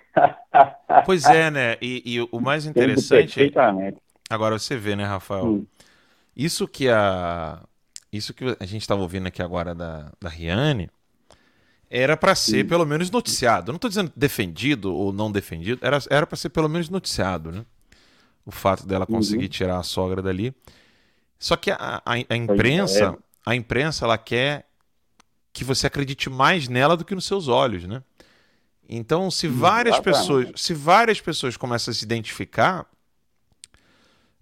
Pois 1.06 1.24
é, 1.24 1.50
né? 1.50 1.76
E, 1.80 2.02
e 2.04 2.20
o 2.20 2.40
mais 2.40 2.66
interessante. 2.66 3.34
perfeitamente. 3.34 3.98
Agora 4.28 4.58
você 4.58 4.76
vê, 4.76 4.96
né, 4.96 5.04
Rafael? 5.04 5.46
Hum. 5.46 5.66
Isso 6.36 6.66
que 6.66 6.88
a. 6.88 7.62
Isso 8.12 8.32
que 8.32 8.44
a 8.60 8.66
gente 8.66 8.82
estava 8.82 9.00
ouvindo 9.00 9.26
aqui 9.26 9.42
agora 9.42 9.74
da, 9.74 10.12
da 10.20 10.28
Riane 10.28 10.88
era 11.90 12.16
para 12.16 12.34
ser 12.34 12.64
pelo 12.64 12.84
menos 12.86 13.10
noticiado. 13.10 13.70
Eu 13.70 13.72
não 13.72 13.76
estou 13.76 13.88
dizendo 13.88 14.12
defendido 14.14 14.94
ou 14.94 15.12
não 15.12 15.30
defendido, 15.30 15.84
era 15.84 15.98
era 16.08 16.26
para 16.26 16.36
ser 16.36 16.50
pelo 16.50 16.68
menos 16.68 16.88
noticiado, 16.88 17.50
né? 17.52 17.64
O 18.46 18.50
fato 18.50 18.86
dela 18.86 19.06
conseguir 19.06 19.44
Uhum. 19.44 19.50
tirar 19.50 19.78
a 19.78 19.82
sogra 19.82 20.22
dali. 20.22 20.54
Só 21.38 21.56
que 21.56 21.70
a, 21.70 22.02
a, 22.04 22.12
a 22.28 22.36
imprensa, 22.36 23.04
é. 23.04 23.50
a 23.50 23.54
imprensa, 23.54 24.04
ela 24.04 24.18
quer 24.18 24.68
que 25.52 25.64
você 25.64 25.86
acredite 25.86 26.28
mais 26.28 26.68
nela 26.68 26.96
do 26.96 27.04
que 27.04 27.14
nos 27.14 27.26
seus 27.26 27.48
olhos, 27.48 27.84
né? 27.84 28.02
Então, 28.88 29.30
se 29.30 29.48
várias 29.48 29.98
pessoas, 29.98 30.50
se 30.56 30.74
várias 30.74 31.20
pessoas 31.20 31.56
começam 31.56 31.92
a 31.92 31.94
se 31.94 32.04
identificar, 32.04 32.86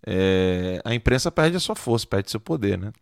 é, 0.07 0.81
a 0.85 0.95
imprensa 0.95 1.31
perde 1.33 1.57
a 1.57 1.61
sua 1.61 1.75
força, 1.77 2.07
perde 2.07 2.31
seu 2.31 2.41
poder, 2.41 2.79
né? 2.79 2.93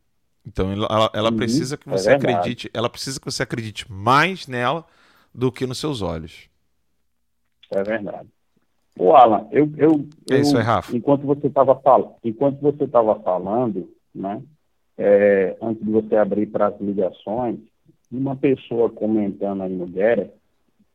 Então 0.47 0.73
ela, 0.73 1.11
ela- 1.15 1.31
Uhum, 1.31 1.37
precisa 1.37 1.77
que 1.79 1.89
é 1.89 1.91
você 1.91 2.03
verdade. 2.03 2.13
acredite, 2.13 2.71
ela 2.75 2.91
precisa 2.91 3.21
que 3.21 3.27
você 3.27 3.43
acredite 3.45 3.91
mais 3.91 4.47
nela 4.47 4.87
do 5.35 5.53
que 5.53 5.67
nos 5.67 5.79
seus 5.79 6.03
olhos. 6.03 6.49
É 7.71 7.83
verdade. 7.83 8.29
Ô, 8.99 9.15
Alan, 9.15 9.49
eu, 9.53 9.71
eu, 9.77 10.07
É 10.31 10.39
eu 10.39 10.41
isso 10.41 10.57
aí, 10.59 10.65
Rafa. 10.65 10.97
enquanto 10.97 11.27
você 11.27 11.49
estava 11.49 11.77
falando, 11.81 12.15
enquanto 12.25 12.61
você 12.61 12.85
estava 12.85 13.21
falando, 13.23 13.91
né, 14.15 14.43
é, 14.99 15.57
antes 15.63 15.85
de 15.85 15.91
você 15.91 16.17
abrir 16.17 16.47
para 16.47 16.69
as 16.69 16.81
ligações, 16.81 17.61
uma 18.11 18.37
pessoa 18.37 18.91
comentando 18.91 19.63
aí 19.63 19.75
no 19.75 19.87
Guerra, 19.87 20.31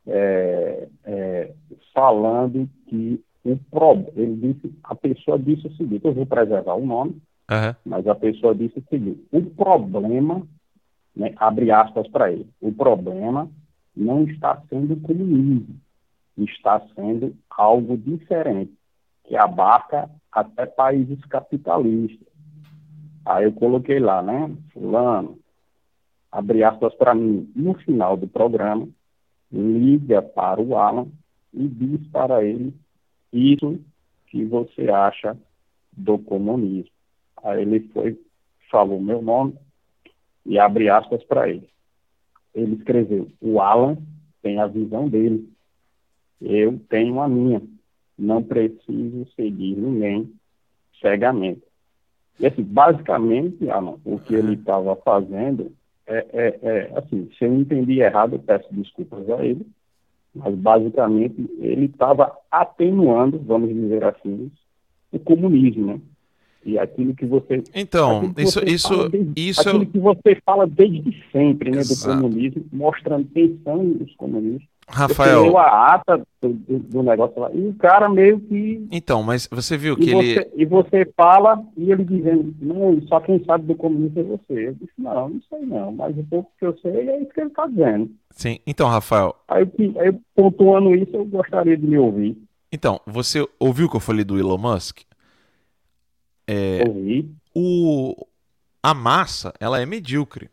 é, 0.07 0.87
é, 1.05 1.53
falando 1.93 2.69
que 2.87 3.21
o 3.45 3.57
problema, 3.69 4.09
ele 4.15 4.53
disse, 4.53 4.75
a 4.83 4.95
pessoa 4.95 5.37
disse 5.37 5.67
o 5.67 5.75
seguinte, 5.75 6.03
eu 6.03 6.13
vou 6.13 6.25
preservar 6.25 6.73
o 6.73 6.85
nome, 6.85 7.21
Aham. 7.49 7.75
mas 7.85 8.07
a 8.07 8.15
pessoa 8.15 8.55
disse 8.55 8.79
o 8.79 8.83
seguinte: 8.89 9.23
o 9.31 9.41
problema, 9.41 10.41
né, 11.15 11.31
abre 11.37 11.69
aspas 11.71 12.07
para 12.07 12.31
ele, 12.31 12.47
o 12.59 12.71
problema 12.71 13.47
não 13.95 14.23
está 14.23 14.61
sendo 14.67 14.95
comunismo, 14.97 15.79
está 16.37 16.81
sendo 16.95 17.35
algo 17.49 17.95
diferente. 17.95 18.73
que 19.27 19.35
abarca 19.35 20.07
até 20.31 20.67
países 20.67 21.19
capitalistas. 21.25 22.27
Aí 23.25 23.45
eu 23.45 23.53
coloquei 23.53 23.99
lá, 23.99 24.21
né? 24.21 24.55
Fulano, 24.71 25.39
abre 26.31 26.63
aspas 26.63 26.93
para 26.93 27.15
mim, 27.15 27.51
no 27.55 27.73
final 27.73 28.15
do 28.15 28.27
programa, 28.27 28.87
liga 29.51 30.21
para 30.21 30.61
o 30.61 30.77
Alan 30.77 31.07
e 31.51 31.67
diz 31.67 32.07
para 32.09 32.43
ele 32.43 32.71
isso 33.37 33.79
que 34.27 34.43
você 34.45 34.89
acha 34.89 35.37
do 35.91 36.17
comunismo. 36.17 36.91
Aí 37.43 37.61
ele 37.61 37.81
foi, 37.93 38.19
falou 38.69 38.99
meu 38.99 39.21
nome 39.21 39.55
e 40.45 40.57
abre 40.59 40.89
aspas 40.89 41.23
para 41.23 41.49
ele. 41.49 41.67
Ele 42.53 42.75
escreveu: 42.75 43.27
O 43.41 43.59
Alan 43.59 43.97
tem 44.41 44.59
a 44.59 44.67
visão 44.67 45.07
dele, 45.07 45.49
eu 46.41 46.79
tenho 46.89 47.19
a 47.19 47.27
minha. 47.27 47.61
Não 48.17 48.41
preciso 48.41 49.27
seguir 49.35 49.75
ninguém 49.75 50.31
cegamente. 51.01 51.61
E 52.39 52.45
assim, 52.45 52.63
basicamente, 52.63 53.69
Alan, 53.69 53.97
o 54.05 54.19
que 54.19 54.35
ele 54.35 54.53
estava 54.53 54.95
fazendo 54.97 55.71
é, 56.07 56.25
é, 56.33 56.59
é, 56.61 56.97
assim, 56.97 57.29
se 57.37 57.45
eu 57.45 57.53
entendi 57.53 57.99
errado, 57.99 58.35
eu 58.35 58.39
peço 58.39 58.67
desculpas 58.71 59.29
a 59.29 59.43
ele, 59.43 59.65
mas 60.35 60.53
basicamente 60.55 61.49
ele 61.59 61.85
estava 61.85 62.31
atenuando, 62.51 63.39
vamos 63.39 63.73
dizer 63.73 64.03
assim, 64.03 64.51
o 65.11 65.19
comunismo, 65.19 65.85
né? 65.87 65.99
E 66.65 66.79
aquilo 66.79 67.13
que 67.13 67.25
você. 67.25 67.63
Então, 67.75 68.33
que 68.33 68.41
isso. 68.41 68.59
você 68.59 68.65
isso, 68.65 69.09
desde, 69.09 69.49
isso 69.49 69.69
aquilo 69.69 69.85
que 69.85 69.99
você 69.99 70.41
fala 70.43 70.65
desde 70.65 71.23
sempre, 71.31 71.69
né, 71.69 71.81
do 71.83 71.95
comunismo, 72.03 72.65
mostrando 72.73 73.27
tensão 73.27 73.83
nos 73.83 74.15
comunistas. 74.15 74.67
Rafael. 74.87 75.43
Leu 75.43 75.57
a 75.57 75.95
ata 75.95 76.17
do, 76.41 76.49
do, 76.53 76.79
do, 76.79 77.03
negócio 77.03 77.39
lá. 77.39 77.51
E 77.51 77.67
o 77.67 77.73
cara 77.73 78.07
meio 78.07 78.39
que. 78.39 78.87
Então, 78.91 79.23
mas 79.23 79.47
você 79.51 79.75
viu 79.77 79.95
que 79.95 80.11
e 80.11 80.13
ele. 80.13 80.33
Você, 80.33 80.51
e 80.55 80.65
você 80.65 81.13
fala, 81.17 81.63
e 81.75 81.91
ele 81.91 82.03
dizendo, 82.03 82.55
não, 82.61 83.01
só 83.07 83.19
quem 83.19 83.43
sabe 83.45 83.65
do 83.65 83.75
comunismo 83.75 84.19
é 84.19 84.23
você. 84.23 84.67
Eu 84.67 84.73
disse, 84.73 84.93
não, 84.97 85.29
não 85.29 85.41
sei 85.49 85.65
não, 85.65 85.91
mas 85.91 86.17
o 86.17 86.23
pouco 86.23 86.51
que 86.59 86.65
eu 86.65 86.77
sei 86.79 87.09
é 87.09 87.21
isso 87.21 87.33
que 87.33 87.41
ele 87.41 87.49
está 87.49 87.65
dizendo. 87.65 88.11
Sim, 88.31 88.59
então, 88.65 88.87
Rafael. 88.87 89.35
Aí, 89.47 89.67
aí, 89.99 90.15
pontuando 90.35 90.93
isso, 90.95 91.15
eu 91.15 91.25
gostaria 91.25 91.75
de 91.75 91.85
me 91.85 91.97
ouvir. 91.97 92.37
Então, 92.71 92.99
você 93.05 93.47
ouviu 93.59 93.87
o 93.87 93.89
que 93.89 93.95
eu 93.95 94.01
falei 94.01 94.23
do 94.23 94.37
Elon 94.37 94.57
Musk? 94.57 94.99
É, 96.47 96.83
Ouvi. 96.87 97.31
O, 97.55 98.27
a 98.83 98.93
massa, 98.93 99.53
ela 99.59 99.81
é 99.81 99.85
medíocre. 99.85 100.49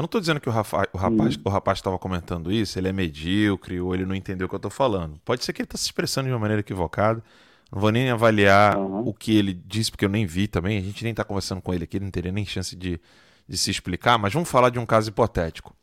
Eu 0.00 0.02
não 0.02 0.06
estou 0.06 0.18
dizendo 0.20 0.40
que 0.40 0.48
o, 0.48 0.52
Rafa, 0.52 0.88
o 0.94 0.96
rapaz 0.96 1.36
Hum. 1.36 1.40
o 1.44 1.48
rapaz 1.50 1.76
estava 1.78 1.98
comentando 1.98 2.50
isso, 2.50 2.78
ele 2.78 2.88
é 2.88 2.92
medíocre 2.92 3.78
ou 3.82 3.94
ele 3.94 4.06
não 4.06 4.14
entendeu 4.14 4.46
o 4.46 4.48
que 4.48 4.54
eu 4.54 4.58
estou 4.58 4.70
falando. 4.70 5.20
Pode 5.26 5.44
ser 5.44 5.52
que 5.52 5.60
ele 5.60 5.66
está 5.66 5.76
se 5.76 5.84
expressando 5.84 6.26
de 6.26 6.32
uma 6.32 6.38
maneira 6.38 6.60
equivocada. 6.60 7.22
Não 7.70 7.78
vou 7.78 7.90
nem 7.92 8.10
avaliar 8.10 8.78
Uhum. 8.78 9.06
o 9.06 9.12
que 9.12 9.36
ele 9.36 9.52
disse, 9.52 9.90
porque 9.90 10.06
eu 10.06 10.08
nem 10.08 10.24
vi 10.24 10.48
também. 10.48 10.78
A 10.78 10.80
gente 10.80 11.02
nem 11.04 11.10
está 11.10 11.22
conversando 11.22 11.60
com 11.60 11.74
ele 11.74 11.84
aqui, 11.84 12.00
não 12.00 12.10
teria 12.10 12.32
nem 12.32 12.46
chance 12.46 12.74
de, 12.74 12.98
de 13.46 13.58
se 13.58 13.70
explicar. 13.70 14.16
Mas 14.18 14.32
vamos 14.32 14.48
falar 14.50 14.70
de 14.70 14.78
um 14.78 14.86
caso 14.86 15.10
hipotético. 15.10 15.76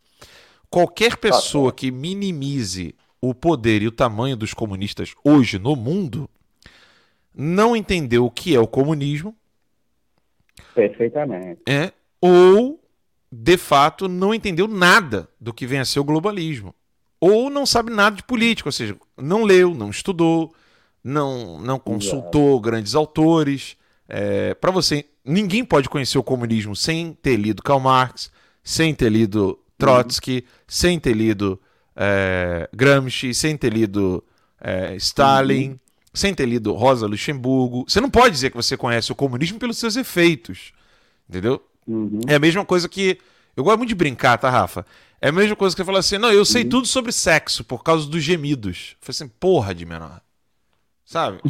Qualquer 0.68 1.11
Tá 1.11 1.18
pessoa 1.18 1.72
que 1.72 1.91
minimize 1.91 2.95
o 3.22 3.35
poder 3.35 3.84
e 3.84 3.88
o 3.88 3.91
tamanho 3.91 4.35
dos 4.35 4.52
comunistas 4.52 5.14
hoje 5.23 5.60
no 5.60 5.76
mundo 5.76 6.27
não 7.35 7.76
entendeu 7.76 8.26
o 8.26 8.31
que 8.31 8.56
é 8.56 8.60
o 8.60 8.68
comunismo 8.68 9.35
Perfeitamente. 10.73 11.61
é, 11.68 11.91
ou 12.19 12.80
de 13.32 13.58
fato 13.58 14.08
não 14.08 14.34
entendeu 14.34 14.68
nada 14.68 15.28
do 15.40 15.54
que 15.54 15.68
vem 15.68 15.80
a 15.80 15.86
ser 15.86 15.99
o 15.99 16.04
globalismo. 16.04 16.74
Ou 17.20 17.49
não 17.49 17.66
sabe 17.66 17.91
nada 17.91 18.16
de 18.16 18.24
política, 18.24 18.70
ou 18.70 18.74
seja, 18.74 18.95
não 19.18 19.44
leu, 19.44 19.74
não 19.74 19.90
estudou, 19.90 20.54
não, 21.04 21.60
não 21.60 21.80
consultou 21.80 22.60
grandes 22.60 22.94
autores. 22.95 23.76
É, 24.08 24.54
Para 24.54 24.72
você, 24.72 25.06
ninguém 25.26 25.66
pode 25.66 25.90
conhecer 25.90 26.18
o 26.18 26.24
comunismo 26.24 26.76
sem 26.76 27.14
ter 27.14 27.36
lido 27.36 27.64
Karl 27.64 27.80
Marx, 27.80 28.32
sem 28.64 28.94
ter 28.94 29.10
lido 29.10 29.60
Trotsky, 29.78 30.45
sem 30.68 30.99
ter 30.99 31.14
lido 31.14 31.60
é, 31.95 32.70
Gramsci, 32.74 33.34
sem 33.34 33.58
ter 33.58 33.74
lido 33.74 34.24
é, 34.62 34.95
Stalin, 34.95 35.80
sem 36.14 36.34
ter 36.34 36.45
lido 36.45 36.74
Rosa 36.74 37.08
Luxemburgo. 37.08 37.86
Você 37.88 37.99
não 37.99 38.10
pode 38.10 38.34
dizer 38.34 38.52
que 38.52 38.58
você 38.58 38.78
conhece 38.78 39.12
o 39.12 39.16
comunismo 39.16 39.60
pelos 39.60 39.78
seus 39.78 39.95
efeitos. 39.95 40.72
Entendeu? 41.30 41.62
Uhum. 41.88 42.22
É 42.27 42.35
a 42.35 42.39
mesma 42.39 42.65
coisa 42.65 42.89
que. 42.89 43.18
Eu 43.55 43.64
gosto 43.64 43.77
muito 43.77 43.89
de 43.89 43.95
brincar, 43.95 44.38
tá, 44.38 44.49
Rafa? 44.49 44.85
É 45.19 45.30
a 45.30 45.31
mesma 45.31 45.55
coisa 45.55 45.76
que 45.76 45.81
você 45.81 45.85
fala 45.85 45.99
assim: 45.99 46.18
não, 46.18 46.31
eu 46.31 46.45
sei 46.45 46.64
tudo 46.65 46.85
sobre 46.88 47.11
sexo 47.11 47.64
por 47.64 47.84
causa 47.84 48.07
dos 48.07 48.23
gemidos. 48.23 48.95
Eu 48.99 49.05
falei 49.05 49.15
assim, 49.15 49.27
porra 49.39 49.73
de 49.73 49.85
menor. 49.85 50.22
Sabe? 51.05 51.39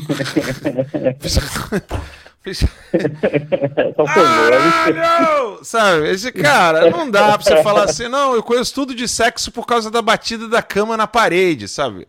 Caralho! 4.05 5.59
Sabe? 5.63 6.09
Esse 6.09 6.31
cara, 6.31 6.89
não 6.89 7.09
dá 7.09 7.37
pra 7.37 7.43
você 7.43 7.61
falar 7.61 7.83
assim, 7.83 8.07
não, 8.07 8.35
eu 8.35 8.43
conheço 8.43 8.73
tudo 8.73 8.95
de 8.95 9.07
sexo 9.07 9.51
por 9.51 9.65
causa 9.65 9.91
da 9.91 10.01
batida 10.01 10.47
da 10.47 10.61
cama 10.61 10.95
na 10.95 11.07
parede, 11.07 11.67
sabe? 11.67 12.07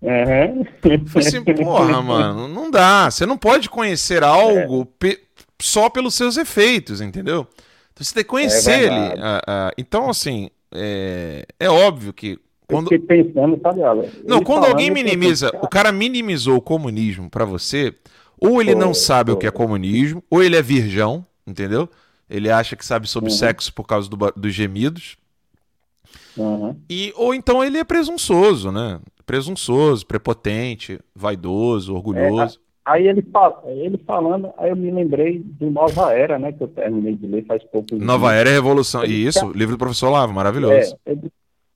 Uhum. 0.00 0.64
Falei 1.06 1.28
assim, 1.28 1.44
porra, 1.44 2.00
mano, 2.02 2.48
não 2.48 2.70
dá. 2.70 3.10
Você 3.10 3.26
não 3.26 3.36
pode 3.36 3.68
conhecer 3.68 4.24
algo 4.24 4.86
pe 4.86 5.18
só 5.62 5.88
pelos 5.88 6.14
seus 6.14 6.36
efeitos, 6.36 7.00
entendeu? 7.00 7.46
Então 7.92 8.04
você 8.04 8.14
tem 8.14 8.22
que 8.24 8.28
conhecer 8.30 8.70
É 8.70 8.82
ele. 8.84 9.20
Ah, 9.20 9.42
ah, 9.46 9.72
então, 9.78 10.10
assim, 10.10 10.50
é, 10.72 11.46
é 11.58 11.70
óbvio 11.70 12.12
que. 12.12 12.38
Quando... 12.66 12.92
Eu 12.92 13.00
fiquei 13.00 13.22
pensando, 13.22 13.60
sabe, 13.62 13.82
Alan? 13.82 14.04
Não, 14.24 14.42
quando 14.42 14.64
alguém 14.64 14.92
pensei, 14.92 15.04
minimiza, 15.04 15.50
cara, 15.50 15.64
o 15.64 15.68
cara 15.68 15.92
minimizou 15.92 16.56
o 16.56 16.62
comunismo 16.62 17.28
pra 17.28 17.44
você, 17.44 17.94
ou 18.40 18.60
ele 18.60 18.74
não 18.74 18.94
sabe 18.94 19.30
o 19.30 19.36
que 19.36 19.46
é 19.46 19.50
comunismo, 19.50 20.24
ou 20.30 20.42
ele 20.42 20.56
é 20.56 20.62
virgão, 20.62 21.26
entendeu? 21.46 21.88
Ele 22.30 22.50
acha 22.50 22.74
que 22.74 22.84
sabe 22.84 23.06
sobre 23.06 23.30
Uhum. 23.30 23.36
sexo 23.36 23.72
por 23.74 23.86
causa 23.86 24.08
do 24.08 24.16
dos 24.34 24.54
gemidos. 24.54 25.16
Uhum. 26.36 26.74
E, 26.88 27.12
ou 27.14 27.34
então 27.34 27.62
ele 27.62 27.76
é 27.76 27.84
presunçoso, 27.84 28.72
né? 28.72 29.00
Presunçoso, 29.26 30.06
prepotente, 30.06 30.98
vaidoso, 31.14 31.94
orgulhoso. 31.94 32.58
Aí 32.84 33.06
ele, 33.06 33.24
ele 33.66 33.98
falando, 33.98 34.52
aí 34.56 34.70
eu 34.70 34.76
me 34.76 34.90
lembrei 34.90 35.38
do 35.38 35.70
Nova 35.70 36.12
Era, 36.12 36.36
né? 36.38 36.52
Que 36.52 36.62
eu 36.64 36.68
terminei 36.68 37.14
de 37.14 37.26
ler 37.26 37.44
faz 37.46 37.62
pouco 37.64 37.94
Nova 37.94 38.34
Era 38.34 38.50
é 38.50 38.54
Revolução. 38.54 39.04
E 39.04 39.26
isso, 39.26 39.40
tá- 39.40 39.52
livro 39.56 39.76
do 39.76 39.78
professor 39.78 40.10
Lavo, 40.10 40.32
maravilhoso. 40.32 40.96
É, 41.06 41.12
eu 41.12 41.16
disse, 41.16 41.32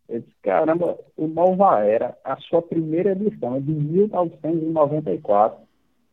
eu 0.09 0.21
disse, 0.21 0.33
caramba, 0.43 0.99
o 1.17 1.29
Nova 1.29 1.85
Era, 1.85 2.17
a 2.25 2.37
sua 2.37 2.61
primeira 2.61 3.13
edição 3.13 3.55
é 3.55 3.61
de 3.61 3.71
1994, 3.71 5.59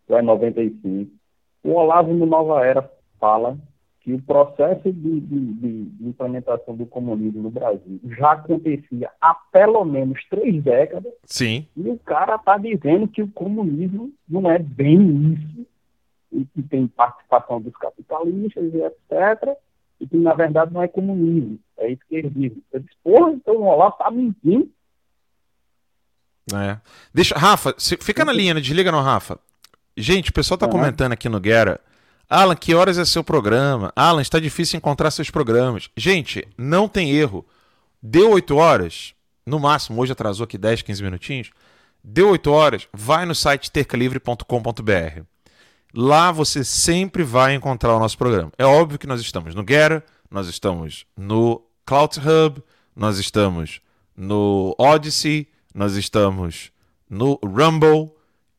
ou 0.10 0.18
é 0.18 0.22
95. 0.22 1.11
O 1.64 1.72
Olavo 1.72 2.14
no 2.14 2.26
Nova 2.28 2.64
Era 2.64 2.88
fala 3.20 3.57
que 4.03 4.13
o 4.13 4.21
processo 4.21 4.91
de, 4.91 5.19
de- 5.21 5.53
de- 5.53 6.07
implementação 6.07 6.75
do 6.75 6.85
comunismo 6.85 7.41
no 7.43 7.49
Brasil 7.49 7.99
já 8.17 8.34
acontecia 8.34 9.09
há 9.21 9.34
pelo 9.34 9.84
menos 9.85 10.19
três 10.30 10.61
décadas, 10.61 11.13
Sim. 11.25 11.65
e 11.77 11.89
o 11.89 11.97
cara 11.99 12.35
está 12.35 12.57
dizendo 12.57 13.07
que 13.07 13.21
o 13.21 13.31
comunismo 13.31 14.11
não 14.27 14.51
é 14.51 14.59
bem 14.59 15.34
isso, 15.34 15.65
e 16.34 16.43
que 16.45 16.61
tem 16.63 16.85
participação 16.88 17.61
dos 17.61 17.73
capitalistas 17.77 18.73
e 18.73 18.81
etc., 18.81 19.55
e 20.01 20.07
que 20.07 20.17
na 20.17 20.34
verdade 20.34 20.73
não 20.73 20.81
é 20.81 20.88
comunismo, 20.89 21.57
é 21.77 21.91
esquerdismo. 21.91 22.61
Eu 22.73 22.81
disse, 22.81 22.95
porra, 23.01 23.31
então 23.31 23.55
o 23.55 23.63
Olavo 23.63 23.93
está 23.93 24.11
mentindo. 24.11 24.69
É. 26.53 26.77
Deixa, 27.13 27.35
Rafa, 27.38 27.73
fica 27.80 28.25
na 28.25 28.34
linha, 28.34 28.53
né? 28.53 28.59
desliga 28.59 28.91
não, 28.91 29.01
Rafa. 29.01 29.39
Gente, 29.95 30.30
o 30.30 30.34
pessoal 30.34 30.57
tá 30.57 30.65
Uhum. 30.65 30.73
comentando 30.73 31.13
aqui 31.13 31.30
no 31.30 31.39
Guerra. 31.39 31.80
Alan, 32.30 32.56
que 32.56 32.74
horas 32.74 32.98
é 32.98 33.06
seu 33.06 33.24
programa? 33.24 33.91
Alan, 33.95 34.22
está 34.22 34.40
difícil 34.40 34.78
encontrar 34.78 35.12
seus 35.12 35.30
programas. 35.30 35.90
Gente, 35.95 36.48
não 36.58 36.88
tem 36.88 37.12
erro. 37.12 37.45
Deu 38.02 38.32
8 38.32 38.56
horas, 38.56 39.14
no 39.45 39.60
máximo, 39.60 40.02
hoje 40.02 40.12
atrasou 40.12 40.44
aqui 40.44 40.58
10, 40.58 40.82
15 40.82 41.04
minutinhos. 41.04 41.52
Deu 42.04 42.30
8 42.30 42.52
horas, 42.52 42.88
vai 42.91 43.26
no 43.26 43.34
site 43.34 43.72
tercalivre.com.br. 43.72 45.22
Lá 45.95 46.32
você 46.32 46.64
sempre 46.64 47.24
vai 47.24 47.54
encontrar 47.54 47.95
o 47.95 48.00
nosso 48.00 48.18
programa. 48.18 48.52
É 48.58 48.66
óbvio 48.66 48.98
que 48.98 49.08
nós 49.08 49.22
estamos 49.22 49.54
no 49.54 49.64
Guerra, 49.64 50.04
nós 50.30 50.48
estamos 50.48 51.06
no 51.16 51.64
Cloud 51.86 52.20
Hub, 52.20 52.64
nós 52.95 53.20
estamos 53.20 53.80
no 54.18 54.76
Odyssey, 54.78 55.48
nós 55.74 55.95
estamos 55.95 56.72
no 57.10 57.40
Rumble 57.44 58.12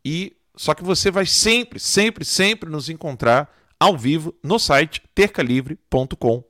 e 0.05 0.37
só 0.57 0.75
que 0.75 0.85
você 0.85 1.11
vai 1.11 1.27
sempre, 1.27 1.81
sempre, 1.81 2.25
sempre 2.25 2.71
nos 2.71 2.89
encontrar 2.89 3.53
ao 3.79 3.97
vivo 3.97 4.35
no 4.43 4.59
site 4.59 5.03
tercalivre.com.br. 5.15 6.43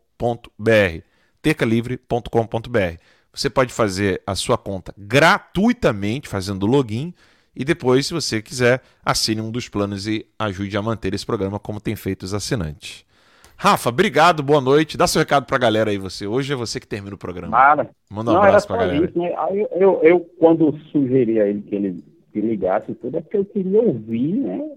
tercalivre.com.br. 1.40 2.98
Você 3.32 3.50
pode 3.50 3.72
fazer 3.72 4.22
a 4.26 4.34
sua 4.34 4.56
conta 4.56 4.94
gratuitamente 4.96 6.28
fazendo 6.28 6.66
login 6.66 7.12
e 7.56 7.64
depois, 7.64 8.06
se 8.06 8.14
você 8.14 8.42
quiser, 8.42 8.82
assine 9.04 9.40
um 9.40 9.50
dos 9.50 9.68
planos 9.68 10.06
e 10.06 10.26
ajude 10.38 10.76
a 10.76 10.82
manter 10.82 11.14
esse 11.14 11.24
programa 11.24 11.58
como 11.58 11.80
tem 11.80 11.96
feito 11.96 12.24
os 12.24 12.34
assinantes. 12.34 13.04
Rafa, 13.56 13.88
obrigado, 13.88 14.42
boa 14.42 14.60
noite. 14.60 14.96
Dá 14.96 15.06
seu 15.06 15.20
recado 15.20 15.46
pra 15.46 15.56
galera 15.56 15.90
aí, 15.90 15.98
você. 15.98 16.26
Hoje 16.26 16.52
é 16.52 16.56
você 16.56 16.80
que 16.80 16.86
termina 16.86 17.14
o 17.14 17.18
programa. 17.18 17.56
Nada. 17.56 17.90
Manda 18.10 18.32
um 18.32 18.34
não, 18.34 18.42
abraço 18.42 18.66
pra 18.66 18.76
só 18.76 18.82
galera. 18.82 19.04
isso, 19.04 19.18
né? 19.18 19.32
Eu, 19.50 19.68
eu, 19.72 20.00
eu, 20.02 20.20
quando 20.38 20.76
sugeri 20.90 21.40
a 21.40 21.46
ele 21.46 21.62
que 21.62 21.74
ele 21.74 22.04
te 22.34 22.40
ligasse 22.40 22.92
tudo, 22.94 23.16
é 23.16 23.20
porque 23.20 23.36
eu 23.36 23.44
queria 23.44 23.80
ouvir, 23.80 24.34
né? 24.34 24.70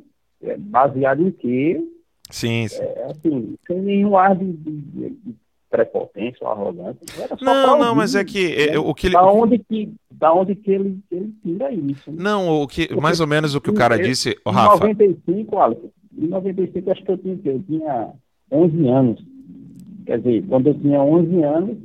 É, 0.44 0.56
baseado 0.58 1.24
em 1.28 1.32
quê? 1.32 1.84
Sim, 2.30 2.68
sim. 2.68 2.82
É, 2.84 3.06
assim, 3.10 3.56
sem 3.66 3.82
nenhum 3.82 4.16
ar 4.16 4.36
de, 4.36 4.46
de, 4.54 4.82
de 5.10 5.36
prepotência 5.70 6.38
ou 6.46 6.52
arrogância. 6.52 7.00
Não, 7.42 7.54
pra 7.54 7.78
não, 7.78 7.96
mas 7.96 8.14
ouvir, 8.14 8.22
é 8.22 8.26
que 8.32 8.48
né? 8.68 8.76
é, 8.76 8.80
o 8.80 8.94
que 8.94 9.08
ele. 9.08 9.14
Da 9.16 9.26
onde 9.32 9.58
que, 9.60 9.92
da 10.12 10.32
onde 10.34 10.54
que 10.56 10.72
ele, 10.72 11.00
ele 11.12 11.34
tira 11.44 11.72
isso? 11.72 12.12
né? 12.12 12.18
Não, 12.20 12.62
o 12.62 12.68
que, 12.68 12.94
mais 12.96 13.20
ou 13.20 13.26
menos 13.28 13.56
o 13.56 13.62
que 13.62 13.70
o 13.72 13.74
Em- 13.74 13.78
cara 13.78 13.98
em- 13.98 14.04
disse, 14.04 14.30
Em 14.46 14.52
Rafa. 14.52 14.86
95, 14.88 15.58
Alex, 15.58 15.82
em 16.16 16.28
95 16.28 16.92
acho 16.92 17.04
que 17.04 17.12
eu 17.12 17.18
tinha, 17.18 17.40
eu 17.44 17.64
tinha 17.64 18.10
11 18.52 18.88
anos. 18.88 19.26
Quer 20.06 20.20
dizer, 20.20 20.46
quando 20.48 20.68
eu 20.68 20.74
tinha 20.80 21.02
11 21.02 21.44
anos, 21.44 21.78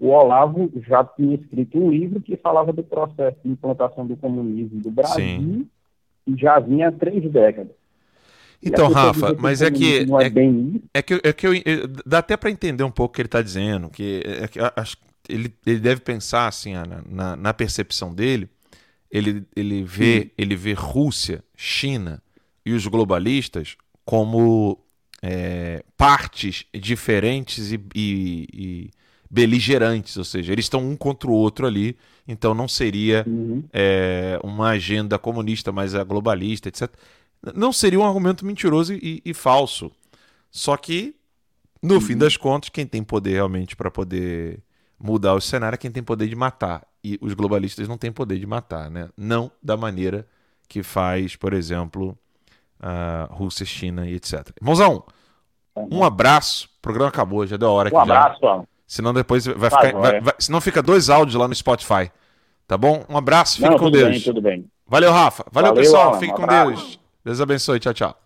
o 0.00 0.08
Olavo 0.08 0.70
já 0.88 1.04
tinha 1.04 1.34
escrito 1.34 1.78
um 1.78 1.90
livro 1.90 2.20
que 2.22 2.36
falava 2.38 2.72
do 2.72 2.82
processo 2.82 3.36
de 3.44 3.50
implantação 3.50 4.06
do 4.06 4.16
comunismo 4.16 4.80
do 4.80 4.90
Brasil 4.90 5.14
Sim. 5.16 5.68
e 6.26 6.36
já 6.36 6.58
vinha 6.58 6.88
há 6.88 6.92
três 6.92 7.30
décadas. 7.30 7.72
Então, 8.62 8.88
Rafa, 8.88 9.34
mas 9.38 9.62
é 9.62 9.70
que 9.70 9.98
é, 9.98 10.02
é, 10.02 10.98
é 10.98 11.02
que 11.02 11.20
é 11.22 11.32
que 11.32 11.46
eu, 11.46 11.54
eu- 11.54 11.88
dá 12.04 12.18
até 12.18 12.36
para 12.36 12.50
entender 12.50 12.82
um 12.84 12.90
pouco 12.90 13.12
o 13.12 13.14
que 13.14 13.20
ele 13.22 13.26
está 13.26 13.42
dizendo, 13.42 13.88
que, 13.90 14.22
é 14.24 14.48
que 14.48 14.58
a- 14.58 14.72
acho 14.76 14.96
que 14.96 15.02
ele, 15.32 15.54
ele 15.66 15.78
deve 15.80 16.00
pensar 16.00 16.46
assim, 16.48 16.74
na, 16.74 17.02
na, 17.08 17.36
na 17.36 17.54
percepção 17.54 18.14
dele, 18.14 18.48
ele, 19.10 19.44
ele 19.56 19.82
vê 19.82 20.30
ele 20.36 20.56
vê 20.56 20.72
Rússia, 20.72 21.42
China 21.56 22.22
e 22.64 22.72
os 22.72 22.86
globalistas 22.86 23.76
como 24.04 24.78
é, 25.22 25.82
partes 25.96 26.64
diferentes 26.74 27.72
e, 27.72 27.80
e- 27.94 28.46
e 28.52 28.90
beligerantes, 29.30 30.16
ou 30.16 30.24
seja, 30.24 30.52
eles 30.52 30.64
estão 30.66 30.80
um 30.80 30.96
contra 30.96 31.30
o 31.30 31.34
outro 31.34 31.66
ali, 31.66 31.96
então 32.26 32.54
não 32.54 32.66
seria 32.68 33.24
Uhum. 33.26 33.64
é, 33.72 34.40
uma 34.42 34.70
agenda 34.70 35.18
comunista, 35.18 35.70
mas 35.72 35.94
a 35.94 36.02
globalista, 36.04 36.68
etc. 36.68 36.90
Não 37.54 37.72
seria 37.72 38.00
um 38.00 38.04
argumento 38.06 38.44
mentiroso 38.44 38.92
e, 38.94 39.22
e 39.24 39.32
falso. 39.34 39.90
Só 40.50 40.76
que, 40.76 41.14
no 41.82 41.94
Uhum. 41.94 42.00
fim 42.00 42.16
das 42.16 42.36
contas, 42.36 42.70
quem 42.70 42.86
tem 42.86 43.02
poder 43.04 43.34
realmente 43.34 43.76
para 43.76 43.90
poder 43.90 44.60
mudar 44.98 45.34
o 45.34 45.40
cenário 45.40 45.76
é 45.76 45.78
quem 45.78 45.90
tem 45.90 46.02
poder 46.02 46.28
de 46.28 46.36
matar. 46.36 46.86
E 47.02 47.18
os 47.22 47.32
globalistas 47.34 47.88
não 47.88 47.96
têm 47.98 48.12
poder 48.12 48.38
de 48.38 48.46
matar, 48.46 48.90
né? 48.90 49.08
Não 49.16 49.50
da 49.62 49.76
maneira 49.76 50.26
que 50.68 50.82
faz, 50.82 51.36
por 51.36 51.54
exemplo, 51.54 52.16
a 52.80 53.28
Rússia, 53.30 53.66
China 53.66 54.08
e 54.08 54.14
etc. 54.14 54.50
Irmãozão, 54.60 55.04
um 55.76 56.04
abraço. 56.04 56.68
O 56.78 56.82
programa 56.82 57.08
acabou, 57.08 57.46
já 57.46 57.56
deu 57.56 57.68
a 57.68 57.72
hora. 57.72 57.90
Um 57.90 58.02
já. 58.02 58.02
abraço, 58.02 58.46
Alan. 58.46 58.66
Senão 58.90 59.14
depois 59.14 59.46
vai 59.46 59.70
Tá 59.70 59.80
ficar. 59.82 59.98
vai- 60.00 60.20
vai- 60.20 60.34
senão 60.40 60.60
fica 60.60 60.82
dois 60.82 61.08
áudios 61.08 61.36
lá 61.36 61.46
no 61.46 61.54
Spotify. 61.54 62.10
Tá 62.66 62.76
bom? 62.76 63.04
Um 63.08 63.16
abraço, 63.16 63.58
fique 63.58 63.68
Não, 63.70 63.78
com 63.78 63.84
tudo 63.84 63.96
Deus. 63.98 64.10
bem, 64.10 64.20
tudo 64.20 64.42
bem. 64.42 64.68
Valeu, 64.84 65.12
Rafa. 65.12 65.44
Valeu, 65.52 65.68
Valeu, 65.70 65.84
pessoal. 65.84 66.08
Alan. 66.08 66.18
Fique 66.18 66.32
Um 66.32 66.36
com 66.36 66.42
abraço. 66.42 66.70
Deus. 66.72 67.00
Deus 67.24 67.40
abençoe. 67.40 67.78
Tchau, 67.78 67.94
tchau. 67.94 68.20